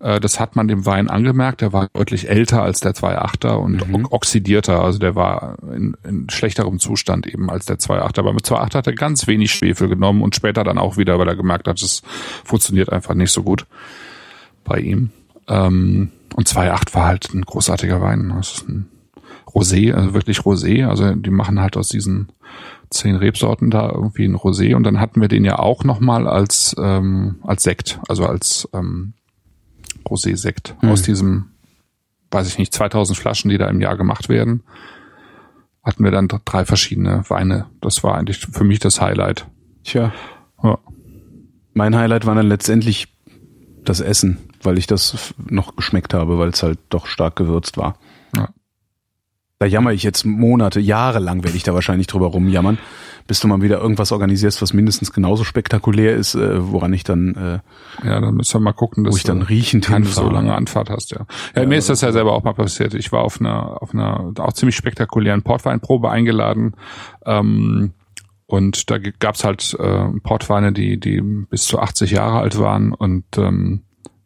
[0.03, 1.61] Äh, das hat man dem Wein angemerkt.
[1.61, 4.07] Der war deutlich älter als der 2.8er und mhm.
[4.09, 4.83] oxidierter.
[4.83, 8.19] Also der war in, in schlechterem Zustand eben als der 2.8er.
[8.19, 11.27] Aber mit 2.8er hat er ganz wenig Schwefel genommen und später dann auch wieder, weil
[11.27, 12.01] er gemerkt hat, es
[12.43, 13.65] funktioniert einfach nicht so gut
[14.65, 15.11] bei ihm.
[15.47, 18.33] Ähm, und 2.8 war halt ein großartiger Wein.
[18.35, 18.89] Das ist ein
[19.53, 20.87] Rosé, also wirklich Rosé.
[20.87, 22.31] Also die machen halt aus diesen
[22.89, 26.75] zehn Rebsorten da irgendwie ein Rosé und dann hatten wir den ja auch nochmal als
[26.79, 29.13] ähm, als Sekt, also als ähm,
[30.05, 30.89] Rosé-Sekt mhm.
[30.89, 31.51] aus diesem,
[32.31, 34.63] weiß ich nicht, 2000 Flaschen, die da im Jahr gemacht werden,
[35.83, 37.67] hatten wir dann drei verschiedene Weine.
[37.81, 39.47] Das war eigentlich für mich das Highlight.
[39.83, 40.13] Tja.
[40.63, 40.77] Ja.
[41.73, 43.07] Mein Highlight war dann letztendlich
[43.83, 47.97] das Essen, weil ich das noch geschmeckt habe, weil es halt doch stark gewürzt war.
[49.63, 52.77] Da jammer ich jetzt Monate, Jahre lang werde ich da wahrscheinlich drüber rumjammern,
[53.27, 57.33] bis du mal wieder irgendwas organisierst, was mindestens genauso spektakulär ist, äh, woran ich dann
[57.35, 60.53] äh, ja, dann müssen wir mal gucken, dass wo ich dann riechend keine so lange
[60.53, 61.25] Anfahrt hast, ja.
[61.55, 62.93] Ja, ja mir ist das ja selber auch mal passiert.
[62.93, 66.75] Ich war auf einer auf einer auch ziemlich spektakulären Portweinprobe eingeladen.
[67.25, 67.93] Ähm,
[68.45, 73.23] und da gab's halt äh, Portweine, die die bis zu 80 Jahre alt waren und
[73.37, 73.83] ähm,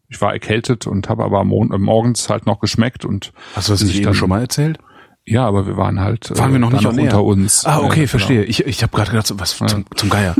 [0.09, 3.99] ich war erkältet und habe aber morgens halt noch geschmeckt und hast du das nicht
[3.99, 4.79] eben schon mal erzählt?
[5.27, 7.65] Ja, aber wir waren halt waren wir noch nicht noch unter uns.
[7.65, 8.39] Ah, okay, ja, verstehe.
[8.39, 8.49] Genau.
[8.49, 10.35] Ich, ich habe gerade gedacht, was zum, zum Geier.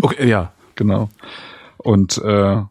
[0.00, 1.08] Okay, ja, genau.
[1.78, 2.62] Und äh,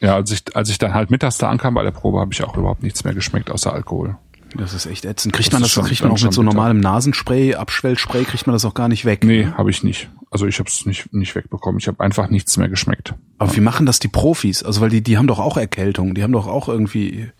[0.00, 2.42] ja, als ich als ich dann halt mittags da ankam bei der Probe, habe ich
[2.42, 4.16] auch überhaupt nichts mehr geschmeckt außer Alkohol.
[4.56, 5.34] Das ist echt ätzend.
[5.34, 8.54] Kriegt das man das, schon, kriegt man auch mit so normalem Nasenspray, Abschwellspray, kriegt man
[8.54, 9.24] das auch gar nicht weg?
[9.24, 10.08] Nee, habe ich nicht.
[10.30, 11.78] Also ich habe es nicht, nicht wegbekommen.
[11.80, 13.14] Ich habe einfach nichts mehr geschmeckt.
[13.36, 13.56] Aber ja.
[13.56, 14.62] wie machen das die Profis?
[14.62, 17.30] Also weil die, die haben doch auch Erkältung, die haben doch auch irgendwie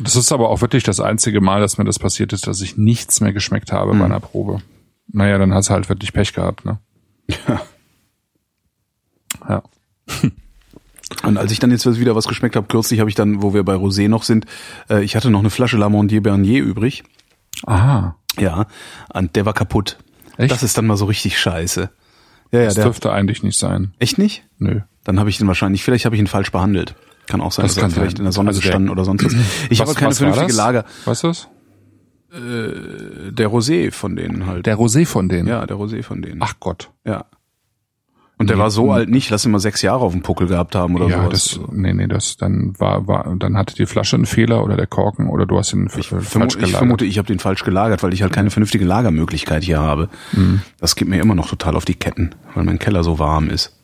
[0.00, 2.76] das ist aber auch wirklich das einzige Mal, dass mir das passiert ist, dass ich
[2.76, 3.98] nichts mehr geschmeckt habe mhm.
[3.98, 4.62] bei einer Probe.
[5.08, 6.78] Naja, dann hast du halt wirklich Pech gehabt, ne?
[7.28, 7.62] Ja.
[9.48, 9.62] Ja.
[11.22, 13.62] Und als ich dann jetzt wieder was geschmeckt habe, kürzlich habe ich dann, wo wir
[13.62, 14.46] bei Rosé noch sind,
[14.90, 17.04] äh, ich hatte noch eine Flasche Lamondier Bernier übrig.
[17.64, 18.16] Aha.
[18.38, 18.66] Ja,
[19.14, 19.98] und der war kaputt.
[20.36, 20.50] Echt?
[20.50, 21.90] Das ist dann mal so richtig scheiße.
[22.52, 23.94] Ja, ja, das der, dürfte eigentlich nicht sein.
[23.98, 24.44] Echt nicht?
[24.58, 24.80] Nö.
[25.04, 26.96] Dann habe ich ihn wahrscheinlich, vielleicht habe ich ihn falsch behandelt.
[27.26, 28.18] Kann auch sein, das dass er vielleicht sein.
[28.18, 29.34] in der Sonne also gestanden oder sonst was.
[29.70, 30.84] Ich was, habe keine vernünftige Lager.
[31.04, 31.48] Was ist das?
[32.32, 34.66] Äh, der Rosé von denen halt.
[34.66, 35.48] Der Rosé von denen?
[35.48, 36.40] Ja, der Rosé von denen.
[36.42, 36.90] Ach Gott.
[37.04, 37.24] Ja.
[38.38, 40.46] Und der nee, war so alt nicht, lass ihn mal sechs Jahre auf dem Puckel
[40.46, 41.58] gehabt haben oder ja, sowas.
[41.58, 44.86] Das, nee, nee, das dann war, war, dann hatte die Flasche einen Fehler oder der
[44.86, 46.62] Korken oder du hast ihn ich falsch gelagert.
[46.62, 50.10] Ich vermute, ich habe den falsch gelagert, weil ich halt keine vernünftige Lagermöglichkeit hier habe.
[50.32, 50.60] Mhm.
[50.78, 53.74] Das geht mir immer noch total auf die Ketten, weil mein Keller so warm ist.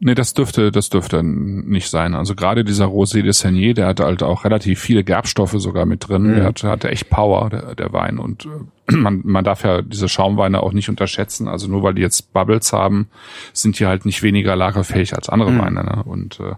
[0.00, 2.14] Nee, das dürfte, das dürfte nicht sein.
[2.14, 6.08] Also gerade dieser Rosé de Seigneur, der hatte halt auch relativ viele Gerbstoffe sogar mit
[6.08, 6.24] drin.
[6.24, 6.34] Mhm.
[6.34, 8.18] Der hatte, hatte echt Power, der, der Wein.
[8.18, 11.48] Und äh, man, man darf ja diese Schaumweine auch nicht unterschätzen.
[11.48, 13.08] Also nur weil die jetzt Bubbles haben,
[13.52, 15.58] sind die halt nicht weniger lagerfähig als andere mhm.
[15.58, 15.84] Weine.
[15.84, 16.02] Ne?
[16.04, 16.54] Und äh,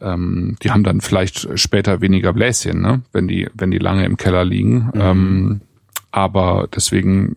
[0.00, 3.02] ähm, die haben dann vielleicht später weniger Bläschen, ne?
[3.12, 4.90] wenn die, wenn die lange im Keller liegen.
[4.94, 5.00] Mhm.
[5.00, 5.60] Ähm,
[6.10, 7.34] aber deswegen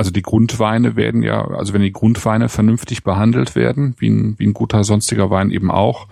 [0.00, 4.46] also die Grundweine werden ja, also wenn die Grundweine vernünftig behandelt werden, wie ein, wie
[4.46, 6.06] ein guter sonstiger Wein eben auch,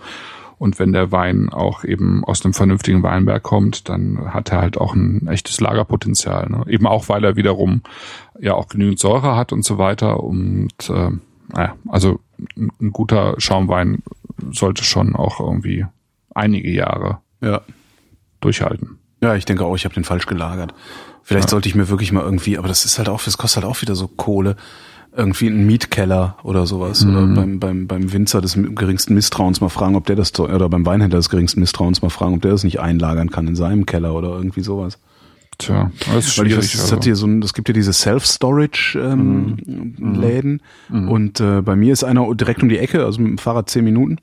[0.59, 4.77] und wenn der Wein auch eben aus einem vernünftigen Weinberg kommt, dann hat er halt
[4.77, 6.49] auch ein echtes Lagerpotenzial.
[6.51, 6.65] Ne?
[6.67, 7.81] Eben auch, weil er wiederum
[8.39, 10.21] ja auch genügend Säure hat und so weiter.
[10.21, 11.09] Und äh,
[11.51, 12.19] naja, also
[12.55, 14.03] ein, guter Schaumwein
[14.51, 15.87] sollte schon auch irgendwie
[16.35, 17.61] einige Jahre ja.
[18.39, 18.99] durchhalten.
[19.21, 20.75] Ja, ich denke auch, ich habe den falsch gelagert.
[21.29, 21.51] Vielleicht ja.
[21.51, 23.83] sollte ich mir wirklich mal irgendwie, aber das ist halt auch, das kostet halt auch
[23.83, 24.55] wieder so Kohle.
[25.15, 27.05] Irgendwie einen Mietkeller oder sowas.
[27.05, 27.11] Mhm.
[27.11, 30.87] Oder beim, beim, beim Winzer des geringsten Misstrauens mal fragen, ob der das, oder beim
[30.87, 34.15] Weinhändler des geringsten Misstrauens mal fragen, ob der das nicht einlagern kann in seinem Keller
[34.15, 34.97] oder irgendwie sowas.
[35.59, 36.57] Tja, das ist schwierig.
[36.57, 40.19] Weil ich, das, hat hier so ein, das gibt ja diese Self-Storage-Läden ähm, mhm.
[40.19, 40.61] Läden.
[40.89, 41.09] Mhm.
[41.09, 43.83] und äh, bei mir ist einer direkt um die Ecke, also mit dem Fahrrad zehn
[43.83, 44.17] Minuten.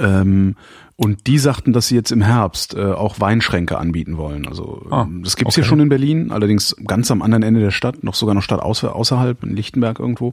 [0.00, 0.56] Ähm,
[0.98, 4.48] und die sagten, dass sie jetzt im Herbst äh, auch Weinschränke anbieten wollen.
[4.48, 5.60] Also ah, das gibt's okay.
[5.60, 8.60] hier schon in Berlin, allerdings ganz am anderen Ende der Stadt, noch sogar noch Stadt
[8.60, 10.32] außer, außerhalb, in Lichtenberg irgendwo.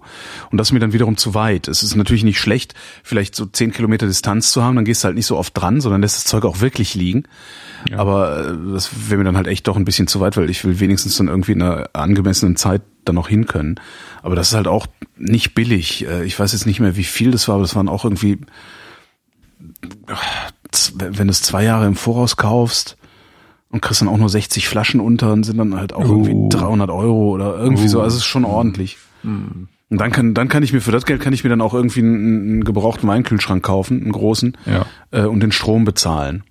[0.52, 1.68] Und das ist mir dann wiederum zu weit.
[1.68, 5.08] Es ist natürlich nicht schlecht, vielleicht so zehn Kilometer Distanz zu haben, dann gehst du
[5.08, 7.24] halt nicht so oft dran, sondern lässt das Zeug auch wirklich liegen.
[7.90, 7.98] Ja.
[7.98, 10.64] Aber äh, das wäre mir dann halt echt doch ein bisschen zu weit, weil ich
[10.64, 13.82] will wenigstens dann irgendwie in einer angemessenen Zeit dann noch hin können.
[14.22, 14.88] Aber das ist halt auch
[15.18, 16.08] nicht billig.
[16.08, 18.40] Äh, ich weiß jetzt nicht mehr, wie viel das war, aber das waren auch irgendwie
[20.96, 22.98] wenn du es zwei Jahre im Voraus kaufst
[23.70, 26.26] und kriegst dann auch nur 60 Flaschen unter und sind dann halt auch uh.
[26.26, 27.90] irgendwie 300 Euro oder irgendwie uh.
[27.90, 28.02] so.
[28.02, 28.98] Also es ist schon ordentlich.
[29.24, 29.66] Mm.
[29.90, 31.74] Und dann kann, dann kann ich mir für das Geld kann ich mir dann auch
[31.74, 34.86] irgendwie einen, einen gebrauchten Weinkühlschrank kaufen, einen großen, ja.
[35.12, 36.44] äh, und den Strom bezahlen.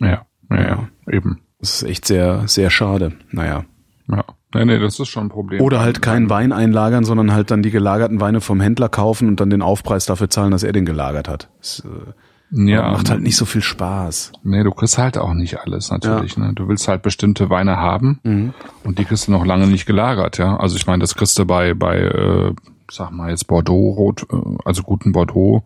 [0.00, 1.40] Ja, ja, ja, eben.
[1.58, 3.12] Das ist echt sehr, sehr schade.
[3.32, 3.64] Naja.
[4.08, 4.24] Ja.
[4.54, 5.60] Nee, nee, das ist schon ein Problem.
[5.60, 9.40] Oder halt keinen Wein einlagern, sondern halt dann die gelagerten Weine vom Händler kaufen und
[9.40, 11.50] dann den Aufpreis dafür zahlen, dass er den gelagert hat.
[11.58, 12.12] Das, äh,
[12.56, 14.30] Ja, Macht halt nicht so viel Spaß.
[14.44, 16.36] Nee, du kriegst halt auch nicht alles natürlich.
[16.36, 16.52] Ne?
[16.54, 18.54] Du willst halt bestimmte Weine haben Mhm.
[18.84, 20.56] und die kriegst du noch lange nicht gelagert, ja.
[20.56, 22.52] Also ich meine, das kriegst du bei, bei äh,
[22.90, 25.64] sag mal jetzt Bordeaux Rot, äh, also guten Bordeaux,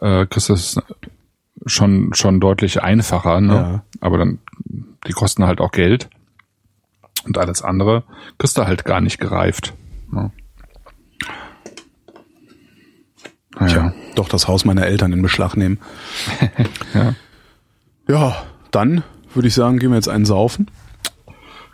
[0.00, 0.80] äh, kriegst du es
[1.64, 3.54] schon schon deutlich einfacher, ne?
[3.54, 3.82] Ja.
[4.00, 4.38] Aber dann
[5.06, 6.08] die kosten halt auch Geld
[7.24, 8.02] und alles andere
[8.38, 9.74] kriegst du halt gar nicht gereift.
[10.10, 10.32] Ne?
[13.58, 13.90] Naja.
[13.90, 15.78] Tja, doch das Haus meiner Eltern in Beschlag nehmen.
[16.94, 17.14] Ja.
[18.08, 18.36] Ja,
[18.70, 19.02] dann
[19.34, 20.70] würde ich sagen, gehen wir jetzt einen saufen.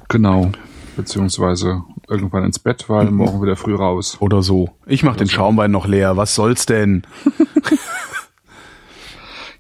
[0.09, 0.50] Genau.
[0.96, 4.16] Beziehungsweise irgendwann ins Bett, weil morgen wieder früh raus.
[4.20, 4.70] Oder so.
[4.86, 6.16] Ich mach den Schaumwein noch leer.
[6.16, 7.02] Was soll's denn?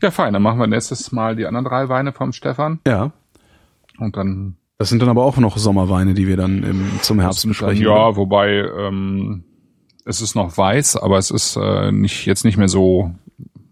[0.02, 0.32] Ja, fein.
[0.32, 2.80] Dann machen wir nächstes Mal die anderen drei Weine vom Stefan.
[2.86, 3.12] Ja.
[3.98, 7.46] Und dann Das sind dann aber auch noch Sommerweine, die wir dann im, zum Herbst
[7.46, 7.84] besprechen.
[7.84, 9.44] Ja, wobei ähm,
[10.04, 13.12] es ist noch weiß, aber es ist äh, nicht jetzt nicht mehr so.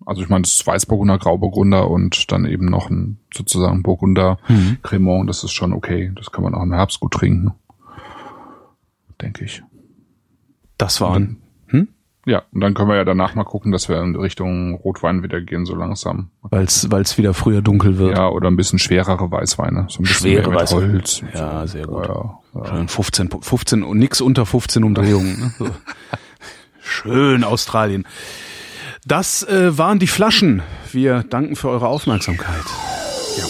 [0.07, 4.79] Also ich meine, das ist Weißburgunder, Grauburgunder und dann eben noch ein sozusagen Burgunder Mhm.
[4.83, 5.29] Cremant.
[5.29, 6.13] Das ist schon okay.
[6.17, 7.53] Das kann man auch im Herbst gut trinken,
[9.21, 9.63] denke ich.
[10.79, 11.40] Das waren.
[12.27, 15.41] Ja, und dann können wir ja danach mal gucken, dass wir in Richtung Rotwein wieder
[15.41, 16.31] gehen, so langsam.
[16.43, 18.17] Weil's, weil's wieder früher dunkel wird.
[18.17, 19.87] Ja, oder ein bisschen schwerere Weißweine.
[19.89, 20.93] So ein bisschen Schwere Weißweine.
[20.93, 21.23] Holz.
[21.35, 22.07] Ja, sehr gut.
[22.07, 22.67] Ja, ja.
[22.67, 25.39] Schön 15, 15 und nix unter 15 Umdrehungen.
[25.41, 25.53] Ne?
[25.59, 25.67] So.
[26.83, 28.07] Schön Australien.
[29.07, 30.63] Das äh, waren die Flaschen.
[30.93, 32.65] Wir danken für eure Aufmerksamkeit.
[33.39, 33.45] ja.